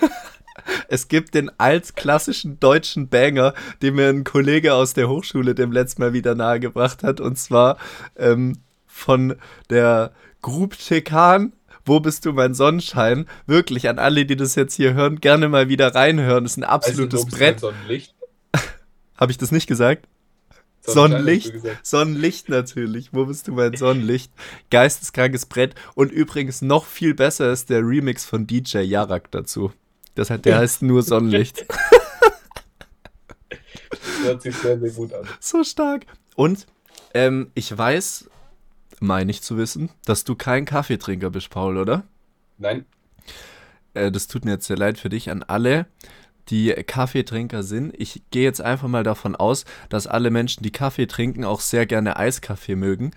es 0.88 1.08
gibt 1.08 1.34
den 1.34 1.50
altklassischen 1.58 2.58
deutschen 2.58 3.08
Banger, 3.08 3.54
den 3.82 3.94
mir 3.94 4.08
ein 4.08 4.24
Kollege 4.24 4.74
aus 4.74 4.94
der 4.94 5.08
Hochschule 5.08 5.54
dem 5.54 5.70
letzten 5.70 6.02
Mal 6.02 6.12
wieder 6.12 6.34
nahegebracht 6.34 7.02
hat, 7.02 7.20
und 7.20 7.38
zwar 7.38 7.78
ähm, 8.16 8.58
von 8.86 9.36
der 9.70 10.12
Group 10.42 10.76
Tekan. 10.78 11.52
Wo 11.86 12.00
bist 12.00 12.26
du, 12.26 12.32
mein 12.32 12.52
Sonnenschein? 12.52 13.26
Wirklich, 13.46 13.88
an 13.88 14.00
alle, 14.00 14.26
die 14.26 14.34
das 14.36 14.56
jetzt 14.56 14.74
hier 14.74 14.94
hören, 14.94 15.20
gerne 15.20 15.48
mal 15.48 15.68
wieder 15.68 15.94
reinhören. 15.94 16.44
Das 16.44 16.52
ist 16.52 16.58
ein 16.58 16.64
absolutes 16.64 17.24
also, 17.24 17.36
Brett. 17.36 17.60
Sonnenlicht. 17.60 18.14
Habe 19.16 19.30
ich 19.30 19.38
das 19.38 19.52
nicht 19.52 19.68
gesagt? 19.68 20.08
Sonnenlicht. 20.82 21.52
Sonnenlicht 21.82 22.48
natürlich. 22.48 23.12
Wo 23.12 23.26
bist 23.26 23.46
du 23.48 23.52
mein 23.52 23.76
Sonnenlicht? 23.76 24.32
Geisteskrankes 24.70 25.46
Brett. 25.46 25.76
Und 25.94 26.10
übrigens 26.12 26.60
noch 26.60 26.86
viel 26.86 27.14
besser 27.14 27.52
ist 27.52 27.70
der 27.70 27.80
Remix 27.80 28.24
von 28.24 28.46
DJ 28.46 28.78
Yarak 28.78 29.30
dazu. 29.30 29.72
Das 30.16 30.30
hat, 30.30 30.44
der 30.44 30.58
heißt 30.60 30.82
nur 30.82 31.02
Sonnenlicht. 31.02 31.66
Hört 34.22 34.42
sich 34.42 34.56
sehr, 34.56 34.78
sehr 34.80 34.90
gut 34.90 35.12
an. 35.12 35.24
so 35.38 35.62
stark. 35.62 36.06
Und 36.34 36.66
ähm, 37.14 37.50
ich 37.54 37.76
weiß, 37.76 38.28
meine 39.00 39.30
ich 39.30 39.42
zu 39.42 39.56
wissen, 39.56 39.90
dass 40.04 40.24
du 40.24 40.34
kein 40.34 40.64
Kaffeetrinker 40.64 41.30
bist, 41.30 41.50
Paul, 41.50 41.76
oder? 41.76 42.04
Nein, 42.58 42.86
Äh, 43.94 44.10
das 44.12 44.26
tut 44.28 44.44
mir 44.44 44.52
jetzt 44.52 44.66
sehr 44.66 44.76
leid 44.76 44.98
für 44.98 45.08
dich 45.08 45.30
an 45.30 45.42
alle, 45.42 45.86
die 46.48 46.68
Kaffeetrinker 46.70 47.62
sind. 47.62 47.92
Ich 47.98 48.22
gehe 48.30 48.44
jetzt 48.44 48.60
einfach 48.60 48.88
mal 48.88 49.02
davon 49.02 49.34
aus, 49.34 49.64
dass 49.88 50.06
alle 50.06 50.30
Menschen, 50.30 50.62
die 50.62 50.70
Kaffee 50.70 51.06
trinken, 51.06 51.44
auch 51.44 51.60
sehr 51.60 51.86
gerne 51.86 52.16
Eiskaffee 52.16 52.76
mögen. 52.76 53.10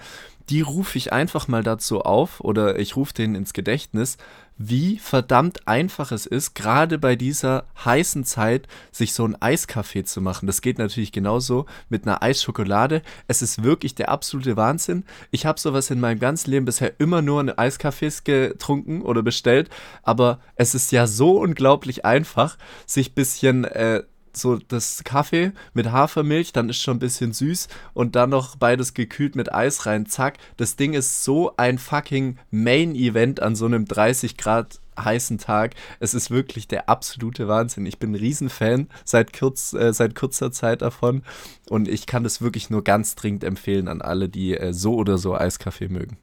Die 0.50 0.62
rufe 0.62 0.98
ich 0.98 1.14
einfach 1.14 1.48
mal 1.48 1.64
dazu 1.64 2.02
auf 2.02 2.40
oder 2.42 2.80
ich 2.80 2.96
rufe 2.96 3.14
denen 3.14 3.36
ins 3.36 3.54
Gedächtnis, 3.54 4.18
wie 4.60 5.00
verdammt 5.00 5.68
einfach 5.70 6.12
es 6.12 6.26
ist, 6.26 6.54
gerade 6.54 7.00
bei 7.00 7.16
dieser 7.16 7.66
heißen 7.84 8.26
Zeit, 8.26 8.68
sich 8.92 9.14
so 9.14 9.26
ein 9.26 9.42
Eiskaffee 9.42 10.04
zu 10.04 10.22
machen. 10.22 10.48
Das 10.48 10.62
geht 10.62 10.78
natürlich 10.78 11.14
genauso 11.14 11.66
mit 11.88 12.06
einer 12.06 12.22
Eisschokolade. 12.22 13.02
Es 13.28 13.42
ist 13.42 13.64
wirklich 13.64 13.96
der 13.96 14.10
absolute 14.10 14.58
Wahnsinn. 14.58 15.06
Ich 15.32 15.46
habe 15.46 15.60
sowas 15.60 15.90
in 15.90 16.02
meinem 16.02 16.20
ganzen 16.20 16.52
Leben 16.52 16.66
bisher 16.66 17.00
immer 17.00 17.22
nur 17.22 17.40
in 17.40 17.50
Eiskaffees 17.50 18.26
getrunken 18.26 19.02
oder 19.02 19.24
bestellt, 19.24 19.70
aber 20.04 20.40
es 20.56 20.76
ist 20.76 20.92
ja 20.92 21.08
so 21.08 21.40
unglaublich 21.40 22.04
einfach, 22.04 22.58
sich 22.86 23.12
ein 23.12 23.16
bisschen 23.16 23.64
äh, 23.64 24.04
so 24.42 24.58
das 24.58 25.04
Kaffee 25.04 25.52
mit 25.74 25.92
Hafermilch, 25.92 26.54
dann 26.54 26.70
ist 26.70 26.82
schon 26.82 26.98
ein 26.98 27.00
bisschen 27.00 27.34
süß 27.34 27.68
und 27.94 28.16
dann 28.16 28.30
noch 28.30 28.56
beides 28.56 28.94
gekühlt 28.94 29.36
mit 29.36 29.54
Eis 29.54 29.86
rein, 29.86 30.06
zack. 30.06 30.38
Das 30.58 30.76
Ding 30.76 30.94
ist 30.94 31.24
so 31.24 31.54
ein 31.58 31.78
fucking 31.78 32.38
Main-Event 32.52 33.42
an 33.42 33.56
so 33.56 33.66
einem 33.66 33.86
30 33.86 34.38
Grad 34.38 34.80
heißen 34.98 35.38
Tag. 35.38 35.76
Es 36.00 36.14
ist 36.14 36.32
wirklich 36.32 36.68
der 36.68 36.90
absolute 36.90 37.48
Wahnsinn. 37.48 37.86
Ich 37.86 38.00
bin 38.00 38.12
ein 38.12 38.16
Riesenfan 38.16 38.90
seit, 39.06 39.38
kurz, 39.38 39.74
äh, 39.74 39.94
seit 39.94 40.16
kurzer 40.16 40.52
Zeit 40.52 40.82
davon 40.82 41.24
und 41.70 41.88
ich 41.88 42.06
kann 42.06 42.24
das 42.24 42.42
wirklich 42.42 42.70
nur 42.70 42.84
ganz 42.84 43.16
dringend 43.16 43.44
empfehlen 43.44 43.88
an 43.88 44.02
alle, 44.02 44.30
die 44.30 44.58
äh, 44.58 44.74
so 44.74 44.96
oder 44.96 45.18
so 45.18 45.36
Eiskaffee 45.36 45.88
mögen. 45.88 46.18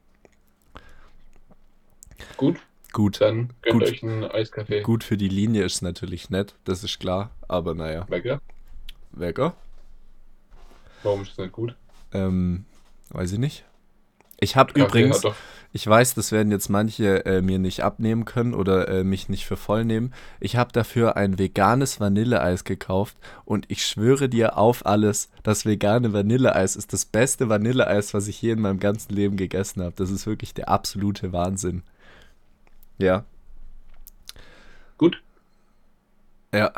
gut, 2.36 2.56
Gut. 2.96 3.20
dann 3.20 3.52
gönnt 3.60 3.80
Gut. 3.80 3.82
euch 3.82 4.02
einen 4.02 4.24
Eiskaffee. 4.24 4.80
Gut 4.80 5.04
für 5.04 5.18
die 5.18 5.28
Linie 5.28 5.64
ist 5.64 5.82
natürlich 5.82 6.30
nett, 6.30 6.54
das 6.64 6.82
ist 6.82 6.98
klar, 6.98 7.30
aber 7.46 7.74
naja, 7.74 8.06
Lecker. 8.08 8.40
Wecker. 9.12 9.54
Warum 11.02 11.20
ist 11.20 11.32
das 11.32 11.38
nicht 11.38 11.52
gut? 11.52 11.76
Ähm, 12.14 12.64
weiß 13.10 13.32
ich 13.32 13.38
nicht. 13.38 13.66
Ich 14.40 14.56
habe 14.56 14.72
übrigens, 14.80 15.22
ich 15.74 15.86
weiß, 15.86 16.14
das 16.14 16.32
werden 16.32 16.50
jetzt 16.50 16.70
manche 16.70 17.26
äh, 17.26 17.42
mir 17.42 17.58
nicht 17.58 17.84
abnehmen 17.84 18.24
können 18.24 18.54
oder 18.54 18.88
äh, 18.88 19.04
mich 19.04 19.28
nicht 19.28 19.44
für 19.44 19.58
voll 19.58 19.84
nehmen. 19.84 20.14
Ich 20.40 20.56
habe 20.56 20.72
dafür 20.72 21.18
ein 21.18 21.38
veganes 21.38 22.00
Vanilleeis 22.00 22.64
gekauft 22.64 23.18
und 23.44 23.66
ich 23.68 23.84
schwöre 23.84 24.30
dir 24.30 24.56
auf 24.56 24.86
alles, 24.86 25.28
das 25.42 25.66
vegane 25.66 26.14
Vanilleeis 26.14 26.76
ist 26.76 26.94
das 26.94 27.04
beste 27.04 27.50
Vanilleeis, 27.50 28.14
was 28.14 28.26
ich 28.26 28.40
je 28.40 28.52
in 28.52 28.62
meinem 28.62 28.80
ganzen 28.80 29.14
Leben 29.14 29.36
gegessen 29.36 29.82
habe. 29.82 29.92
Das 29.96 30.10
ist 30.10 30.26
wirklich 30.26 30.54
der 30.54 30.70
absolute 30.70 31.34
Wahnsinn. 31.34 31.82
Ja. 32.98 33.24
Gut. 34.98 35.22
Ja, 36.52 36.72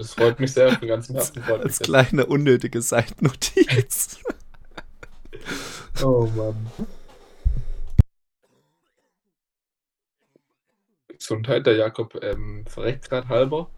Es 0.00 0.14
freut 0.14 0.40
mich 0.40 0.52
sehr, 0.52 0.78
von 0.78 0.88
ganzem 0.88 1.14
Herzen 1.16 1.42
als 1.42 1.78
das. 1.78 1.80
kleine 1.80 2.26
unnötige 2.26 2.80
Seitennotiz. 2.80 4.18
Oh 6.02 6.26
Mann. 6.34 6.70
Gesundheit, 11.08 11.66
der 11.66 11.76
Jakob 11.76 12.18
ähm, 12.22 12.64
verreckt 12.66 13.08
gerade 13.08 13.28
halber. 13.28 13.70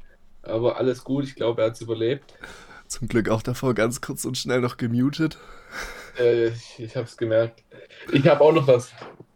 Aber 0.42 0.77
alles 0.77 1.05
gut, 1.05 1.25
ich 1.25 1.35
glaube, 1.35 1.62
er 1.62 1.68
hat 1.68 1.75
es 1.75 1.81
überlebt. 1.81 2.35
Zum 2.87 3.09
Glück 3.09 3.29
auch 3.29 3.42
davor 3.42 3.75
ganz 3.75 4.01
kurz 4.01 4.25
und 4.25 4.37
schnell 4.38 4.61
noch 4.61 4.77
gemutet. 4.77 5.38
Äh, 6.18 6.49
ich 6.49 6.79
ich 6.79 6.97
habe 6.97 7.07
es 7.07 7.16
gemerkt. 7.16 7.62
Ich 8.12 8.27
habe 8.29 8.40
auch 8.42 8.53
noch 8.53 8.66
was. 8.68 8.92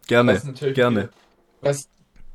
Gerne, 0.07 0.33
was 0.35 0.43
natürlich- 0.43 0.75
Was 1.61 1.89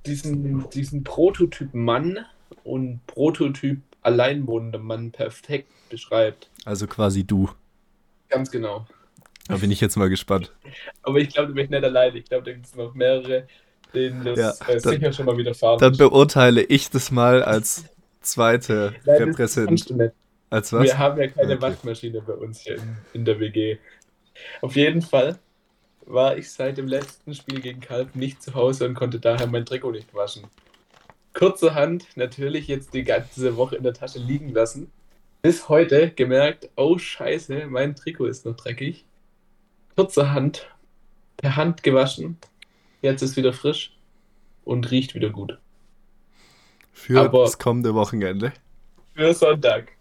diesen, 0.07 0.69
diesen 0.71 1.05
Prototyp 1.05 1.73
Mann 1.75 2.19
und 2.63 3.01
Prototyp 3.07 3.81
alleinwohnender 4.03 4.79
Mann 4.79 5.11
perfekt 5.13 5.69
beschreibt. 5.89 6.51
Also 6.65 6.87
quasi 6.87 7.25
du. 7.25 7.49
Ganz 8.29 8.51
genau. 8.51 8.87
Da 9.49 9.57
bin 9.57 9.71
ich 9.71 9.81
jetzt 9.81 9.97
mal 9.97 10.09
gespannt. 10.09 10.53
Aber 11.03 11.19
ich 11.19 11.29
glaube, 11.31 11.49
du 11.49 11.55
bist 11.55 11.71
nicht 11.71 11.85
allein. 11.85 12.15
Ich 12.17 12.25
glaube, 12.25 12.45
da 12.45 12.53
gibt 12.53 12.67
es 12.67 12.75
noch 12.75 12.95
mehrere, 12.95 13.47
denen 13.95 14.25
das 14.25 14.39
Ja, 14.39 14.51
äh, 14.69 14.81
dann- 14.81 14.93
sicher 14.95 15.13
schon 15.13 15.27
mal 15.27 15.37
widerfahren 15.37 15.79
Dann 15.79 15.97
beurteile 15.97 16.63
ich 16.63 16.91
das 16.91 17.11
mal 17.11 17.43
als 17.43 17.85
zweite 18.21 18.95
Repräsentant. 19.07 20.13
Als 20.51 20.73
was? 20.73 20.85
Wir 20.85 20.99
haben 20.99 21.21
ja 21.21 21.29
keine 21.29 21.55
Okay. 21.55 21.63
Waschmaschine 21.63 22.23
bei 22.23 22.35
uns 22.35 22.61
hier 22.61 22.77
in, 22.77 22.97
in 23.13 23.25
der 23.25 23.41
WG. 23.41 23.79
Auf 24.61 24.77
jeden 24.77 25.03
Fall 25.03 25.39
war 26.07 26.37
ich 26.37 26.51
seit 26.51 26.77
dem 26.79 26.87
letzten 26.88 27.35
Spiel 27.35 27.61
gegen 27.61 27.81
Kalb 27.81 28.14
nicht 28.14 28.43
zu 28.43 28.55
Hause 28.55 28.87
und 28.87 28.95
konnte 28.95 29.21
daher 29.21 29.47
mein 29.47 29.64
Trikot 29.64 29.93
nicht 29.93 30.14
waschen. 30.14 30.45
Kurzerhand 31.33 32.07
natürlich 32.17 32.69
jetzt 32.69 32.95
die 32.95 33.03
ganze 33.05 33.57
Woche 33.57 33.77
in 33.77 33.83
der 33.83 33.95
Tasche 33.95 34.19
liegen 34.19 34.51
lassen. 34.51 34.90
Bis 35.43 35.69
heute 35.69 36.11
gemerkt, 36.11 36.71
oh 36.77 36.97
scheiße, 36.99 37.67
mein 37.67 37.97
Trikot 37.97 38.27
ist 38.27 38.47
noch 38.47 38.57
dreckig. 38.57 39.05
Kurzerhand 39.97 40.69
per 41.37 41.57
Hand 41.57 41.83
gewaschen. 41.83 42.38
Jetzt 43.03 43.23
ist 43.23 43.37
wieder 43.37 43.53
frisch. 43.53 43.91
und 44.64 44.91
riecht 44.91 45.14
wieder 45.14 45.28
gut. 45.28 45.59
Für 46.93 47.20
Aber- 47.20 47.43
das 47.45 47.59
kommende 47.59 47.95
Wochenende. 47.95 48.53
Für 49.14 49.35
Sonntag. 49.35 49.93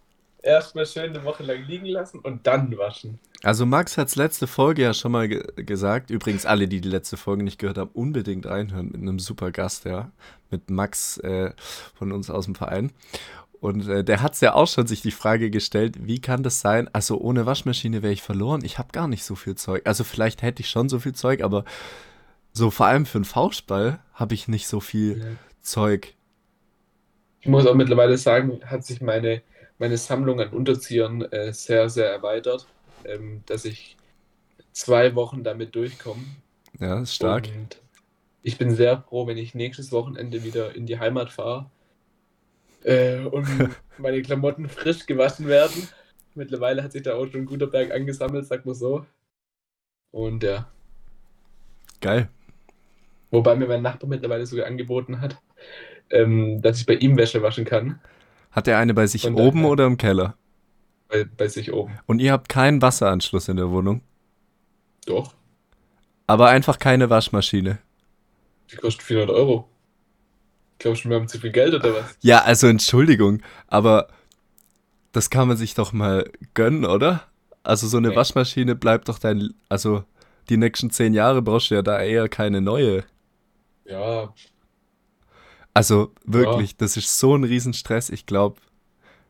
Erstmal 0.42 0.86
schön 0.86 1.10
eine 1.10 1.24
Woche 1.26 1.44
lang 1.44 1.66
liegen 1.66 1.86
lassen 1.88 2.20
und 2.20 2.48
dann 2.48 2.78
waschen. 2.78 3.20
Also 3.44 3.66
Max 3.66 3.98
hat's 3.98 4.16
letzte 4.16 4.48
Folge 4.48 4.84
ja 4.84 4.94
schon 4.94 5.12
mal 5.12 5.28
ge 5.28 5.44
gesagt. 5.58 6.10
Übrigens 6.10 6.46
alle, 6.46 6.70
die 6.70 6.80
die 6.80 6.90
letzte 6.90 7.18
Folge 7.18 7.44
nicht 7.44 7.60
gehört 7.60 7.78
haben, 7.78 7.92
unbedingt 7.94 8.46
reinhören 8.46 8.88
mit 8.88 9.02
einem 9.02 9.20
super 9.20 9.52
Gast, 9.52 9.84
ja, 9.84 10.12
mit 10.50 10.70
Max 10.70 11.18
äh, 11.18 11.52
von 11.94 12.14
uns 12.14 12.30
aus 12.30 12.46
dem 12.46 12.56
Verein. 12.56 12.92
Und 13.60 13.88
äh, 13.90 14.04
der 14.04 14.22
hat's 14.22 14.40
ja 14.40 14.54
auch 14.54 14.68
schon 14.68 14.88
sich 14.88 15.02
die 15.02 15.12
Frage 15.12 15.50
gestellt, 15.50 16.08
wie 16.08 16.20
kann 16.20 16.42
das 16.44 16.62
sein? 16.62 16.90
Also 16.94 17.20
ohne 17.20 17.46
Waschmaschine 17.46 18.02
wäre 18.02 18.14
ich 18.14 18.22
verloren. 18.22 18.64
Ich 18.64 18.78
habe 18.78 18.90
gar 18.94 19.10
nicht 19.10 19.26
so 19.26 19.36
viel 19.36 19.56
Zeug. 19.56 19.84
Also 19.86 20.06
vielleicht 20.06 20.42
hätte 20.42 20.62
ich 20.62 20.70
schon 20.70 20.88
so 20.88 21.00
viel 21.00 21.14
Zeug, 21.14 21.44
aber 21.44 21.66
so 22.54 22.72
vor 22.72 22.86
allem 22.86 23.06
für 23.06 23.18
einen 23.18 23.26
Faustball 23.26 24.00
habe 24.14 24.36
ich 24.36 24.48
nicht 24.48 24.68
so 24.68 24.80
viel 24.80 25.38
Zeug. 25.62 26.14
Ich 27.42 27.48
muss 27.48 27.66
auch 27.66 27.76
mittlerweile 27.76 28.18
sagen, 28.18 28.62
hat 28.66 28.86
sich 28.86 29.02
meine, 29.02 29.42
meine 29.80 29.98
Sammlung 29.98 30.40
an 30.40 30.50
Unterziehern 30.50 31.24
äh, 31.24 31.52
sehr, 31.52 31.90
sehr 31.90 32.10
erweitert, 32.10 32.68
ähm, 33.08 33.44
dass 33.46 33.66
ich 33.66 33.98
zwei 34.72 35.16
Wochen 35.16 35.44
damit 35.44 35.76
durchkomme. 35.76 36.24
Ja, 36.80 37.00
ist 37.02 37.16
stark. 37.16 37.48
Und 37.56 37.82
ich 38.42 38.58
bin 38.58 38.72
sehr 38.76 39.02
froh, 39.02 39.28
wenn 39.28 39.38
ich 39.38 39.56
nächstes 39.56 39.92
Wochenende 39.92 40.44
wieder 40.44 40.76
in 40.76 40.86
die 40.86 41.00
Heimat 41.00 41.32
fahre 41.32 41.70
äh, 42.84 43.20
und 43.20 43.48
meine 43.98 44.22
Klamotten 44.22 44.68
frisch 44.70 45.06
gewaschen 45.06 45.48
werden. 45.48 45.88
Mittlerweile 46.36 46.84
hat 46.84 46.92
sich 46.92 47.04
da 47.04 47.14
auch 47.16 47.28
schon 47.28 47.42
ein 47.42 47.46
guter 47.46 47.68
Berg 47.68 47.92
angesammelt, 47.92 48.46
sag 48.48 48.66
mal 48.66 48.74
so. 48.76 49.06
Und 50.12 50.44
ja, 50.44 50.68
Geil. 52.02 52.28
wobei 53.32 53.56
mir 53.56 53.68
mein 53.68 53.82
Nachbar 53.82 54.10
mittlerweile 54.10 54.46
sogar 54.46 54.66
angeboten 54.68 55.22
hat, 55.22 55.40
ähm, 56.10 56.62
dass 56.62 56.80
ich 56.80 56.86
bei 56.86 56.96
ihm 56.96 57.18
Wäsche 57.18 57.42
waschen 57.42 57.66
kann, 57.66 58.00
Hat 58.52 58.68
er 58.68 58.78
eine 58.78 58.94
bei 58.94 59.08
sich 59.08 59.22
Von 59.24 59.36
oben 59.36 59.60
daher- 59.62 59.72
oder 59.72 59.86
im 59.86 59.98
Keller? 59.98 60.36
Bei, 61.14 61.26
bei 61.26 61.48
sich 61.48 61.72
oben. 61.74 62.00
Und 62.08 62.20
ihr 62.20 62.32
habt 62.34 62.50
keinen 62.50 62.82
Wasseranschluss 62.82 63.48
in 63.50 63.58
der 63.58 63.70
Wohnung, 63.72 64.02
Doch, 65.06 65.34
aber 66.28 66.50
einfach 66.50 66.80
keine 66.80 67.10
Waschmaschine. 67.10 67.80
die 68.72 68.76
kostet 68.78 69.04
400 69.04 69.36
Euro. 69.36 69.70
Glaubst 70.80 71.06
du, 71.06 71.10
wir 71.10 71.16
haben 71.18 71.28
zu 71.28 71.40
viel 71.40 71.52
Geld 71.52 71.74
oder 71.74 71.94
was? 71.96 72.18
Ja, 72.22 72.44
also 72.44 72.68
Entschuldigung, 72.68 73.42
aber 73.68 74.08
das 75.12 75.30
kann 75.30 75.48
man 75.48 75.58
sich 75.58 75.76
doch 75.76 75.94
mal 75.94 76.30
gönnen, 76.54 76.86
oder? 76.86 77.24
Also 77.64 77.88
so 77.88 77.98
eine 77.98 78.10
Nee. 78.10 78.16
Waschmaschine 78.16 78.76
bleibt 78.76 79.08
doch 79.10 79.20
dein, 79.20 79.54
also 79.70 80.04
die 80.50 80.58
nächsten 80.58 80.90
zehn 80.92 81.14
Jahre 81.14 81.42
brauchst 81.42 81.72
du 81.72 81.76
ja 81.76 81.82
da 81.82 82.02
eher 82.02 82.28
keine 82.30 82.62
neue. 82.62 83.06
Ja, 83.86 84.34
Also 85.74 86.14
wirklich, 86.26 86.78
das 86.78 86.98
ist 86.98 87.20
so 87.20 87.36
ein 87.36 87.44
Riesenstress. 87.44 88.10
Ich 88.10 88.26
glaube, 88.26 88.60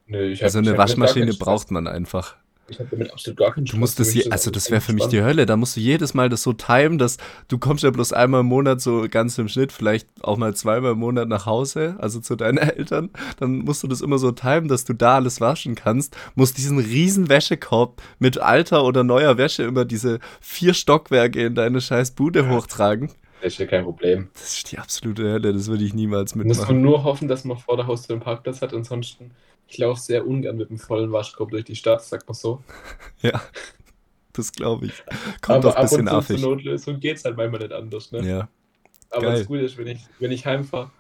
nö, 0.08 0.32
ich 0.32 0.44
also 0.44 0.60
eine 0.60 0.70
hab 0.70 0.78
gar 0.78 0.88
Waschmaschine 0.88 1.34
braucht 1.34 1.72
man 1.72 1.88
einfach. 1.88 2.38
Ich 2.70 2.80
habe 2.80 2.90
damit 2.90 3.12
absolut 3.12 3.38
gar 3.38 3.52
keinen 3.52 3.66
Du 3.66 3.76
musst 3.76 4.00
das, 4.00 4.14
je, 4.14 4.30
also 4.30 4.50
das 4.50 4.72
wäre 4.72 4.80
für 4.80 4.94
mich 4.94 5.06
die. 5.08 5.22
Hölle. 5.22 5.46
Da 5.46 5.58
musst 5.58 5.76
du 5.76 5.82
jedes 5.82 6.14
Mal 6.14 6.30
das 6.30 6.44
so 6.44 6.54
timen, 6.54 6.98
dass 6.98 7.18
du 7.50 7.58
kommst 7.58 7.84
ja 7.84 7.92
bloß 7.92 8.14
einmal 8.14 8.40
im 8.40 8.46
Monat 8.46 8.80
so 8.80 9.06
ganz 9.10 9.38
im 9.38 9.50
Schnitt, 9.50 9.74
vielleicht 9.74 10.08
auch 10.22 10.38
mal 10.38 10.56
zweimal 10.56 10.94
im 10.94 11.00
Monat 11.00 11.28
nach 11.28 11.46
Hause, 11.46 11.98
also 12.00 12.22
zu 12.22 12.36
deinen 12.36 12.58
Eltern. 12.60 13.10
Dann 13.40 13.60
musst 13.60 13.84
du 13.84 13.88
das 13.88 14.00
immer 14.02 14.18
so 14.18 14.32
timen, 14.32 14.70
dass 14.70 14.86
du 14.86 14.94
da 14.94 15.16
alles 15.16 15.42
waschen 15.42 15.76
kannst. 15.76 16.16
Musst 16.36 16.58
diesen 16.58 16.80
riesen 16.80 17.28
Wäschekorb 17.28 18.02
mit 18.18 18.38
alter 18.38 18.86
oder 18.86 19.04
neuer 19.04 19.38
Wäsche 19.38 19.64
immer 19.64 19.84
diese 19.84 20.20
vier 20.40 20.74
Stockwerke 20.74 21.46
in 21.46 21.56
deine 21.56 21.82
scheiß 21.82 22.12
Bude 22.12 22.50
hochtragen. 22.50 23.12
Das 23.44 23.54
ist 23.54 23.60
ja 23.60 23.66
kein 23.68 23.84
Problem. 23.84 24.30
Das 24.34 24.56
ist 24.58 24.72
die 24.72 24.80
absolute 24.80 25.24
Hölle. 25.24 25.54
Das 25.54 25.68
würde 25.68 25.84
ich 25.84 25.94
niemals 25.94 26.34
Muss 26.36 26.62
man 26.66 26.78
mitmachen. 26.78 26.82
nur 26.82 27.04
hoffen, 27.04 27.28
dass 27.28 27.44
man 27.44 27.58
vor 27.58 27.76
der 27.78 27.88
Haustür 27.88 28.16
einen 28.16 28.24
Parkplatz 28.24 28.62
hat. 28.62 28.74
Ansonsten, 28.74 29.32
ich 29.68 29.78
laufe 29.78 30.00
sehr 30.02 30.26
ungern 30.26 30.56
mit 30.58 30.70
einem 30.70 30.80
vollen 30.80 31.12
Waschkorb 31.12 31.52
durch 31.52 31.66
die 31.66 31.76
Stadt, 31.76 32.04
sagt 32.04 32.28
man 32.28 32.36
so. 32.36 32.64
Ja, 33.22 33.42
das 34.34 34.52
glaube 34.52 34.88
ich. 34.88 35.04
Kommt 35.42 35.66
auch 35.66 35.76
ein 35.76 35.76
ab 35.76 35.82
bisschen 35.84 36.02
und 36.02 36.08
zu 36.10 36.16
affig. 36.16 36.40
zur 36.40 36.50
Notlösung 36.50 37.00
geht 37.00 37.18
es 37.18 37.26
halt 37.26 37.38
manchmal 37.38 37.62
nicht 37.62 37.74
anders. 37.74 38.12
Ne? 38.14 38.28
Ja, 38.28 38.50
Aber 39.12 39.22
geil. 39.24 39.38
das 39.40 39.48
Gute 39.48 39.62
ist, 39.62 39.78
wenn 39.78 39.88
ich, 39.88 40.00
wenn 40.20 40.32
ich 40.32 40.46
heimfahre, 40.46 40.92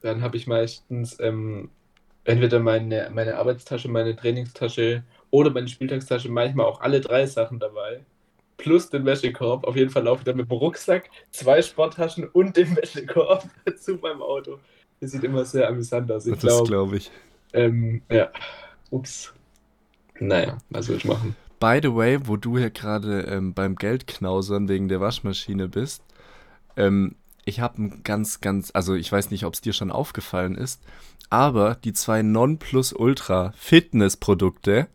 dann 0.00 0.22
habe 0.22 0.36
ich 0.36 0.46
meistens 0.46 1.18
ähm, 1.20 1.70
entweder 2.24 2.58
meine, 2.60 3.10
meine 3.14 3.36
Arbeitstasche, 3.38 3.88
meine 3.88 4.16
Trainingstasche 4.16 5.04
oder 5.30 5.50
meine 5.50 5.68
Spieltagstasche, 5.68 6.30
manchmal 6.30 6.66
auch 6.66 6.80
alle 6.80 7.00
drei 7.00 7.26
Sachen 7.26 7.58
dabei. 7.60 8.04
Plus 8.62 8.88
den 8.90 9.04
Wäschekorb. 9.04 9.64
Auf 9.64 9.74
jeden 9.74 9.90
Fall 9.90 10.04
laufe 10.04 10.20
ich 10.20 10.24
dann 10.24 10.36
mit 10.36 10.48
dem 10.48 10.56
Rucksack, 10.56 11.10
zwei 11.32 11.60
Sporttaschen 11.62 12.28
und 12.28 12.56
dem 12.56 12.76
Wäschekorb 12.76 13.44
zu 13.76 13.96
meinem 13.96 14.22
Auto. 14.22 14.60
Das 15.00 15.10
sieht 15.10 15.24
immer 15.24 15.44
sehr 15.44 15.68
amüsant 15.68 16.12
aus. 16.12 16.26
Ich 16.26 16.34
das 16.34 16.42
glaube, 16.42 16.68
glaube 16.68 16.96
ich. 16.96 17.10
ähm, 17.54 18.02
ja. 18.08 18.30
Ups. 18.90 19.32
Naja, 20.20 20.58
was 20.70 20.86
soll 20.86 20.96
ich 20.96 21.04
machen? 21.04 21.34
By 21.58 21.80
the 21.82 21.92
way, 21.92 22.20
wo 22.22 22.36
du 22.36 22.56
hier 22.56 22.70
gerade 22.70 23.22
ähm, 23.22 23.52
beim 23.52 23.74
Geldknausern 23.74 24.68
wegen 24.68 24.88
der 24.88 25.00
Waschmaschine 25.00 25.68
bist, 25.68 26.04
ähm, 26.76 27.16
ich 27.44 27.58
habe 27.58 27.82
ein 27.82 28.04
ganz, 28.04 28.40
ganz, 28.40 28.70
also 28.74 28.94
ich 28.94 29.10
weiß 29.10 29.32
nicht, 29.32 29.44
ob 29.44 29.54
es 29.54 29.60
dir 29.60 29.72
schon 29.72 29.90
aufgefallen 29.90 30.54
ist, 30.54 30.80
aber 31.30 31.74
die 31.82 31.92
zwei 31.92 32.22
Nonplusultra 32.22 33.52
Fitnessprodukte, 33.56 34.86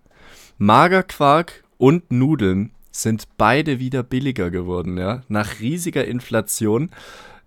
Magerquark 0.58 1.66
und 1.78 2.10
Nudeln, 2.12 2.72
sind 3.02 3.28
beide 3.38 3.80
wieder 3.80 4.04
billiger 4.04 4.50
geworden, 4.50 4.98
ja. 4.98 5.22
Nach 5.28 5.60
riesiger 5.60 6.06
Inflation. 6.06 6.90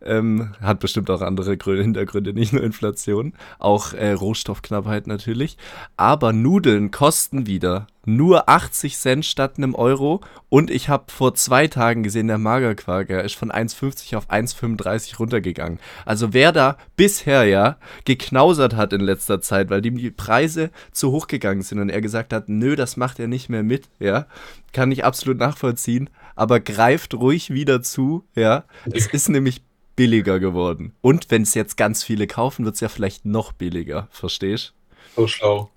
Ähm, 0.03 0.55
hat 0.61 0.81
bestimmt 0.81 1.11
auch 1.11 1.21
andere 1.21 1.57
Gründe, 1.57 1.83
Hintergründe, 1.83 2.33
nicht 2.33 2.53
nur 2.53 2.63
Inflation, 2.63 3.35
auch 3.59 3.93
äh, 3.93 4.13
Rohstoffknappheit 4.13 5.07
natürlich. 5.07 5.57
Aber 5.97 6.33
Nudeln 6.33 6.91
kosten 6.91 7.47
wieder 7.47 7.87
nur 8.07 8.49
80 8.49 8.97
Cent 8.97 9.27
statt 9.27 9.55
einem 9.57 9.75
Euro. 9.75 10.21
Und 10.49 10.71
ich 10.71 10.89
habe 10.89 11.05
vor 11.09 11.35
zwei 11.35 11.69
Tagen 11.69 12.03
gesehen, 12.03 12.29
der 12.29 12.39
Magerquark 12.39 13.11
ja, 13.11 13.21
ist 13.21 13.37
von 13.37 13.51
1,50 13.51 14.17
auf 14.17 14.31
1,35 14.31 15.19
runtergegangen. 15.19 15.79
Also 16.05 16.33
wer 16.33 16.53
da 16.53 16.77
bisher 16.97 17.45
ja 17.45 17.77
geknausert 18.05 18.75
hat 18.75 18.93
in 18.93 19.01
letzter 19.01 19.41
Zeit, 19.41 19.71
weil 19.71 19.83
die 19.83 20.11
Preise 20.11 20.71
zu 20.93 21.13
hoch 21.13 21.27
gegangen 21.27 21.63
sind 21.63 21.79
und 21.79 21.91
er 21.91 22.01
gesagt 22.01 22.33
hat, 22.33 22.49
nö, 22.49 22.77
das 22.77 22.97
macht 22.97 23.21
er 23.21 23.29
nicht 23.29 23.49
mehr 23.49 23.63
mit, 23.63 23.89
ja, 23.99 24.27
kann 24.73 24.93
ich 24.93 25.05
absolut 25.05 25.39
nachvollziehen. 25.39 26.11
Aber 26.37 26.59
greift 26.61 27.15
ruhig 27.15 27.51
wieder 27.51 27.83
zu, 27.83 28.25
ja. 28.35 28.65
Es 28.93 29.07
ist 29.07 29.29
nämlich 29.29 29.63
billiger 30.01 30.41
geworden. 30.41 30.95
Und 31.03 31.31
wenn 31.31 31.43
es 31.43 31.53
jetzt 31.53 31.77
ganz 31.77 32.03
viele 32.03 32.27
kaufen, 32.27 32.65
wird 32.65 32.75
es 32.77 32.81
ja 32.81 32.89
vielleicht 32.89 33.27
noch 33.27 33.53
billiger. 33.53 34.09
Verstehst? 34.11 34.73
So 35.15 35.27
schlau. 35.27 35.69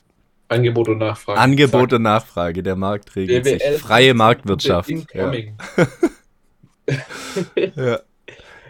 Angebot 0.48 0.88
und 0.88 1.00
Nachfrage. 1.00 1.42
Angebot 1.42 1.92
und 1.92 2.04
Nachfrage, 2.04 2.64
der 2.64 2.78
Markt 2.78 3.14
regelt 3.18 3.44
sich. 3.44 3.58
BWL 3.60 3.80
Freie 3.80 4.14
Marktwirtschaft. 4.14 4.90
Ja. 5.14 5.34
Ja. 7.76 8.00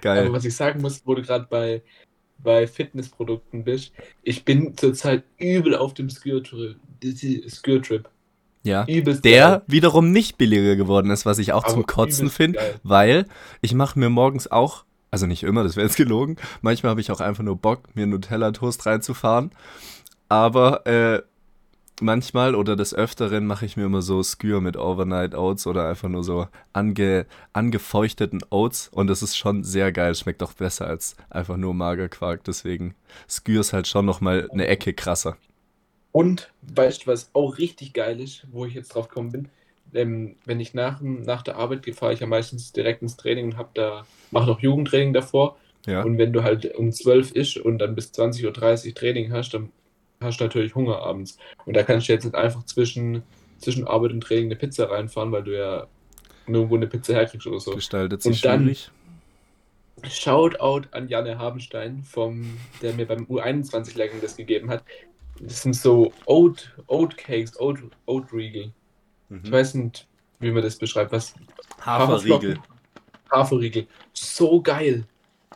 Geil. 0.02 0.26
Aber 0.26 0.34
was 0.34 0.46
ich 0.46 0.56
sagen 0.56 0.82
muss, 0.82 1.04
wo 1.06 1.14
du 1.14 1.22
gerade 1.22 1.46
bei, 1.48 1.84
bei 2.40 2.66
Fitnessprodukten 2.66 3.64
bist, 3.64 3.92
ich 4.24 4.44
bin 4.46 4.76
zurzeit 4.76 5.24
übel 5.38 5.76
auf 5.76 5.94
dem 5.94 6.10
Skür-Trip. 6.10 6.78
Skür-Trip. 7.48 8.10
ja. 8.64 8.86
Übelst 8.88 9.24
Der 9.24 9.50
geil. 9.50 9.62
wiederum 9.68 10.12
nicht 10.12 10.38
billiger 10.40 10.76
geworden 10.76 11.12
ist, 11.12 11.28
was 11.28 11.38
ich 11.38 11.54
auch 11.54 11.64
Aber 11.66 11.74
zum 11.74 11.86
Kotzen 11.86 12.32
finde, 12.32 12.60
weil 12.82 13.28
ich 13.62 13.76
mache 13.76 14.00
mir 14.00 14.10
morgens 14.10 14.52
auch, 14.52 14.84
also 15.14 15.28
nicht 15.28 15.44
immer, 15.44 15.62
das 15.62 15.76
wäre 15.76 15.86
jetzt 15.86 15.96
gelogen, 15.96 16.38
manchmal 16.64 16.90
habe 16.90 17.00
ich 17.00 17.12
auch 17.12 17.20
einfach 17.20 17.44
nur 17.44 17.56
Bock, 17.56 17.96
mir 17.96 18.08
Nutella-Toast 18.08 18.84
reinzufahren, 18.88 19.52
aber 20.28 20.88
äh, 20.88 21.22
manchmal 22.02 22.56
oder 22.56 22.76
des 22.76 22.96
Öfteren 22.96 23.46
mache 23.46 23.68
ich 23.68 23.78
mir 23.78 23.86
immer 23.86 24.02
so 24.02 24.24
Skür 24.24 24.60
mit 24.60 24.76
Overnight 24.76 25.36
Oats 25.36 25.68
oder 25.68 25.88
einfach 25.88 26.10
nur 26.10 26.24
so 26.24 26.48
ange, 26.74 27.28
angefeuchteten 27.54 28.40
Oats 28.50 28.88
und 28.88 29.06
das 29.06 29.22
ist 29.22 29.38
schon 29.38 29.64
sehr 29.64 29.92
geil, 29.92 30.16
schmeckt 30.16 30.42
auch 30.42 30.54
besser 30.54 30.88
als 30.88 31.16
einfach 31.30 31.58
nur 31.58 31.76
Magerquark, 31.76 32.44
deswegen 32.44 32.96
Skür 33.30 33.62
ist 33.62 33.72
halt 33.72 33.88
schon 33.88 34.08
nochmal 34.08 34.50
eine 34.52 34.66
Ecke 34.66 34.94
krasser. 34.94 35.38
Und 36.12 36.52
weißt 36.64 37.04
du, 37.04 37.12
was 37.12 37.30
auch 37.34 37.60
richtig 37.60 37.94
geil 37.94 38.20
ist, 38.20 38.48
wo 38.52 38.66
ich 38.66 38.74
jetzt 38.74 38.96
drauf 38.96 39.10
gekommen 39.10 39.32
bin? 39.32 39.50
Ähm, 39.94 40.36
wenn 40.46 40.60
ich 40.60 40.74
nach, 40.74 41.02
nach 41.02 41.42
der 41.44 41.56
Arbeit 41.58 41.84
gehe, 41.84 41.94
fahre 41.94 42.14
ich 42.14 42.20
ja 42.20 42.28
meistens 42.28 42.72
direkt 42.72 43.02
ins 43.02 43.16
Training 43.18 43.46
und 43.46 43.58
hab 43.58 43.74
da, 43.76 44.06
mache 44.32 44.48
noch 44.48 44.60
Jugendtraining 44.60 45.14
davor. 45.14 45.58
Ja, 45.86 46.02
Und 46.04 46.18
wenn 46.18 46.32
du 46.34 46.44
halt 46.44 46.74
um 46.76 46.92
12 46.92 47.36
isch 47.36 47.58
und 47.60 47.78
dann 47.80 47.94
bis 47.96 48.12
20.30 48.12 48.88
Uhr 48.88 48.94
Training 48.94 49.32
hast, 49.34 49.54
dann 49.54 49.70
hast 50.22 50.40
du 50.40 50.46
natürlich 50.46 50.76
Hunger 50.76 51.00
abends. 51.00 51.38
Und 51.66 51.76
da 51.76 51.84
kannst 51.84 52.08
du 52.08 52.14
jetzt 52.14 52.24
nicht 52.24 52.36
einfach 52.36 52.64
zwischen, 52.66 53.24
zwischen 53.58 53.86
Arbeit 53.86 54.12
und 54.14 54.22
Training 54.22 54.46
eine 54.46 54.56
Pizza 54.56 54.90
reinfahren, 54.90 55.32
weil 55.34 55.44
du 55.44 55.58
ja 55.58 55.88
nirgendwo 56.48 56.76
eine 56.76 56.88
Pizza 56.88 57.14
herkriegst 57.14 57.48
oder 57.48 57.60
so. 57.60 57.72
gestaltet 57.76 58.22
sich 58.22 58.32
Und 58.38 58.46
dann- 58.46 58.62
schwierig. 58.64 58.92
Shoutout 60.10 60.88
an 60.92 61.08
Janne 61.08 61.38
Habenstein, 61.38 62.04
vom, 62.04 62.58
der 62.82 62.94
mir 62.94 63.06
beim 63.06 63.26
U21-Lehrgang 63.26 64.20
das 64.22 64.36
gegeben 64.36 64.70
hat. 64.70 64.84
Das 65.40 65.62
sind 65.62 65.76
so 65.76 66.12
Oat, 66.26 66.72
Oat 66.88 67.16
Cakes, 67.18 67.60
Oat, 67.60 67.80
Oat 68.06 68.34
Riegel. 68.34 68.72
Ich 69.44 69.52
weiß 69.52 69.76
nicht, 69.76 70.08
wie 70.40 70.52
man 70.52 70.62
das 70.64 70.78
beschreibt. 70.78 71.12
Was? 71.12 71.34
Haferriegel. 71.82 72.60
Haferriegel. 73.32 73.88
So 74.14 74.62
geil. 74.62 75.06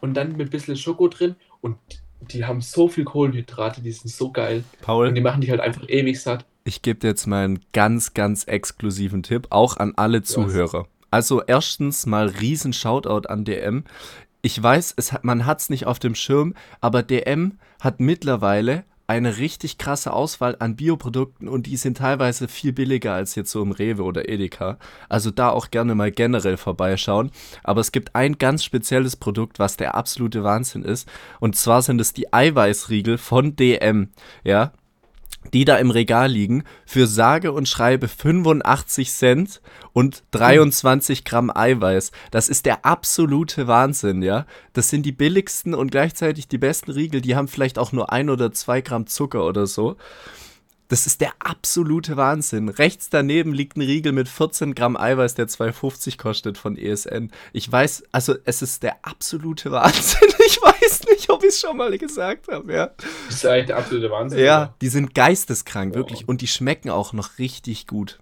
und 0.02 0.14
dann 0.14 0.32
mit 0.38 0.48
ein 0.48 0.50
bisschen 0.50 0.76
Schoko 0.78 1.08
drin 1.08 1.36
und 1.62 1.78
die 2.22 2.46
haben 2.46 2.62
so 2.62 2.88
viel 2.88 3.04
Kohlenhydrate, 3.04 3.82
die 3.82 3.92
sind 3.92 4.10
so 4.10 4.32
geil. 4.32 4.64
Paul, 4.82 5.08
Und 5.08 5.16
die 5.16 5.22
machen 5.22 5.42
dich 5.42 5.50
halt 5.52 5.60
einfach 5.62 5.88
ewig 5.88 6.20
satt. 6.22 6.46
ich 6.66 6.82
gebe 6.82 7.00
dir 7.00 7.08
jetzt 7.10 7.26
mal 7.28 7.46
einen 7.46 7.60
ganz, 7.74 8.14
ganz 8.14 8.44
exklusiven 8.46 9.24
Tipp, 9.24 9.48
auch 9.52 9.78
an 9.78 9.94
alle 9.96 10.22
Zuhörer. 10.24 10.88
Also 11.12 11.42
erstens 11.44 12.06
mal 12.06 12.28
riesen 12.28 12.74
Shoutout 12.74 13.28
an 13.30 13.46
DM. 13.46 13.86
Ich 14.42 14.62
weiß, 14.62 14.94
es 14.98 15.14
hat, 15.14 15.24
man 15.24 15.46
hat 15.46 15.62
es 15.62 15.70
nicht 15.70 15.86
auf 15.88 16.00
dem 16.00 16.16
Schirm, 16.16 16.54
aber 16.82 17.02
DM 17.04 17.58
hat 17.80 18.00
mittlerweile 18.00 18.84
eine 19.08 19.38
richtig 19.38 19.78
krasse 19.78 20.12
Auswahl 20.12 20.58
an 20.60 20.76
Bioprodukten 20.76 21.48
und 21.48 21.66
die 21.66 21.78
sind 21.78 21.98
teilweise 21.98 22.50
viel 22.50 22.74
billiger 22.74 23.14
als 23.14 23.36
jetzt 23.36 23.52
so 23.52 23.62
im 23.64 23.72
Rewe 23.72 24.04
oder 24.04 24.28
Edeka. 24.28 24.78
Also 25.08 25.32
da 25.32 25.50
auch 25.50 25.72
gerne 25.72 25.96
mal 25.96 26.12
generell 26.12 26.58
vorbeischauen. 26.58 27.32
Aber 27.64 27.80
es 27.80 27.94
gibt 27.94 28.16
ein 28.16 28.38
ganz 28.38 28.66
spezielles 28.66 29.16
Produkt, 29.16 29.60
was 29.60 29.78
der 29.78 29.96
absolute 29.96 30.44
Wahnsinn 30.44 30.84
ist. 30.84 31.08
Und 31.40 31.56
zwar 31.56 31.82
sind 31.82 32.02
es 32.02 32.12
die 32.12 32.34
Eiweißriegel 32.34 33.18
von 33.18 33.56
DM. 33.56 34.10
Ja, 34.44 34.74
die 35.54 35.66
da 35.66 35.78
im 35.78 35.92
Regal 35.92 36.32
liegen, 36.32 36.64
für 36.86 37.08
sage 37.08 37.52
und 37.52 37.68
schreibe 37.68 38.08
85 38.08 39.12
Cent 39.12 39.62
und 39.94 40.24
23 40.32 41.24
Gramm 41.24 41.52
Eiweiß. 41.54 42.12
Das 42.32 42.50
ist 42.50 42.66
der 42.66 42.86
absolute 42.86 43.68
Wahnsinn, 43.68 44.22
ja. 44.22 44.46
Das 44.74 44.90
sind 44.90 45.06
die 45.06 45.12
billigsten 45.12 45.74
und 45.74 45.92
gleichzeitig 45.92 46.48
die 46.48 46.58
besten 46.58 46.92
Riegel. 46.92 47.22
Die 47.22 47.36
haben 47.36 47.48
vielleicht 47.48 47.80
auch 47.80 47.92
nur 47.92 48.12
ein 48.12 48.30
oder 48.30 48.52
zwei 48.52 48.82
Gramm 48.82 49.08
Zucker 49.08 49.46
oder 49.46 49.68
so. 49.68 49.98
Das 50.90 51.06
ist 51.06 51.20
der 51.20 51.34
absolute 51.40 52.16
Wahnsinn. 52.16 52.70
Rechts 52.70 53.10
daneben 53.10 53.54
liegt 53.54 53.76
ein 53.76 53.82
Riegel 53.82 54.14
mit 54.14 54.30
14 54.30 54.74
Gramm 54.74 54.96
Eiweiß, 54.96 55.36
der 55.36 55.48
2,50 55.48 56.18
kostet 56.18 56.58
von 56.58 56.78
ESN. 56.78 57.32
Ich 57.52 57.70
weiß, 57.70 58.04
also 58.14 58.36
es 58.46 58.62
ist 58.62 58.84
der 58.84 58.98
absolute 59.02 59.72
Wahnsinn. 59.72 60.30
Ich 60.46 60.62
weiß 60.62 61.02
nicht, 61.12 61.30
ob 61.30 61.44
ich 61.44 61.50
es 61.50 61.60
schon 61.60 61.76
mal 61.76 61.98
gesagt 61.98 62.48
habe, 62.50 62.74
ja. 62.74 62.92
Das 63.28 63.36
ist 63.36 63.46
eigentlich 63.46 63.66
der 63.68 63.78
absolute 63.78 64.10
Wahnsinn. 64.10 64.40
Ja, 64.40 64.74
die 64.82 64.88
sind 64.88 65.14
geisteskrank, 65.14 65.94
wirklich. 65.94 66.28
Und 66.28 66.40
die 66.42 66.48
schmecken 66.48 66.90
auch 66.90 67.12
noch 67.12 67.38
richtig 67.38 67.86
gut. 67.88 68.20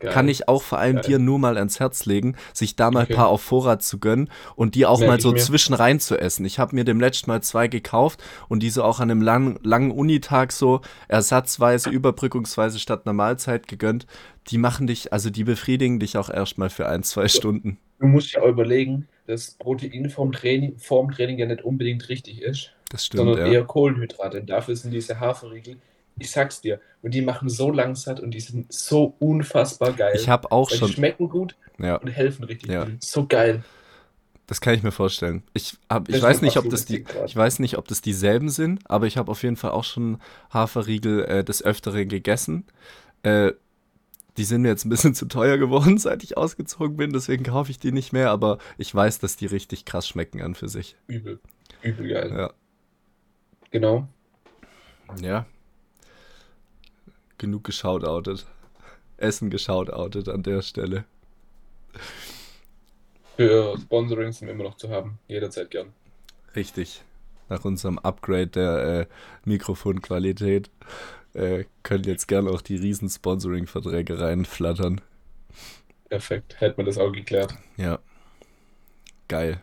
Geil. 0.00 0.12
Kann 0.12 0.28
ich 0.28 0.48
auch 0.48 0.62
vor 0.62 0.78
allem 0.78 0.96
Geil. 0.96 1.04
dir 1.04 1.18
nur 1.18 1.38
mal 1.38 1.58
ans 1.58 1.78
Herz 1.78 2.06
legen, 2.06 2.34
sich 2.54 2.74
da 2.74 2.90
mal 2.90 3.02
Okay. 3.04 3.12
ein 3.12 3.16
paar 3.16 3.28
auf 3.28 3.42
Vorrat 3.42 3.82
zu 3.82 3.98
gönnen 4.00 4.30
und 4.56 4.74
die 4.74 4.86
auch 4.86 4.98
Merk 5.00 5.10
mal 5.10 5.20
so 5.20 5.32
zwischen 5.34 5.74
rein 5.74 6.00
zu 6.00 6.18
essen. 6.18 6.44
Ich 6.46 6.58
habe 6.58 6.74
mir 6.74 6.84
dem 6.84 6.98
letzten 7.00 7.30
Mal 7.30 7.42
zwei 7.42 7.68
gekauft 7.68 8.22
und 8.48 8.62
diese 8.62 8.82
auch 8.84 8.98
an 9.00 9.10
einem 9.10 9.20
lang, 9.22 9.58
langen 9.62 9.90
Unitag 9.90 10.52
so 10.52 10.80
ersatzweise, 11.08 11.90
überbrückungsweise 11.90 12.78
statt 12.78 13.02
einer 13.04 13.12
Mahlzeit 13.12 13.68
gegönnt. 13.68 14.06
Die 14.48 14.56
machen 14.58 14.86
dich, 14.86 15.12
also 15.12 15.28
die 15.28 15.44
befriedigen 15.44 16.00
dich 16.00 16.16
auch 16.16 16.30
erstmal 16.30 16.70
für 16.70 16.88
ein, 16.88 17.02
zwei 17.02 17.28
Stunden. 17.28 17.78
Du 17.98 18.06
musst 18.06 18.32
ja 18.32 18.40
auch 18.40 18.48
überlegen, 18.48 19.06
dass 19.26 19.50
Protein 19.52 20.08
vorm 20.08 20.32
Training, 20.32 20.78
vorm 20.78 21.10
Training 21.10 21.38
ja 21.38 21.46
nicht 21.46 21.62
unbedingt 21.62 22.08
richtig 22.08 22.40
ist, 22.40 22.72
Das 22.88 23.04
stimmt, 23.04 23.18
sondern 23.18 23.38
ja. 23.46 23.52
eher 23.52 23.64
Kohlenhydrate. 23.64 24.40
Und 24.40 24.48
dafür 24.48 24.74
sind 24.74 24.92
diese 24.92 25.20
Haferriegel, 25.20 25.76
ich 26.20 26.30
sag's 26.30 26.60
dir, 26.60 26.80
und 27.02 27.14
die 27.14 27.22
machen 27.22 27.48
so 27.48 27.70
lang 27.70 27.94
satt 27.94 28.20
und 28.20 28.32
die 28.32 28.40
sind 28.40 28.72
so 28.72 29.14
unfassbar 29.18 29.92
geil. 29.92 30.12
Ich 30.14 30.28
habe 30.28 30.52
auch 30.52 30.70
Weil 30.70 30.74
die 30.76 30.78
schon, 30.78 30.92
schmecken 30.92 31.28
gut 31.28 31.56
ja, 31.78 31.96
und 31.96 32.08
helfen 32.08 32.44
richtig 32.44 32.70
Ja. 32.70 32.84
gut. 32.84 33.02
So 33.02 33.26
geil. 33.26 33.64
das 34.46 34.60
kann 34.60 34.74
ich 34.74 34.82
mir 34.82 34.90
vorstellen. 34.92 35.42
Ich, 35.54 35.78
hab, 35.88 36.08
ich 36.08 36.16
Das 36.16 36.22
weiß 36.22 36.42
nicht, 36.42 36.56
ob 36.56 36.68
das 36.68 36.84
die. 36.84 37.04
Ich 37.26 37.36
weiß 37.36 37.58
nicht, 37.60 37.78
ob 37.78 37.86
das 37.88 38.00
dieselben 38.02 38.48
sind, 38.50 38.80
aber 38.90 39.06
ich 39.06 39.16
habe 39.16 39.30
auf 39.30 39.42
jeden 39.42 39.56
Fall 39.56 39.70
auch 39.70 39.84
schon 39.84 40.18
Haferriegel 40.52 41.24
äh, 41.24 41.44
des 41.44 41.62
Öfteren 41.64 42.08
gegessen. 42.08 42.64
Äh, 43.22 43.52
die 44.36 44.44
sind 44.44 44.62
mir 44.62 44.68
jetzt 44.68 44.84
ein 44.84 44.90
bisschen 44.90 45.14
zu 45.14 45.26
teuer 45.26 45.56
geworden, 45.58 45.98
seit 45.98 46.22
ich 46.24 46.36
ausgezogen 46.36 46.96
bin, 46.96 47.12
deswegen 47.12 47.44
kaufe 47.44 47.70
ich 47.70 47.78
die 47.78 47.92
nicht 47.92 48.12
mehr, 48.12 48.30
aber 48.30 48.58
ich 48.78 48.94
weiß, 48.94 49.18
dass 49.20 49.36
die 49.36 49.46
richtig 49.46 49.84
krass 49.84 50.08
schmecken 50.08 50.42
an 50.42 50.54
für 50.54 50.68
sich. 50.68 50.96
Übel. 51.06 51.38
Übel 51.82 52.08
geil. 52.08 52.32
Ja. 52.36 52.52
Genau. 53.70 54.08
Ja. 55.20 55.46
Genug 57.40 57.64
geschautoutet. 57.64 58.46
Essen 59.16 59.48
geschautoutet 59.48 60.28
an 60.28 60.42
der 60.42 60.60
Stelle. 60.60 61.04
Für 63.36 63.78
Sponsoring 63.80 64.30
sind 64.32 64.48
wir 64.48 64.52
immer 64.52 64.64
noch 64.64 64.76
zu 64.76 64.90
haben. 64.90 65.18
Jederzeit 65.26 65.70
gern. 65.70 65.94
Richtig. 66.54 67.02
Nach 67.48 67.64
unserem 67.64 67.98
Upgrade 67.98 68.48
der 68.48 68.84
äh, 68.84 69.06
Mikrofonqualität 69.46 70.70
äh, 71.32 71.64
können 71.82 72.04
jetzt 72.04 72.28
gerne 72.28 72.50
auch 72.50 72.60
die 72.60 72.76
riesen 72.76 73.08
Sponsoring-Verträge 73.08 74.20
reinflattern. 74.20 75.00
Perfekt. 76.10 76.60
Hätte 76.60 76.76
man 76.76 76.84
das 76.84 76.98
auch 76.98 77.10
geklärt. 77.10 77.54
Ja. 77.78 78.00
Geil. 79.28 79.62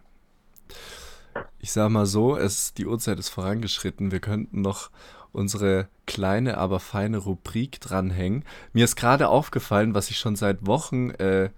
Ich 1.60 1.72
sag 1.72 1.90
mal 1.90 2.08
so, 2.08 2.36
es, 2.36 2.74
die 2.74 2.88
Uhrzeit 2.88 3.20
ist 3.20 3.30
vorangeschritten. 3.30 4.12
Wir 4.12 4.20
könnten 4.20 4.64
noch 4.64 4.90
unsere 5.38 5.88
kleine, 6.06 6.58
aber 6.58 6.80
feine 6.80 7.18
Rubrik 7.20 7.80
dranhängen. 7.80 8.44
Mir 8.74 8.84
ist 8.86 8.96
gerade 8.96 9.30
aufgefallen, 9.30 9.94
was 9.94 10.10
ich 10.10 10.18
schon 10.18 10.36
seit 10.36 10.66
Wochen, 10.68 11.12
äh, 11.12 11.50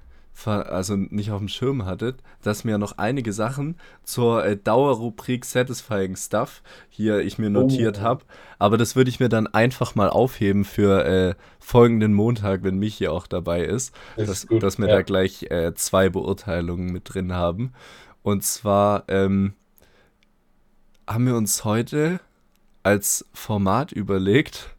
also 0.45 0.95
nicht 0.95 1.31
auf 1.31 1.39
dem 1.39 1.49
Schirm 1.49 1.83
hatte, 1.85 2.15
dass 2.41 2.63
mir 2.63 2.77
noch 2.77 2.97
einige 2.97 3.33
Sachen 3.33 3.75
zur 4.03 4.45
äh, 4.45 4.55
Dauerrubrik 4.55 5.43
Satisfying 5.43 6.15
Stuff 6.15 6.61
hier 6.87 7.19
ich 7.19 7.37
mir 7.39 7.49
notiert 7.49 7.97
Oh. 7.99 8.03
habe. 8.03 8.23
Aber 8.57 8.77
das 8.77 8.95
würde 8.95 9.09
ich 9.09 9.19
mir 9.19 9.27
dann 9.27 9.47
einfach 9.47 9.95
mal 9.95 10.09
aufheben 10.09 10.63
für 10.63 11.03
äh, 11.05 11.35
folgenden 11.59 12.13
Montag, 12.13 12.63
wenn 12.63 12.77
Michi 12.79 13.07
auch 13.09 13.27
dabei 13.27 13.63
ist 13.65 13.93
Das 14.15 14.27
dass, 14.27 14.37
ist 14.39 14.47
gut. 14.47 14.63
dass 14.63 14.77
wir 14.77 14.87
Ja. 14.87 14.95
da 14.95 15.01
gleich 15.01 15.43
äh, 15.51 15.73
zwei 15.75 16.07
Beurteilungen 16.09 16.91
mit 16.93 17.13
drin 17.13 17.33
haben. 17.33 17.73
Und 18.23 18.43
zwar 18.45 19.03
ähm, 19.09 19.53
haben 21.07 21.25
wir 21.25 21.35
uns 21.35 21.65
heute 21.65 22.19
als 22.83 23.25
Format 23.33 23.91
überlegt, 23.91 24.75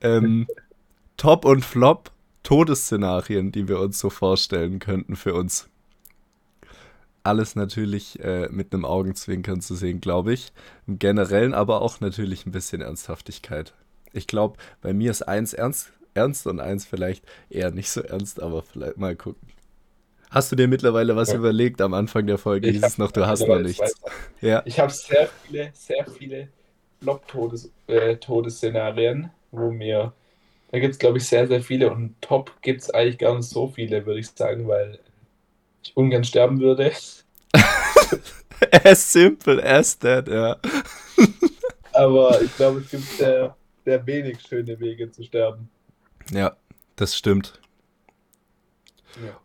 ähm, 0.00 0.46
Top 1.16 1.44
und 1.44 1.64
Flop 1.64 2.10
Todesszenarien, 2.42 3.52
die 3.52 3.68
wir 3.68 3.78
uns 3.78 3.98
so 3.98 4.10
vorstellen 4.10 4.78
könnten 4.78 5.16
für 5.16 5.34
uns. 5.34 5.68
Alles 7.22 7.54
natürlich 7.54 8.18
äh, 8.20 8.48
mit 8.50 8.72
einem 8.72 8.84
Augenzwinkern 8.84 9.60
zu 9.60 9.74
sehen, 9.74 10.00
glaube 10.00 10.32
ich. 10.32 10.52
Im 10.86 10.98
Generellen 10.98 11.52
aber 11.52 11.82
auch 11.82 12.00
natürlich 12.00 12.46
ein 12.46 12.50
bisschen 12.50 12.80
Ernsthaftigkeit. 12.80 13.74
Ich 14.12 14.26
glaube, 14.26 14.56
bei 14.80 14.94
mir 14.94 15.10
ist 15.10 15.22
eins 15.22 15.52
ernst, 15.52 15.92
ernst 16.14 16.46
und 16.46 16.60
eins 16.60 16.86
vielleicht 16.86 17.24
eher 17.50 17.70
nicht 17.70 17.90
so 17.90 18.00
ernst, 18.00 18.42
aber 18.42 18.62
vielleicht 18.62 18.96
mal 18.96 19.14
gucken. 19.14 19.46
Hast 20.30 20.52
du 20.52 20.56
dir 20.56 20.68
mittlerweile 20.68 21.16
was 21.16 21.30
Ja. 21.30 21.34
überlegt 21.36 21.80
am 21.80 21.92
Anfang 21.92 22.26
der 22.26 22.38
Folge? 22.38 22.68
Ich 22.68 22.76
Hieß 22.76 22.86
es 22.86 22.98
noch, 22.98 23.10
du 23.10 23.26
hast 23.26 23.46
noch 23.46 23.58
nichts. 23.58 23.94
Ja, 24.40 24.62
Ich 24.64 24.78
habe 24.78 24.92
sehr 24.92 25.28
viele, 25.42 25.70
sehr 25.74 26.06
viele 26.06 26.48
Flop-Todes, 27.02 27.70
äh, 27.88 28.16
wo 29.50 29.70
mir, 29.72 30.12
da 30.70 30.78
gibt 30.78 30.92
es 30.92 30.98
glaube 30.98 31.18
ich 31.18 31.26
sehr, 31.26 31.48
sehr 31.48 31.60
viele 31.60 31.90
und 31.90 32.14
Top 32.20 32.62
gibt 32.62 32.82
es 32.82 32.90
eigentlich 32.90 33.18
gar 33.18 33.34
nicht 33.36 33.48
so 33.48 33.66
viele, 33.66 34.06
würde 34.06 34.20
ich 34.20 34.28
sagen, 34.28 34.68
weil 34.68 35.00
ich 35.82 35.96
ungern 35.96 36.22
sterben 36.22 36.60
würde. 36.60 36.92
as 38.84 39.12
simple 39.12 39.60
as 39.64 39.98
that, 39.98 40.28
ja. 40.28 40.56
Aber 41.92 42.40
ich 42.40 42.54
glaube, 42.54 42.80
es 42.80 42.90
gibt 42.90 43.04
sehr, 43.04 43.56
sehr 43.84 44.06
wenig 44.06 44.40
schöne 44.42 44.78
Wege 44.78 45.10
zu 45.10 45.24
sterben. 45.24 45.68
Ja, 46.30 46.56
das 46.94 47.16
stimmt. 47.16 47.60
Ja. 49.24 49.40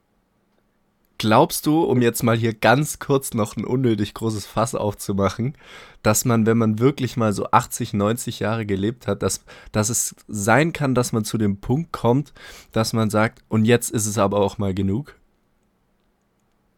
Glaubst 1.17 1.65
du, 1.65 1.83
um 1.83 2.01
jetzt 2.01 2.23
mal 2.23 2.35
hier 2.37 2.53
ganz 2.53 2.99
kurz 2.99 3.33
noch 3.33 3.55
ein 3.55 3.63
unnötig 3.65 4.13
großes 4.13 4.45
Fass 4.45 4.75
aufzumachen, 4.75 5.57
dass 6.03 6.25
man, 6.25 6.45
wenn 6.45 6.57
man 6.57 6.79
wirklich 6.79 7.15
mal 7.17 7.31
so 7.33 7.47
80, 7.51 7.93
90 7.93 8.39
Jahre 8.41 8.65
gelebt 8.65 9.07
hat, 9.07 9.23
dass, 9.23 9.43
dass 9.71 9.89
es 9.89 10.15
sein 10.27 10.73
kann, 10.73 10.93
dass 10.93 11.13
man 11.13 11.23
zu 11.23 11.37
dem 11.37 11.57
Punkt 11.61 11.91
kommt, 11.93 12.33
dass 12.73 12.91
man 12.93 13.09
sagt, 13.09 13.43
und 13.47 13.65
jetzt 13.65 13.91
ist 13.91 14.05
es 14.07 14.17
aber 14.17 14.39
auch 14.41 14.57
mal 14.57 14.73
genug? 14.73 15.15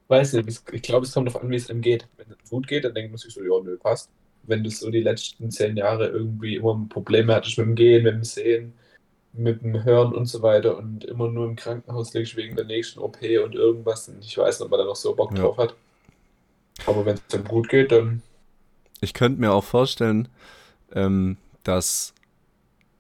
Weiß 0.07 0.33
nicht, 0.33 0.47
es- 0.47 0.63
ich 0.71 0.81
glaube, 0.81 1.05
es 1.05 1.13
kommt 1.13 1.27
darauf 1.27 1.41
an, 1.43 1.49
wie 1.49 1.55
es 1.55 1.69
einem 1.69 1.81
geht. 1.81 2.07
Wenn 2.17 2.27
es 2.31 2.49
gut 2.49 2.67
geht, 2.67 2.85
dann 2.85 2.93
denkt 2.93 3.11
man 3.11 3.17
sich 3.17 3.33
so, 3.33 3.41
ja, 3.43 3.61
nö, 3.63 3.77
passt. 3.77 4.09
Wenn 4.43 4.63
du 4.63 4.69
so 4.69 4.89
die 4.89 5.01
letzten 5.01 5.51
zehn 5.51 5.75
Jahre 5.77 6.07
irgendwie 6.07 6.55
immer 6.55 6.85
Probleme 6.89 7.33
hattest 7.35 7.57
mit 7.57 7.67
dem 7.67 7.75
Gehen, 7.75 8.03
mit 8.03 8.13
dem 8.13 8.23
Sehen, 8.23 8.73
mit 9.33 9.61
dem 9.61 9.83
Hören 9.83 10.13
und 10.13 10.25
so 10.25 10.41
weiter 10.41 10.77
und 10.77 11.05
immer 11.05 11.29
nur 11.29 11.45
im 11.47 11.55
Krankenhaus 11.55 12.13
liegst 12.13 12.35
wegen 12.35 12.55
der 12.55 12.65
nächsten 12.65 12.99
OP 12.99 13.17
und 13.43 13.55
irgendwas, 13.55 14.07
und 14.09 14.23
ich 14.23 14.37
weiß 14.37 14.59
nicht, 14.59 14.65
ob 14.65 14.71
man 14.71 14.79
da 14.79 14.85
noch 14.85 14.95
so 14.95 15.15
Bock 15.15 15.33
Ja. 15.33 15.39
drauf 15.39 15.57
hat. 15.57 15.75
Aber 16.85 17.05
wenn 17.05 17.15
es 17.27 17.33
einem 17.35 17.47
gut 17.47 17.69
geht, 17.69 17.91
dann 17.91 18.23
Ich 19.01 19.13
könnte 19.13 19.39
mir 19.41 19.51
auch 19.53 19.63
vorstellen, 19.63 20.27
ähm, 20.93 21.37
dass, 21.63 22.13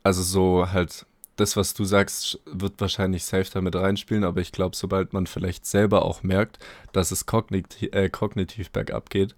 also 0.03 0.23
so 0.23 0.71
halt, 0.71 1.05
das, 1.37 1.57
was 1.57 1.73
du 1.75 1.85
sagst, 1.85 2.39
wird 2.45 2.81
wahrscheinlich 2.81 3.25
safe 3.25 3.49
damit 3.51 3.75
reinspielen, 3.75 4.23
aber 4.25 4.41
ich 4.41 4.51
glaube, 4.51 4.75
sobald 4.75 5.13
man 5.13 5.27
vielleicht 5.27 5.65
selber 5.65 6.03
auch 6.05 6.23
merkt, 6.23 6.59
dass 6.93 7.11
es 7.11 7.25
kogniti 7.27 7.87
äh, 7.87 8.09
kognitiv 8.09 8.71
bergab 8.71 9.09
geht, 9.09 9.35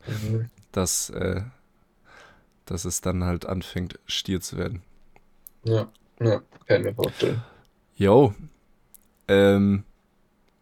dass, 0.72 1.10
äh, 1.12 1.44
dass 2.66 2.86
es 2.86 3.02
dann 3.02 3.24
halt 3.26 3.46
anfängt, 3.46 4.00
stier 4.06 4.40
zu 4.42 4.58
werden. 4.58 4.82
ja, 5.64 5.92
ja, 6.20 6.42
kann 6.66 6.82
ich 6.82 6.86
mir 6.86 6.94
vorstellen. 6.94 7.42
Yo, 7.96 8.34
ähm, 9.28 9.84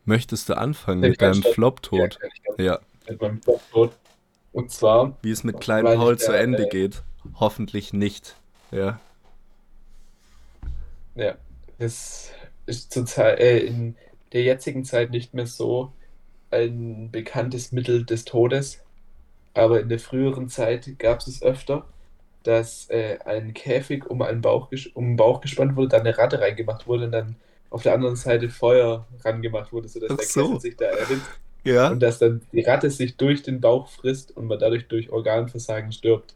möchtest 0.05 0.49
du 0.49 0.57
anfangen 0.57 1.01
Soll 1.01 1.09
mit 1.11 1.21
deinem? 1.21 1.43
Flop-Tod? 1.43 2.19
Ja, 2.57 2.79
mit 3.07 3.21
meinem 3.21 3.41
Flop-Tod. 3.41 3.93
Und 4.51 4.71
zwar. 4.71 5.17
Wie 5.21 5.31
es 5.31 5.43
mit 5.43 5.59
Klein 5.59 5.85
Paul 5.85 6.17
zu 6.17 6.31
Ende 6.31 6.65
äh, 6.65 6.69
geht. 6.69 7.03
Hoffentlich 7.35 7.93
nicht. 7.93 8.35
Ja. 8.71 8.99
Ja. 11.15 11.35
Das 11.77 12.31
ist 12.65 12.91
zurzeit 12.91 13.39
äh, 13.39 13.59
in 13.59 13.95
der 14.33 14.43
jetzigen 14.43 14.83
Zeit 14.83 15.11
nicht 15.11 15.33
mehr 15.33 15.47
so 15.47 15.93
ein 16.49 17.11
bekanntes 17.11 17.71
Mittel 17.71 18.05
des 18.05 18.25
Todes. 18.25 18.81
Aber 19.53 19.81
in 19.81 19.89
der 19.89 19.99
früheren 19.99 20.49
Zeit 20.49 20.97
gab 20.99 21.19
es 21.19 21.27
es 21.27 21.41
öfter, 21.41 21.85
dass 22.47 22.89
äh, 22.89 23.17
ein 23.25 23.53
Käfig 23.53 24.09
um, 24.09 24.21
einen 24.21 24.39
Bauch, 24.39 24.71
um 24.93 25.05
den 25.05 25.15
Bauch 25.17 25.41
gespannt 25.41 25.75
wurde, 25.75 25.89
dann 25.89 26.01
eine 26.01 26.17
Ratte 26.17 26.39
reingemacht 26.39 26.87
wurde 26.87 27.05
und 27.05 27.11
dann 27.11 27.35
auf 27.69 27.83
der 27.83 27.93
anderen 27.93 28.15
Seite 28.15 28.49
Feuer 28.49 29.05
rangemacht 29.25 29.73
wurde, 29.73 29.89
sodass 29.89 30.11
Ach 30.11 30.15
der 30.15 30.25
so. 30.25 30.41
Kessel 30.45 30.61
sich 30.61 30.77
da 30.77 30.85
erhitzt. 30.85 31.29
Ja. 31.65 31.89
Und 31.89 31.99
dass 31.99 32.19
dann 32.19 32.41
die 32.53 32.61
Ratte 32.61 32.89
sich 32.89 33.17
durch 33.17 33.43
den 33.43 33.59
Bauch 33.59 33.89
frisst 33.89 34.35
und 34.37 34.47
man 34.47 34.59
dadurch 34.59 34.87
durch 34.87 35.11
Organversagen 35.11 35.91
stirbt. 35.91 36.35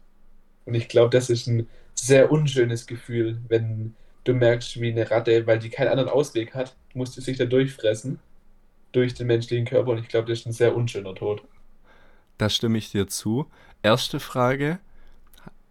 Und 0.66 0.74
ich 0.74 0.88
glaube, 0.88 1.08
das 1.08 1.30
ist 1.30 1.46
ein 1.46 1.66
sehr 1.94 2.30
unschönes 2.30 2.86
Gefühl, 2.86 3.38
wenn 3.48 3.94
du 4.24 4.34
merkst, 4.34 4.78
wie 4.82 4.90
eine 4.90 5.10
Ratte, 5.10 5.46
weil 5.46 5.58
die 5.58 5.70
keinen 5.70 5.88
anderen 5.88 6.10
Ausweg 6.10 6.54
hat, 6.54 6.76
musste 6.92 7.22
sich 7.22 7.38
da 7.38 7.46
durchfressen 7.46 8.18
durch 8.92 9.14
den 9.14 9.28
menschlichen 9.28 9.64
Körper 9.64 9.92
und 9.92 9.98
ich 9.98 10.08
glaube, 10.08 10.28
das 10.28 10.40
ist 10.40 10.46
ein 10.46 10.52
sehr 10.52 10.76
unschöner 10.76 11.14
Tod. 11.14 11.42
Da 12.36 12.50
stimme 12.50 12.76
ich 12.76 12.90
dir 12.90 13.06
zu. 13.06 13.46
Erste 13.82 14.20
Frage: 14.20 14.78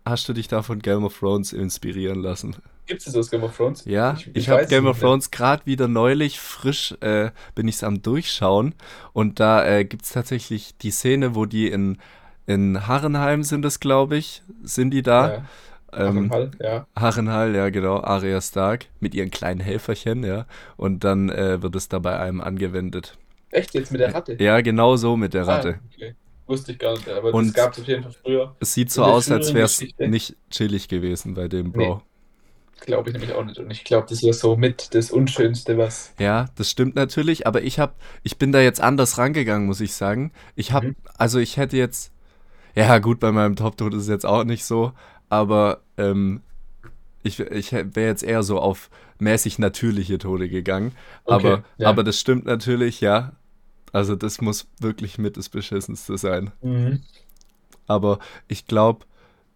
Hast 0.06 0.28
du 0.28 0.34
dich 0.34 0.48
da 0.48 0.64
von 0.64 0.80
Game 0.80 1.04
of 1.04 1.20
Thrones 1.20 1.54
inspirieren 1.54 2.22
lassen? 2.22 2.56
Gibt 2.88 3.06
es 3.06 3.14
das 3.14 3.30
Game 3.30 3.44
of 3.44 3.56
Thrones? 3.56 3.86
Ja, 3.86 4.16
ich, 4.18 4.28
ich, 4.28 4.36
ich 4.36 4.50
habe 4.50 4.66
Game 4.66 4.88
of 4.88 5.00
Thrones 5.00 5.32
gerade 5.32 5.66
wieder 5.66 5.88
neulich 5.88 6.40
frisch, 6.40 6.96
äh, 7.02 7.30
bin 7.56 7.68
ich 7.68 7.76
es 7.76 7.84
am 7.84 8.02
Durchschauen 8.02 8.74
und 9.14 9.40
da 9.40 9.66
äh, 9.66 9.86
gibt 9.86 10.04
es 10.04 10.12
tatsächlich 10.12 10.76
die 10.78 10.92
Szene, 10.92 11.36
wo 11.36 11.46
die 11.46 11.68
in, 11.68 12.00
in 12.48 12.88
Harrenheim 12.88 13.44
sind 13.44 13.64
es, 13.64 13.80
glaube 13.80 14.18
ich, 14.18 14.42
sind 14.64 14.92
die 14.92 15.04
da. 15.04 15.30
Ja. 15.30 15.46
Ähm, 15.94 16.32
Harrenhall, 16.32 16.52
ja. 16.60 16.88
Harrenhall, 16.96 17.56
ja 17.56 17.70
genau, 17.70 18.02
Arya 18.02 18.42
Stark 18.42 18.88
mit 19.00 19.14
ihren 19.14 19.30
kleinen 19.30 19.60
Helferchen, 19.60 20.24
ja. 20.24 20.46
Und 20.78 21.04
dann 21.04 21.30
äh, 21.30 21.62
wird 21.62 21.76
es 21.76 21.90
da 21.90 22.00
bei 22.00 22.18
einem 22.18 22.42
angewendet. 22.42 23.18
Echt 23.52 23.74
jetzt 23.74 23.92
mit 23.92 24.02
der 24.02 24.14
Ratte? 24.14 24.42
Ja, 24.42 24.62
genau 24.62 24.96
so 24.96 25.18
mit 25.18 25.34
der 25.34 25.44
ah, 25.44 25.56
Ratte. 25.56 25.80
Ah, 25.80 25.90
okay. 25.94 26.16
Wusste 26.52 26.74
ich 26.74 26.80
gar 26.80 26.92
nicht, 26.92 27.08
aber 27.08 27.34
und 27.34 27.48
das 27.48 27.54
gab 27.54 27.72
es 27.72 27.80
auf 27.80 27.88
jeden 27.88 28.04
Fall 28.04 28.12
früher. 28.12 28.56
Es 28.60 28.74
sieht 28.74 28.92
so 28.92 29.06
aus, 29.06 29.32
als 29.32 29.54
wäre 29.54 29.64
es 29.64 29.82
nicht 30.00 30.36
chillig 30.50 30.90
gewesen 30.90 31.34
bei 31.34 31.48
dem 31.48 31.72
Bro. 31.72 31.96
Nee. 31.96 32.02
Glaube 32.82 33.10
ich 33.10 33.14
nämlich 33.14 33.34
auch 33.34 33.46
nicht. 33.46 33.58
Und 33.58 33.72
ich 33.72 33.86
glaube, 33.86 34.08
das 34.10 34.22
wäre 34.22 34.34
so 34.34 34.58
mit 34.58 34.94
das 34.94 35.12
Unschönste, 35.12 35.78
was. 35.78 36.14
Ja, 36.20 36.48
das 36.58 36.70
stimmt 36.70 36.96
natürlich, 36.96 37.48
aber 37.48 37.62
ich 37.62 37.80
habe, 37.80 37.94
ich 38.22 38.38
bin 38.38 38.52
da 38.52 38.60
jetzt 38.60 38.82
anders 38.82 39.18
rangegangen, 39.18 39.66
muss 39.66 39.80
ich 39.80 39.94
sagen. 39.94 40.34
Ich 40.56 40.74
habe, 40.74 40.88
mhm. 40.88 40.96
also 41.18 41.40
ich 41.40 41.56
hätte 41.56 41.78
jetzt, 41.78 42.12
ja 42.76 43.00
gut, 43.00 43.22
bei 43.22 43.32
meinem 43.32 43.56
Top-Tod 43.56 43.94
ist 43.94 44.02
es 44.02 44.10
jetzt 44.10 44.26
auch 44.26 44.44
nicht 44.44 44.66
so, 44.66 44.92
aber 45.30 45.84
ähm, 45.98 46.42
ich, 47.24 47.40
ich 47.40 47.72
wäre 47.72 48.08
jetzt 48.08 48.24
eher 48.24 48.44
so 48.44 48.60
auf 48.60 48.90
mäßig 49.20 49.58
natürliche 49.58 50.18
Tode 50.18 50.50
gegangen. 50.50 50.92
Okay, 51.24 51.34
aber, 51.34 51.64
ja. 51.78 51.88
aber 51.88 52.04
das 52.04 52.20
stimmt 52.20 52.44
natürlich, 52.44 53.00
ja. 53.00 53.32
Also 53.92 54.16
das 54.16 54.42
muss 54.42 54.68
wirklich 54.80 55.18
mit 55.18 55.38
das 55.38 55.50
Beschissenste 55.50 56.18
sein. 56.18 56.52
Mhm. 56.62 57.02
Aber 57.88 58.20
ich 58.48 58.68
glaube, 58.68 59.06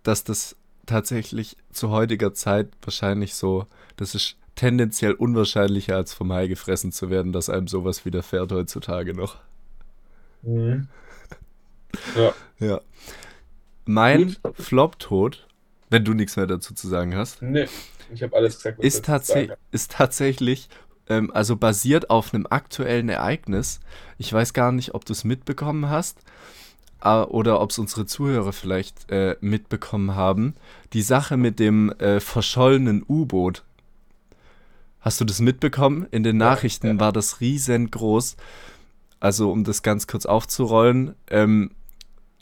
dass 0.03 0.23
das 0.23 0.55
tatsächlich 0.85 1.57
zu 1.71 1.89
heutiger 1.89 2.33
Zeit 2.33 2.69
wahrscheinlich 2.81 3.35
so, 3.35 3.65
das 3.97 4.13
ist 4.13 4.37
tendenziell 4.55 5.13
unwahrscheinlicher 5.13 5.95
als 5.95 6.13
vom 6.13 6.31
Hai 6.31 6.47
gefressen 6.47 6.91
zu 6.91 7.09
werden, 7.09 7.33
dass 7.33 7.49
einem 7.49 7.67
sowas 7.67 8.05
widerfährt 8.05 8.51
heutzutage 8.51 9.13
noch. 9.13 9.37
Mhm. 10.41 10.87
Ja. 12.13 12.33
ja. 12.59 12.81
Mein 13.85 14.35
Flop-Tod 14.55 15.45
wenn 15.89 16.03
du 16.03 16.13
nichts 16.13 16.35
mehr 16.35 16.47
dazu 16.47 16.73
zu 16.73 16.87
sagen 16.87 17.15
hast. 17.15 17.41
Nee, 17.41 17.67
ich 18.13 18.23
habe 18.23 18.35
alles 18.35 18.57
gesagt. 18.57 18.79
Was 18.79 18.85
ist, 18.85 19.05
tats 19.05 19.33
ist 19.71 19.91
tatsächlich, 19.91 20.69
ähm, 21.09 21.31
also 21.33 21.55
basiert 21.55 22.09
auf 22.09 22.33
einem 22.33 22.47
aktuellen 22.49 23.09
Ereignis. 23.09 23.79
Ich 24.17 24.31
weiß 24.31 24.53
gar 24.53 24.71
nicht, 24.71 24.93
ob 24.93 25.05
du 25.05 25.13
es 25.13 25.23
mitbekommen 25.23 25.89
hast 25.89 26.19
äh, 27.01 27.21
oder 27.21 27.61
ob 27.61 27.71
es 27.71 27.79
unsere 27.79 28.05
Zuhörer 28.05 28.53
vielleicht 28.53 29.09
äh, 29.11 29.37
mitbekommen 29.41 30.15
haben. 30.15 30.55
Die 30.93 31.01
Sache 31.01 31.37
mit 31.37 31.59
dem 31.59 31.91
äh, 31.99 32.19
verschollenen 32.19 33.03
U-Boot. 33.07 33.63
Hast 34.99 35.21
du 35.21 35.25
das 35.25 35.39
mitbekommen? 35.39 36.07
In 36.09 36.23
den 36.23 36.37
Nachrichten 36.37 36.87
ja, 36.87 36.93
ja. 36.93 36.99
war 36.99 37.13
das 37.13 37.39
riesengroß. 37.39 38.37
Also, 39.19 39.51
um 39.51 39.63
das 39.63 39.83
ganz 39.83 40.07
kurz 40.07 40.25
aufzurollen, 40.25 41.15
ähm, 41.29 41.71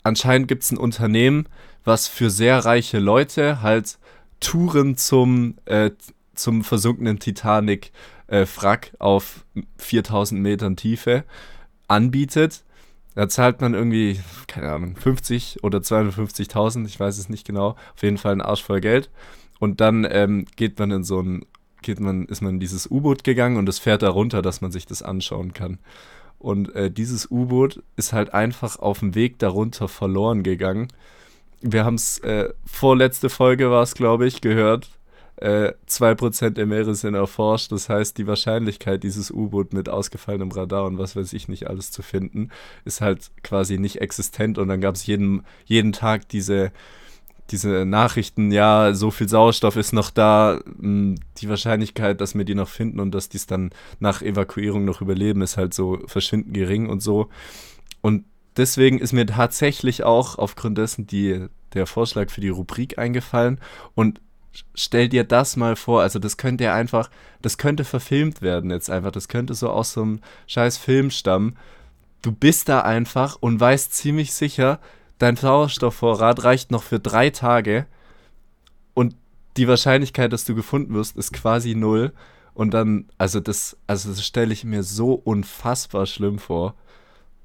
anscheinend 0.02 0.48
gibt 0.48 0.64
es 0.64 0.70
ein 0.70 0.78
Unternehmen, 0.78 1.46
was 1.84 2.08
für 2.08 2.30
sehr 2.30 2.64
reiche 2.64 2.98
Leute 2.98 3.62
halt 3.62 3.98
Touren 4.40 4.96
zum, 4.96 5.56
äh, 5.66 5.90
zum 6.34 6.64
versunkenen 6.64 7.18
Titanic-Wrack 7.18 7.92
äh, 8.26 8.46
auf 8.98 9.44
4000 9.78 10.40
Metern 10.40 10.76
Tiefe 10.76 11.24
anbietet. 11.88 12.64
Da 13.14 13.28
zahlt 13.28 13.60
man 13.60 13.74
irgendwie, 13.74 14.20
keine 14.46 14.72
Ahnung, 14.72 14.96
50 14.96 15.62
oder 15.62 15.78
250.000, 15.78 16.86
ich 16.86 16.98
weiß 16.98 17.18
es 17.18 17.28
nicht 17.28 17.46
genau, 17.46 17.76
auf 17.94 18.02
jeden 18.02 18.18
Fall 18.18 18.32
ein 18.32 18.40
Arsch 18.40 18.64
voll 18.64 18.80
Geld. 18.80 19.08
Und 19.60 19.80
dann 19.80 20.06
ähm, 20.10 20.46
geht 20.56 20.78
man 20.78 20.90
in 20.90 21.04
so 21.04 21.20
ein, 21.20 21.46
geht 21.82 22.00
man, 22.00 22.26
ist 22.26 22.42
man 22.42 22.54
in 22.54 22.60
dieses 22.60 22.90
U-Boot 22.90 23.22
gegangen 23.22 23.56
und 23.56 23.68
es 23.68 23.78
fährt 23.78 24.02
da 24.02 24.08
runter, 24.08 24.42
dass 24.42 24.60
man 24.60 24.72
sich 24.72 24.86
das 24.86 25.02
anschauen 25.02 25.52
kann. 25.52 25.78
Und 26.38 26.74
äh, 26.74 26.90
dieses 26.90 27.30
U-Boot 27.30 27.82
ist 27.96 28.12
halt 28.12 28.34
einfach 28.34 28.78
auf 28.78 28.98
dem 28.98 29.14
Weg 29.14 29.38
darunter 29.38 29.86
verloren 29.86 30.42
gegangen 30.42 30.88
wir 31.64 31.84
haben 31.84 31.94
es, 31.94 32.18
äh, 32.18 32.50
vorletzte 32.66 33.30
Folge 33.30 33.70
war 33.70 33.82
es, 33.82 33.94
glaube 33.94 34.26
ich, 34.26 34.40
gehört. 34.40 34.90
Äh, 35.36 35.72
2% 35.88 36.50
der 36.50 36.66
Meere 36.66 36.94
sind 36.94 37.14
erforscht. 37.14 37.72
Das 37.72 37.88
heißt, 37.88 38.16
die 38.18 38.26
Wahrscheinlichkeit, 38.26 39.02
dieses 39.02 39.30
U-Boot 39.30 39.72
mit 39.72 39.88
ausgefallenem 39.88 40.52
Radar 40.52 40.84
und 40.86 40.98
was 40.98 41.16
weiß 41.16 41.32
ich 41.32 41.48
nicht 41.48 41.68
alles 41.68 41.90
zu 41.90 42.02
finden, 42.02 42.50
ist 42.84 43.00
halt 43.00 43.30
quasi 43.42 43.78
nicht 43.78 44.00
existent. 44.00 44.58
Und 44.58 44.68
dann 44.68 44.80
gab 44.80 44.94
es 44.94 45.06
jeden, 45.06 45.42
jeden 45.64 45.92
Tag 45.92 46.28
diese, 46.28 46.72
diese 47.50 47.84
Nachrichten, 47.84 48.52
ja, 48.52 48.94
so 48.94 49.10
viel 49.10 49.28
Sauerstoff 49.28 49.76
ist 49.76 49.92
noch 49.92 50.10
da, 50.10 50.60
hm, 50.64 51.16
die 51.38 51.48
Wahrscheinlichkeit, 51.48 52.20
dass 52.20 52.34
wir 52.34 52.44
die 52.44 52.54
noch 52.54 52.68
finden 52.68 53.00
und 53.00 53.12
dass 53.12 53.28
die 53.28 53.36
es 53.36 53.46
dann 53.46 53.70
nach 53.98 54.22
Evakuierung 54.22 54.84
noch 54.84 55.00
überleben, 55.00 55.42
ist 55.42 55.56
halt 55.56 55.74
so 55.74 55.98
verschwindend 56.06 56.54
gering 56.54 56.88
und 56.88 57.00
so. 57.00 57.28
Und 58.00 58.24
deswegen 58.56 58.98
ist 58.98 59.12
mir 59.12 59.26
tatsächlich 59.26 60.04
auch 60.04 60.38
aufgrund 60.38 60.78
dessen 60.78 61.06
die, 61.06 61.46
der 61.74 61.86
Vorschlag 61.86 62.30
für 62.30 62.40
die 62.40 62.48
Rubrik 62.48 62.98
eingefallen. 62.98 63.60
Und 63.94 64.20
stell 64.74 65.08
dir 65.08 65.24
das 65.24 65.56
mal 65.56 65.76
vor, 65.76 66.02
also 66.02 66.18
das 66.18 66.36
könnte 66.36 66.64
ja 66.64 66.74
einfach, 66.74 67.10
das 67.42 67.58
könnte 67.58 67.84
verfilmt 67.84 68.42
werden 68.42 68.70
jetzt 68.70 68.90
einfach, 68.90 69.10
das 69.10 69.28
könnte 69.28 69.54
so 69.54 69.70
aus 69.70 69.92
so 69.92 70.02
einem 70.02 70.20
scheiß 70.46 70.78
Film 70.78 71.10
stammen. 71.10 71.56
Du 72.22 72.32
bist 72.32 72.68
da 72.68 72.80
einfach 72.80 73.36
und 73.40 73.60
weißt 73.60 73.92
ziemlich 73.92 74.32
sicher, 74.32 74.80
dein 75.18 75.36
Sauerstoffvorrat 75.36 76.44
reicht 76.44 76.70
noch 76.70 76.82
für 76.82 77.00
drei 77.00 77.30
Tage 77.30 77.86
und 78.94 79.16
die 79.56 79.68
Wahrscheinlichkeit, 79.68 80.32
dass 80.32 80.44
du 80.44 80.54
gefunden 80.54 80.94
wirst, 80.94 81.16
ist 81.16 81.32
quasi 81.32 81.74
null. 81.74 82.12
Und 82.54 82.72
dann, 82.72 83.06
also 83.18 83.40
das, 83.40 83.76
also 83.86 84.10
das 84.10 84.24
stelle 84.24 84.52
ich 84.52 84.64
mir 84.64 84.82
so 84.82 85.14
unfassbar 85.14 86.06
schlimm 86.06 86.38
vor. 86.38 86.74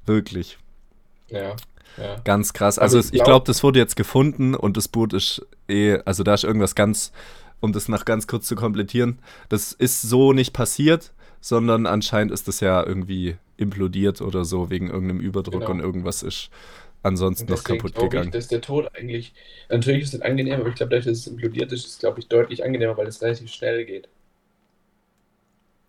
Wirklich. 0.06 0.58
Ja. 1.30 1.56
Ja. 1.98 2.20
Ganz 2.24 2.54
krass. 2.54 2.80
Also, 2.80 2.98
also 2.98 3.08
ich 3.08 3.14
glaube, 3.14 3.26
glaub, 3.26 3.46
das 3.46 3.64
wurde 3.64 3.80
jetzt 3.80 3.96
gefunden 3.96 4.56
und 4.56 4.78
das 4.78 4.88
Boot 4.88 5.14
ist 5.14 5.46
eh, 5.68 6.00
also 6.06 6.24
da 6.24 6.34
ist 6.34 6.44
irgendwas 6.44 6.76
ganz, 6.76 7.12
um 7.60 7.74
das 7.74 7.90
noch 7.90 8.06
ganz 8.06 8.28
kurz 8.28 8.48
zu 8.48 8.56
komplettieren, 8.56 9.20
das 9.50 9.74
ist 9.74 10.02
so 10.02 10.34
nicht 10.34 10.54
passiert, 10.54 11.12
sondern 11.42 11.86
anscheinend 11.86 12.32
ist 12.32 12.48
das 12.48 12.60
ja 12.60 12.86
irgendwie 12.86 13.38
implodiert 13.58 14.22
oder 14.22 14.46
so 14.46 14.70
wegen 14.70 14.90
irgendeinem 14.90 15.20
Überdruck 15.20 15.62
genau. 15.62 15.72
und 15.72 15.80
irgendwas 15.80 16.24
ist 16.24 16.50
ansonsten 17.04 17.52
noch 17.52 17.64
kaputt 17.64 17.96
gegangen. 17.96 18.28
Ich, 18.28 18.34
dass 18.34 18.48
der 18.48 18.62
Tod 18.62 18.90
eigentlich, 18.96 19.34
natürlich 19.70 20.04
ist 20.04 20.14
es 20.14 20.22
angenehm, 20.22 20.60
aber 20.60 20.70
ich 20.70 20.76
glaube, 20.76 20.96
dass 20.96 21.06
es 21.06 21.28
implodiert 21.28 21.72
ist, 21.72 21.86
ist 21.86 22.00
glaube 22.00 22.20
ich 22.20 22.28
deutlich 22.28 22.64
angenehmer, 22.64 22.98
weil 22.98 23.08
es 23.08 23.22
relativ 23.22 23.52
schnell 23.52 23.86
geht. 23.86 24.08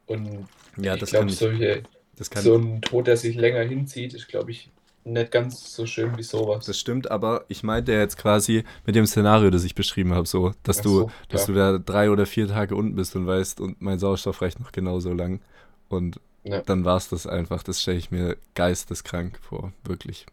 Und 0.07 0.48
ja, 0.76 0.96
ich 0.96 1.05
glaube, 1.05 1.30
solche, 1.30 1.82
so 2.18 2.57
ein 2.57 2.82
Tod, 2.82 3.07
der 3.07 3.16
sich 3.16 3.36
länger 3.36 3.62
hinzieht, 3.62 4.14
ist 4.14 4.28
glaube 4.28 4.51
ich 4.51 4.70
nicht 5.05 5.32
ganz 5.32 5.74
so 5.74 5.86
schön 5.86 6.16
wie 6.16 6.22
sowas. 6.22 6.66
Das 6.66 6.78
stimmt, 6.78 7.11
aber 7.11 7.44
ich 7.48 7.62
meinte 7.62 7.92
jetzt 7.92 8.16
quasi 8.16 8.64
mit 8.86 8.94
dem 8.94 9.07
Szenario, 9.07 9.51
das 9.51 9.64
ich 9.64 9.74
beschrieben 9.74 10.14
habe, 10.14 10.26
so, 10.26 10.53
dass 10.62 10.80
Ach 10.80 10.84
du, 10.84 11.11
dass 11.28 11.46
du 11.46 11.55
da 11.55 11.78
drei 11.78 12.11
oder 12.11 12.26
vier 12.26 12.48
Tage 12.48 12.76
unten 12.76 12.96
bist 12.96 13.16
und 13.16 13.26
weißt, 13.26 13.61
und 13.61 13.80
mein 13.80 13.98
Sauerstoff 13.98 14.42
reicht 14.42 14.61
noch 14.61 14.72
genauso 14.72 15.12
lang. 15.12 15.40
Und 15.88 16.20
ja. 16.44 16.61
dann 16.62 16.84
war 16.84 16.96
es 16.96 17.09
das 17.09 17.26
einfach. 17.26 17.62
Das 17.62 17.80
stelle 17.80 17.98
ich 17.98 18.11
mir 18.11 18.36
geisteskrank 18.55 19.38
vor, 19.42 19.72
wirklich. 19.84 20.26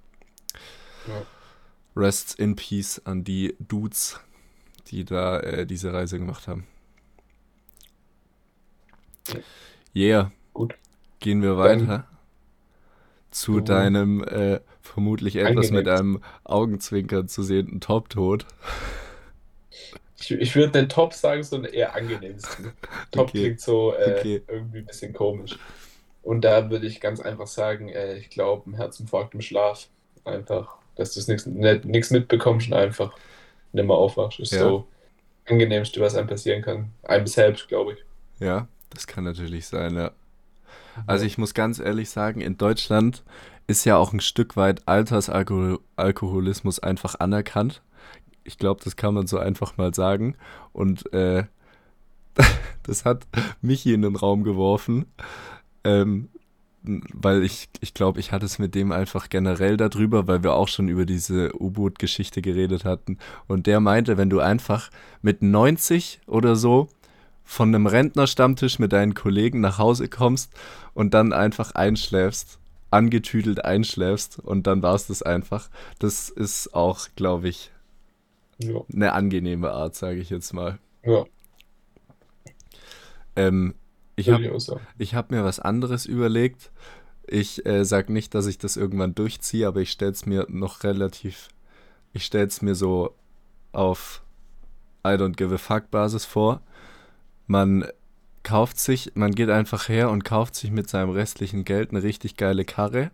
Ja. 1.07 1.25
Rests 1.95 2.35
in 2.35 2.55
Peace 2.55 3.01
an 3.05 3.23
die 3.23 3.55
Dudes, 3.59 4.19
die 4.87 5.03
da 5.03 5.39
äh, 5.39 5.65
diese 5.65 5.93
Reise 5.93 6.19
gemacht 6.19 6.47
haben. 6.47 6.67
Yeah. 9.95 10.31
Gut. 10.53 10.75
Gehen 11.19 11.41
wir 11.41 11.57
weiter. 11.57 11.85
Dann 11.85 12.16
zu 13.41 13.61
Oh. 13.61 13.61
deinem 13.61 14.23
äh, 14.23 14.59
vermutlich 14.81 15.35
etwas 15.37 15.71
mit 15.71 15.87
Angenehm. 15.87 16.17
einem 16.17 16.23
Augenzwinkern 16.43 17.27
zu 17.27 17.43
sehenden 17.43 17.81
Top-Tod. 17.81 18.45
Ich, 20.19 20.31
ich 20.31 20.55
würde 20.55 20.79
nicht 20.79 20.91
Top 20.91 21.13
sagen, 21.13 21.43
sondern 21.43 21.71
eher 21.73 21.95
angenehmsten. 21.95 22.73
Top 23.11 23.29
Okay. 23.29 23.39
klingt 23.39 23.61
so 23.61 23.93
äh, 23.93 24.19
Okay. 24.19 24.43
irgendwie 24.47 24.79
ein 24.79 24.85
bisschen 24.85 25.13
komisch. 25.13 25.59
Und 26.23 26.41
da 26.41 26.69
würde 26.69 26.87
ich 26.87 26.99
ganz 27.01 27.19
einfach 27.21 27.47
sagen, 27.47 27.89
äh, 27.89 28.17
ich 28.17 28.29
glaube, 28.29 28.69
ein 28.69 28.75
Herzinfarkt 28.75 29.33
im 29.33 29.41
Schlaf. 29.41 29.87
Einfach, 30.25 30.77
dass 30.95 31.13
du 31.13 31.31
nichts 31.31 31.45
nichts 31.85 32.11
mitbekommst 32.11 32.67
und 32.67 32.73
einfach 32.73 33.17
nicht 33.73 33.85
mehr 33.85 33.95
aufwachst. 33.95 34.39
Ist 34.39 34.53
Ja. 34.53 34.59
so 34.59 34.87
angenehmste, 35.47 36.01
was 36.01 36.15
einem 36.15 36.27
passieren 36.27 36.61
kann. 36.63 36.93
Einem 37.03 37.27
selbst, 37.27 37.67
glaube 37.69 37.93
ich. 37.93 37.99
Ja, 38.39 38.67
das 38.89 39.07
kann 39.07 39.23
natürlich 39.23 39.67
sein, 39.67 39.95
ja. 39.95 40.11
Also 41.05 41.25
ich 41.25 41.37
muss 41.37 41.53
ganz 41.53 41.79
ehrlich 41.79 42.09
sagen, 42.09 42.41
in 42.41 42.57
Deutschland 42.57 43.23
ist 43.67 43.85
ja 43.85 43.97
auch 43.97 44.13
ein 44.13 44.21
Stück 44.21 44.55
weit 44.55 44.87
Altersalkoholismus 44.87 46.79
einfach 46.79 47.19
anerkannt. 47.19 47.81
Ich 48.43 48.57
glaube, 48.57 48.81
das 48.83 48.95
kann 48.95 49.13
man 49.13 49.27
so 49.27 49.37
einfach 49.37 49.77
mal 49.77 49.93
sagen. 49.93 50.35
Und 50.71 51.11
äh, 51.13 51.43
das 52.83 53.05
hat 53.05 53.27
Michi 53.61 53.93
in 53.93 54.01
den 54.01 54.15
Raum 54.15 54.43
geworfen, 54.43 55.05
ähm, 55.83 56.29
weil 56.83 57.43
ich, 57.43 57.67
ich 57.81 57.93
glaube, 57.93 58.21
ich 58.21 58.31
hatte 58.31 58.45
es 58.45 58.59
mit 58.59 58.73
dem 58.73 58.93
einfach 58.93 59.27
generell 59.27 59.75
darüber, 59.75 60.27
weil 60.27 60.43
wir 60.43 60.53
auch 60.53 60.69
schon 60.69 60.87
über 60.87 61.05
diese 61.05 61.51
U-Boot-Geschichte 61.59 62.41
geredet 62.41 62.85
hatten. 62.85 63.17
Und 63.47 63.67
der 63.67 63.81
meinte, 63.81 64.17
wenn 64.17 64.29
du 64.29 64.39
einfach 64.39 64.89
mit 65.21 65.41
90 65.41 66.21
oder 66.27 66.55
so 66.55 66.87
von 67.49 67.73
einem 67.73 67.87
Rentnerstammtisch 67.87 68.77
mit 68.77 68.91
deinen 68.91 69.13
Kollegen 69.13 69.61
nach 69.61 69.77
Hause 69.77 70.09
kommst 70.09 70.51
und 70.93 71.13
dann 71.13 71.31
einfach 71.31 71.71
einschläfst, 71.71 72.59
angetüdelt 72.91 73.63
einschläfst 73.63 74.37
und 74.39 74.67
dann 74.67 74.83
war 74.83 74.93
es 74.95 75.07
das 75.07 75.23
einfach. 75.23 75.69
Das 75.97 76.27
ist 76.29 76.73
auch, 76.73 77.07
glaube 77.15 77.47
ich, 77.47 77.71
Ja. 78.59 78.81
eine 78.93 79.13
angenehme 79.13 79.71
Art, 79.71 79.95
sage 79.95 80.19
ich 80.19 80.29
jetzt 80.29 80.53
mal. 80.53 80.77
ja. 81.03 81.23
Ähm, 83.35 83.75
ich 84.15 84.29
habe 84.31 84.43
hab 84.49 85.31
mir 85.31 85.43
was 85.43 85.59
anderes 85.59 86.05
überlegt. 86.07 86.71
Ich 87.27 87.65
äh, 87.67 87.85
sage 87.85 88.11
nicht, 88.11 88.33
dass 88.33 88.47
ich 88.47 88.57
das 88.57 88.75
irgendwann 88.75 89.13
durchziehe, 89.13 89.67
aber 89.67 89.81
ich 89.81 89.91
stelle 89.91 90.11
es 90.11 90.25
mir 90.25 90.47
noch 90.49 90.83
relativ, 90.83 91.49
ich 92.13 92.25
stelle 92.25 92.47
es 92.47 92.61
mir 92.63 92.73
so 92.73 93.13
auf 93.73 94.23
I 95.05 95.11
don't 95.11 95.35
give 95.37 95.53
a 95.53 95.59
fuck 95.59 95.91
Basis 95.91 96.25
vor. 96.25 96.61
Man 97.47 97.85
kauft 98.43 98.79
sich, 98.79 99.11
man 99.15 99.31
geht 99.33 99.49
einfach 99.49 99.89
her 99.89 100.09
und 100.11 100.23
kauft 100.23 100.55
sich 100.55 100.71
mit 100.71 100.89
seinem 100.89 101.09
restlichen 101.09 101.65
Geld 101.65 101.91
eine 101.91 102.03
richtig 102.03 102.37
geile 102.37 102.65
Karre 102.65 103.11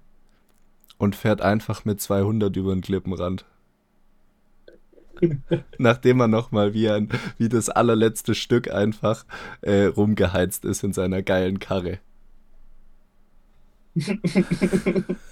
und 0.98 1.16
fährt 1.16 1.42
einfach 1.42 1.86
mit 1.86 2.02
200 2.02 2.56
über 2.56 2.74
den 2.74 2.82
Klippenrand. 2.82 3.46
Nachdem 5.78 6.18
man 6.18 6.32
nochmal 6.32 6.74
wie, 6.74 6.90
ein, 6.90 7.10
wie 7.38 7.50
das 7.50 7.70
allerletzte 7.70 8.36
Stück 8.36 8.72
einfach 8.72 9.26
äh, 9.62 9.86
rumgeheizt 9.86 10.66
ist 10.66 10.84
in 10.84 10.94
seiner 10.94 11.22
geilen 11.24 11.60
Karre. 11.60 12.00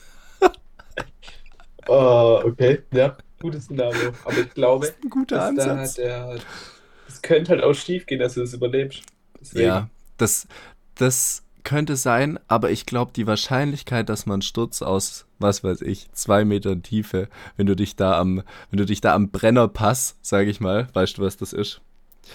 Oh, 1.87 2.41
okay. 2.45 2.83
Ja, 2.93 3.17
gutes 3.39 3.65
Szenario. 3.65 4.13
Aber 4.23 4.37
ich 4.37 4.53
glaube, 4.53 4.87
Ein 5.03 5.09
guter 5.09 5.37
dass 5.37 5.53
da 5.53 5.71
Ansatz. 5.73 5.95
der, 5.95 6.45
es 7.11 7.21
könnte 7.21 7.51
halt 7.51 7.63
auch 7.63 7.73
schief 7.73 8.05
gehen, 8.05 8.19
dass 8.19 8.35
du 8.35 8.41
das 8.41 8.53
überlebst. 8.53 9.03
Deswegen, 9.39 9.67
Ja, 9.67 9.89
das, 10.17 10.47
das 10.95 11.43
könnte 11.63 11.95
sein, 11.95 12.39
aber 12.47 12.71
ich 12.71 12.85
glaube, 12.85 13.11
die 13.15 13.27
Wahrscheinlichkeit, 13.27 14.09
dass 14.09 14.25
man 14.25 14.41
Sturz 14.41 14.81
aus, 14.81 15.25
was 15.39 15.63
weiß 15.63 15.81
ich, 15.81 16.11
zwei 16.13 16.45
Metern 16.45 16.83
Tiefe, 16.83 17.27
wenn 17.57 17.67
du 17.67 17.75
dich 17.75 17.95
da 17.95 18.19
am, 18.19 18.43
wenn 18.69 18.77
du 18.77 18.85
dich 18.85 19.01
da 19.01 19.13
am 19.13 19.29
Brennerpass, 19.29 20.17
sage 20.21 20.49
ich 20.49 20.59
mal, 20.59 20.87
weißt 20.93 21.17
du, 21.17 21.23
was 21.23 21.37
das 21.37 21.53
ist? 21.53 21.81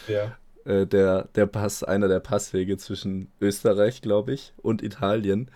ja. 0.09 0.37
Äh, 0.65 0.87
der, 0.87 1.29
der 1.35 1.47
Pass, 1.47 1.85
einer 1.85 2.09
der 2.09 2.21
Passwege 2.21 2.77
zwischen 2.77 3.31
Österreich, 3.41 4.03
glaube 4.03 4.33
ich, 4.33 4.53
und 4.57 4.83
Italien. 4.83 5.51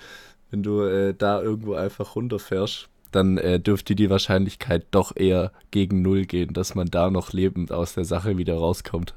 Wenn 0.51 0.63
du 0.63 0.83
äh, 0.83 1.15
da 1.15 1.43
irgendwo 1.43 1.75
einfach 1.75 2.15
runterfährst, 2.15 2.89
dann 3.11 3.39
äh, 3.39 3.61
dürfte 3.61 3.95
die 3.95 4.11
Wahrscheinlichkeit 4.11 4.87
doch 4.91 5.17
eher 5.17 5.53
gegen 5.71 6.03
Null 6.03 6.25
gehen, 6.27 6.53
dass 6.53 6.75
man 6.75 6.89
da 6.89 7.11
noch 7.11 7.33
lebend 7.33 7.73
aus 7.73 7.95
der 7.95 8.05
Sache 8.05 8.37
wieder 8.39 8.55
rauskommt. 8.55 9.15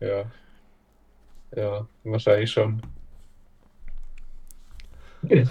Ja. 0.00 0.24
Ja, 1.56 1.86
wahrscheinlich 2.04 2.50
schon. 2.50 2.82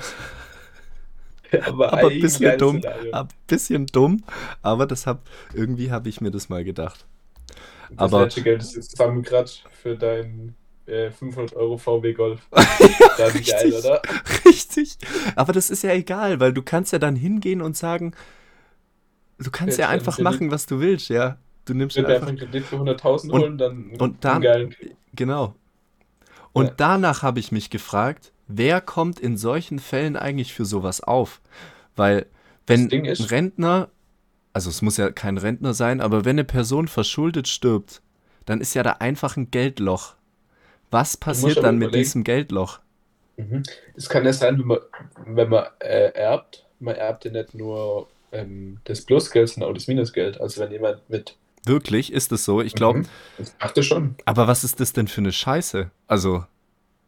aber 1.65 1.93
Aber 1.93 2.09
ein 2.09 2.19
bisschen 2.21 2.57
dumm. 2.57 2.81
Ein 3.11 3.27
bisschen 3.47 3.85
dumm, 3.87 4.23
aber 4.61 4.85
das 4.85 5.07
hab, 5.07 5.27
irgendwie 5.53 5.91
habe 5.91 6.09
ich 6.09 6.21
mir 6.21 6.31
das 6.31 6.49
mal 6.49 6.63
gedacht. 6.63 7.05
Das 7.89 8.13
aber- 8.13 8.23
letzte 8.23 8.43
Geld 8.43 8.61
ist 8.61 8.75
jetzt 8.75 8.91
zusammen 8.91 9.23
gerade 9.23 9.49
für 9.71 9.95
deinen 9.97 10.55
äh, 10.87 11.11
500 11.11 11.55
Euro 11.55 11.77
VW 11.77 12.13
Golf. 12.13 12.39
Das 12.51 12.79
ist 13.35 13.47
geil, 13.49 13.61
Richtig. 13.63 13.73
oder? 13.75 14.01
Richtig. 14.45 14.97
Aber 15.35 15.53
das 15.53 15.69
ist 15.69 15.83
ja 15.83 15.91
egal, 15.93 16.39
weil 16.39 16.53
du 16.53 16.61
kannst 16.61 16.93
ja 16.93 16.99
dann 16.99 17.15
hingehen 17.15 17.61
und 17.61 17.75
sagen, 17.77 18.13
du 19.39 19.51
kannst 19.51 19.77
ja 19.77 19.85
dann 19.87 19.95
einfach 19.95 20.19
machen, 20.19 20.51
was 20.51 20.65
du 20.65 20.79
willst, 20.79 21.09
ja. 21.09 21.37
Du 21.65 21.73
nimmst 21.73 21.97
einfach, 21.97 22.13
einfach 22.13 22.27
einen 22.29 22.37
Kredit 22.37 22.63
für 22.65 22.77
100.000 22.77 23.29
Und- 23.31 23.41
holen, 23.41 23.57
dann 23.57 23.91
und 23.99 24.23
dann- 24.23 24.41
geilen 24.41 24.75
genau. 25.13 25.55
Und 26.53 26.67
Ja. 26.67 26.73
danach 26.77 27.21
habe 27.23 27.39
ich 27.39 27.51
mich 27.51 27.69
gefragt, 27.69 28.31
wer 28.47 28.79
kommt 28.81 29.19
in 29.19 29.35
solchen 29.37 29.79
Fällen 29.79 30.15
eigentlich 30.15 30.53
für 30.53 30.65
sowas 30.65 31.01
auf? 31.01 31.41
Weil, 31.95 32.25
wenn 32.65 32.91
ein 32.91 33.05
Rentner, 33.05 33.89
also 34.53 34.69
es 34.69 34.81
muss 34.81 34.97
ja 34.97 35.11
kein 35.11 35.37
Rentner 35.37 35.73
sein, 35.73 35.99
aber 36.01 36.23
wenn 36.25 36.35
eine 36.35 36.43
Person 36.45 36.87
verschuldet 36.87 37.47
stirbt, 37.47 38.01
dann 38.45 38.61
ist 38.61 38.73
ja 38.73 38.83
da 38.83 38.91
einfach 38.93 39.35
ein 39.37 39.51
Geldloch. 39.51 40.15
Was 40.91 41.17
passiert 41.17 41.63
dann 41.63 41.77
mit 41.77 41.93
diesem 41.93 42.23
Geldloch? 42.23 42.79
Mhm. 43.37 43.63
Es 43.95 44.09
kann 44.09 44.25
ja 44.25 44.33
sein, 44.33 44.57
wenn 44.59 44.65
man, 44.67 44.79
wenn 45.25 45.49
man 45.49 45.65
äh, 45.79 46.11
erbt, 46.13 46.65
man 46.79 46.95
erbt 46.95 47.25
ja 47.25 47.31
nicht 47.31 47.53
nur 47.53 48.07
ähm, 48.31 48.79
das 48.85 49.01
Plusgeld, 49.01 49.49
sondern 49.49 49.69
auch 49.71 49.73
das 49.75 49.87
Minusgeld. 49.87 50.39
Also 50.41 50.61
wenn 50.61 50.71
jemand 50.71 51.07
mit. 51.09 51.35
Wirklich, 51.65 52.13
ist 52.13 52.31
es 52.31 52.45
so? 52.45 52.61
Ich 52.61 52.73
glaube, 52.75 52.99
Mhm. 52.99 53.05
Das 53.37 53.53
macht 53.59 53.77
er 53.77 53.83
schon. 53.83 54.15
aber 54.25 54.47
was 54.47 54.63
ist 54.63 54.79
das 54.79 54.93
denn 54.93 55.07
für 55.07 55.21
eine 55.21 55.31
Scheiße? 55.33 55.91
Also, 56.07 56.45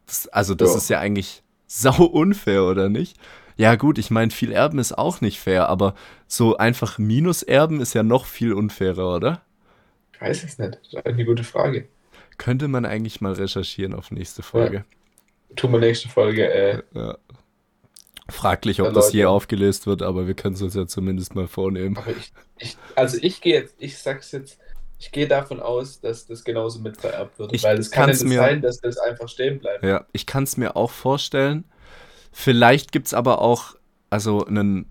das, 0.05 0.27
also 0.27 0.53
das 0.55 0.71
Ja. 0.71 0.77
ist 0.77 0.89
ja 0.89 0.99
eigentlich 0.99 1.41
sau 1.67 2.03
unfair, 2.05 2.63
oder 2.65 2.89
nicht? 2.89 3.17
Ja 3.57 3.75
gut, 3.75 3.97
ich 3.97 4.09
meine, 4.11 4.31
viel 4.31 4.51
Erben 4.51 4.79
ist 4.79 4.97
auch 4.97 5.19
nicht 5.21 5.39
fair, 5.39 5.67
aber 5.69 5.93
so 6.27 6.57
einfach 6.57 6.97
Minuserben 6.97 7.81
ist 7.81 7.93
ja 7.93 8.03
noch 8.03 8.25
viel 8.25 8.53
unfairer, 8.53 9.15
oder? 9.15 9.41
Ich 10.13 10.21
weiß 10.21 10.43
es 10.43 10.57
nicht. 10.57 10.79
Das 10.81 10.93
ist 10.93 11.05
eine 11.05 11.25
gute 11.25 11.43
Frage. 11.43 11.87
Könnte 12.39 12.67
man 12.67 12.85
eigentlich 12.85 13.21
mal 13.21 13.33
recherchieren 13.33 13.93
auf 13.93 14.09
nächste 14.09 14.41
Folge. 14.41 14.83
Tun 15.55 15.71
wir 15.73 15.79
nächste 15.79 16.09
Folge. 16.09 16.51
Äh, 16.51 16.81
Ja. 16.93 17.17
Fraglich, 18.29 18.79
ob 18.81 18.87
Ja, 18.87 18.93
das 18.93 19.11
je 19.11 19.25
aufgelöst 19.25 19.87
wird, 19.87 20.03
aber 20.03 20.27
wir 20.27 20.35
können 20.35 20.53
es 20.55 20.61
uns 20.61 20.75
ja 20.75 20.85
zumindest 20.85 21.33
mal 21.35 21.47
vornehmen. 21.47 21.97
ich, 22.19 22.31
ich, 22.59 22.77
also 22.95 23.17
ich 23.21 23.41
gehe 23.41 23.55
jetzt, 23.55 23.75
ich 23.79 23.97
sag's 23.97 24.31
jetzt, 24.33 24.59
ich 24.99 25.11
gehe 25.11 25.27
davon 25.27 25.59
aus, 25.59 25.99
dass 25.99 26.27
das 26.27 26.43
genauso 26.43 26.79
mit 26.79 26.97
vererbt 26.97 27.39
wird. 27.39 27.53
Ich 27.53 27.63
weil 27.63 27.79
es 27.79 27.89
kann 27.89 28.11
ja 28.11 28.23
mir- 28.25 28.37
sein, 28.37 28.61
dass 28.61 28.79
das 28.81 28.97
einfach 28.99 29.27
stehen 29.29 29.59
bleibt. 29.59 29.83
Ja, 29.83 30.05
ich 30.11 30.27
kann 30.27 30.43
es 30.43 30.57
mir 30.57 30.75
auch 30.75 30.91
vorstellen. 30.91 31.63
Vielleicht 32.31 32.91
gibt 32.91 33.07
es 33.07 33.13
aber 33.15 33.41
auch, 33.41 33.75
also 34.11 34.45
einen, 34.45 34.85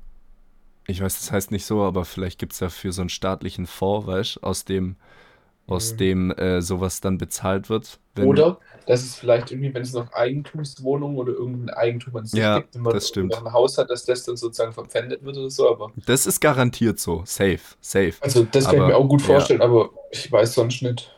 ich 0.88 1.00
weiß, 1.00 1.16
das 1.20 1.30
heißt 1.30 1.50
nicht 1.52 1.64
so, 1.64 1.82
aber 1.84 2.04
vielleicht 2.04 2.40
gibt 2.40 2.54
es 2.54 2.58
dafür 2.58 2.90
so 2.90 3.02
einen 3.02 3.08
staatlichen 3.10 3.66
Fonds, 3.66 4.06
weißt 4.08 4.42
aus 4.42 4.64
dem, 4.64 4.96
aus 5.68 5.94
Mhm. 5.94 5.96
dem 5.96 6.32
äh, 6.32 6.62
sowas 6.62 7.00
dann 7.02 7.18
bezahlt 7.18 7.70
wird. 7.70 8.00
Oder 8.16 8.60
dass 8.86 9.02
es 9.02 9.16
vielleicht 9.16 9.50
irgendwie, 9.50 9.72
wenn 9.74 9.82
es 9.82 9.92
noch 9.94 10.12
Eigentumswohnungen 10.12 11.16
oder 11.18 11.32
irgendein 11.32 11.70
Eigentum 11.76 12.16
an 12.16 12.26
sich 12.26 12.40
Ja, 12.40 12.52
gibt, 12.52 12.74
wenn 12.74 12.82
man 12.82 12.94
das 12.94 13.08
stimmt. 13.08 13.34
ein 13.44 13.52
Haus 13.52 13.78
hat, 13.78 13.90
dass 13.90 14.04
das 14.04 14.24
dann 14.24 14.36
sozusagen 14.36 14.72
verpfändet 14.72 15.22
wird 15.24 15.36
oder 15.38 15.50
so. 15.50 15.70
Aber 15.70 15.94
Das 15.96 16.26
ist 16.26 16.40
garantiert 16.40 16.98
so. 16.98 17.22
Safe, 17.26 17.60
safe. 17.80 18.14
also 18.20 18.44
das 18.44 18.68
kann 18.68 18.78
Aber, 18.78 18.82
ich 18.82 18.86
mir 18.86 18.96
auch 18.96 19.08
gut 19.08 19.22
ja. 19.22 19.26
vorstellen, 19.26 19.60
aber 19.62 19.90
ich 20.10 20.30
weiß 20.30 20.54
sonst 20.54 20.82
nicht. 20.82 21.10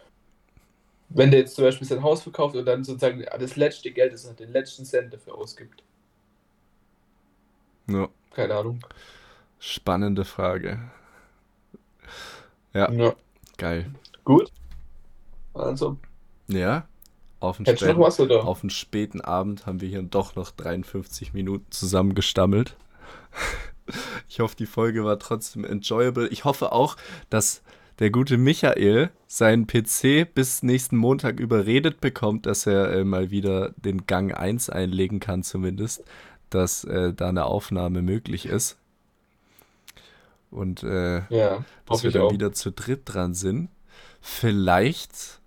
Wenn 1.10 1.30
der 1.30 1.40
jetzt 1.40 1.56
zum 1.56 1.64
Beispiel 1.64 1.86
sein 1.86 2.02
Haus 2.02 2.22
verkauft 2.22 2.56
und 2.56 2.64
dann 2.64 2.84
sozusagen 2.84 3.22
das 3.38 3.56
letzte 3.56 3.90
Geld, 3.90 4.14
das 4.14 4.24
er 4.24 4.32
den 4.32 4.50
letzten 4.50 4.86
Cent 4.86 5.12
dafür 5.12 5.36
ausgibt. 5.36 5.82
Ja, 7.86 8.08
Keine 8.30 8.54
Ahnung. 8.56 8.80
spannende 9.60 10.24
Frage. 10.24 10.80
Ja, 12.74 12.94
Ja. 12.96 13.14
geil. 13.58 13.90
Gut. 14.24 14.50
Also, 15.54 15.96
Ja, 16.48 16.86
auf 17.40 17.56
den, 17.56 17.64
du 17.64 17.72
noch 17.72 17.78
späten, 17.78 18.00
was 18.00 18.20
oder? 18.20 18.44
auf 18.44 18.60
den 18.60 18.70
späten 18.70 19.20
Abend 19.20 19.66
haben 19.66 19.80
wir 19.80 19.88
hier 19.88 20.02
doch 20.02 20.36
noch 20.36 20.50
53 20.50 21.32
Minuten 21.32 21.66
zusammengestammelt. 21.70 22.76
Ich 24.28 24.38
hoffe, 24.38 24.54
die 24.54 24.66
Folge 24.66 25.04
war 25.04 25.18
trotzdem 25.18 25.64
enjoyable. 25.64 26.28
Ich 26.28 26.44
hoffe 26.44 26.70
auch, 26.70 26.96
dass 27.28 27.60
der 27.98 28.10
gute 28.10 28.38
Michael 28.38 29.10
seinen 29.26 29.66
PC 29.66 30.32
bis 30.32 30.62
nächsten 30.62 30.96
Montag 30.96 31.40
überredet 31.40 32.00
bekommt, 32.00 32.46
dass 32.46 32.66
er 32.66 32.92
äh, 32.92 33.04
mal 33.04 33.32
wieder 33.32 33.70
den 33.78 34.06
Gang 34.06 34.32
1 34.32 34.70
einlegen 34.70 35.18
kann, 35.18 35.42
zumindest. 35.42 36.04
dass 36.50 36.84
äh, 36.84 37.12
da 37.12 37.30
eine 37.30 37.46
Aufnahme 37.46 38.00
möglich 38.02 38.46
ist. 38.46 38.78
Und 40.52 40.84
äh, 40.84 41.22
Ja, 41.28 41.64
dass 41.86 42.04
wir 42.04 42.12
dann 42.12 42.22
auch. 42.22 42.32
wieder 42.32 42.52
zu 42.52 42.70
dritt 42.70 43.02
dran 43.06 43.34
sind. 43.34 43.70
Vielleicht 44.20 45.40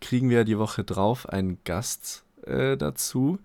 kriegen 0.00 0.30
wir 0.30 0.44
die 0.44 0.58
Woche 0.58 0.84
drauf 0.84 1.28
einen 1.28 1.58
Gast 1.64 2.24
äh, 2.46 2.76
dazu, 2.76 3.38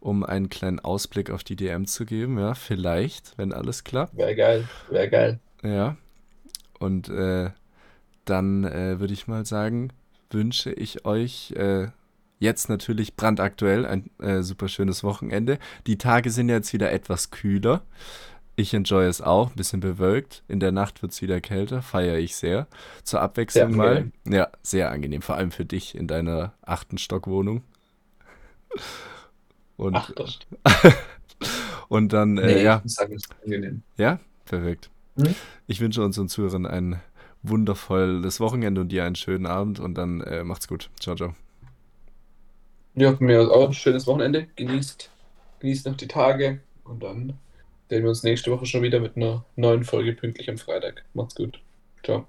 um 0.00 0.24
einen 0.24 0.48
kleinen 0.48 0.80
Ausblick 0.80 1.30
auf 1.30 1.44
die 1.44 1.56
DM 1.56 1.86
zu 1.86 2.06
geben. 2.06 2.38
Ja, 2.38 2.54
vielleicht, 2.54 3.36
wenn 3.36 3.52
alles 3.52 3.84
klappt. 3.84 4.16
Wäre 4.16 4.34
geil, 4.34 4.68
wäre 4.88 5.08
geil. 5.08 5.38
Ja. 5.62 5.96
Und 6.78 7.08
äh, 7.10 7.50
dann 8.24 8.64
äh, 8.64 9.00
würde 9.00 9.12
ich 9.12 9.26
mal 9.26 9.44
sagen, 9.44 9.92
wünsche 10.30 10.72
ich 10.72 11.04
euch 11.04 11.52
äh, 11.52 11.88
jetzt 12.38 12.68
natürlich 12.68 13.16
brandaktuell 13.16 13.84
ein 13.86 14.10
äh, 14.18 14.42
super 14.42 14.68
schönes 14.68 15.04
Wochenende. 15.04 15.58
Die 15.86 15.98
Tage 15.98 16.30
sind 16.30 16.48
jetzt 16.48 16.72
wieder 16.72 16.90
etwas 16.90 17.30
kühler. 17.30 17.82
Ich 18.60 18.74
enjoy 18.74 19.06
es 19.06 19.22
auch, 19.22 19.48
ein 19.48 19.56
bisschen 19.56 19.80
bewölkt. 19.80 20.42
In 20.46 20.60
der 20.60 20.70
Nacht 20.70 21.00
wird 21.00 21.12
es 21.12 21.22
wieder 21.22 21.40
kälter, 21.40 21.80
feiere 21.80 22.18
ich 22.18 22.36
sehr. 22.36 22.66
Zur 23.04 23.22
Abwechslung 23.22 23.70
Sehr 23.70 23.76
mal. 23.76 24.12
Ja, 24.28 24.50
sehr 24.62 24.90
angenehm, 24.90 25.22
vor 25.22 25.36
allem 25.36 25.50
für 25.50 25.64
dich 25.64 25.94
in 25.94 26.06
deiner 26.06 26.52
achten 26.60 26.98
Stockwohnung. 26.98 27.62
Und, 29.78 29.96
Ach, 29.96 30.12
und 31.88 32.12
dann, 32.12 32.36
äh, 32.36 32.46
nee, 32.56 32.62
ja, 32.62 32.76
ich 32.76 32.82
muss 32.82 32.94
sagen, 32.96 33.14
es 33.14 33.24
ist 33.24 33.34
angenehm. 33.42 33.82
ja, 33.96 34.20
perfekt. 34.44 34.90
Hm? 35.16 35.34
Ich 35.66 35.80
wünsche 35.80 36.04
unseren 36.04 36.28
Zuhörern 36.28 36.66
ein 36.66 37.00
wundervolles 37.42 38.40
Wochenende 38.40 38.82
und 38.82 38.92
dir 38.92 39.04
einen 39.04 39.14
schönen 39.14 39.46
Abend 39.46 39.80
und 39.80 39.94
dann 39.94 40.20
äh, 40.20 40.44
macht's 40.44 40.68
gut. 40.68 40.90
Ciao, 41.00 41.16
ciao. 41.16 41.34
Ja, 42.94 43.16
von 43.16 43.26
mir 43.26 43.40
aus 43.40 43.48
auch 43.48 43.68
ein 43.68 43.72
schönes 43.72 44.06
Wochenende. 44.06 44.48
Genießt, 44.56 45.08
genießt 45.60 45.86
noch 45.86 45.96
die 45.96 46.08
Tage 46.08 46.60
und 46.84 47.02
dann 47.02 47.38
sehen 47.90 48.04
wir 48.04 48.08
uns 48.08 48.22
nächste 48.22 48.52
Woche 48.52 48.66
schon 48.66 48.82
wieder 48.82 49.00
mit 49.00 49.16
einer 49.16 49.44
neuen 49.56 49.84
Folge 49.84 50.12
pünktlich 50.12 50.48
am 50.48 50.58
Freitag. 50.58 51.04
Macht's 51.12 51.34
gut. 51.34 51.60
Ciao. 52.04 52.26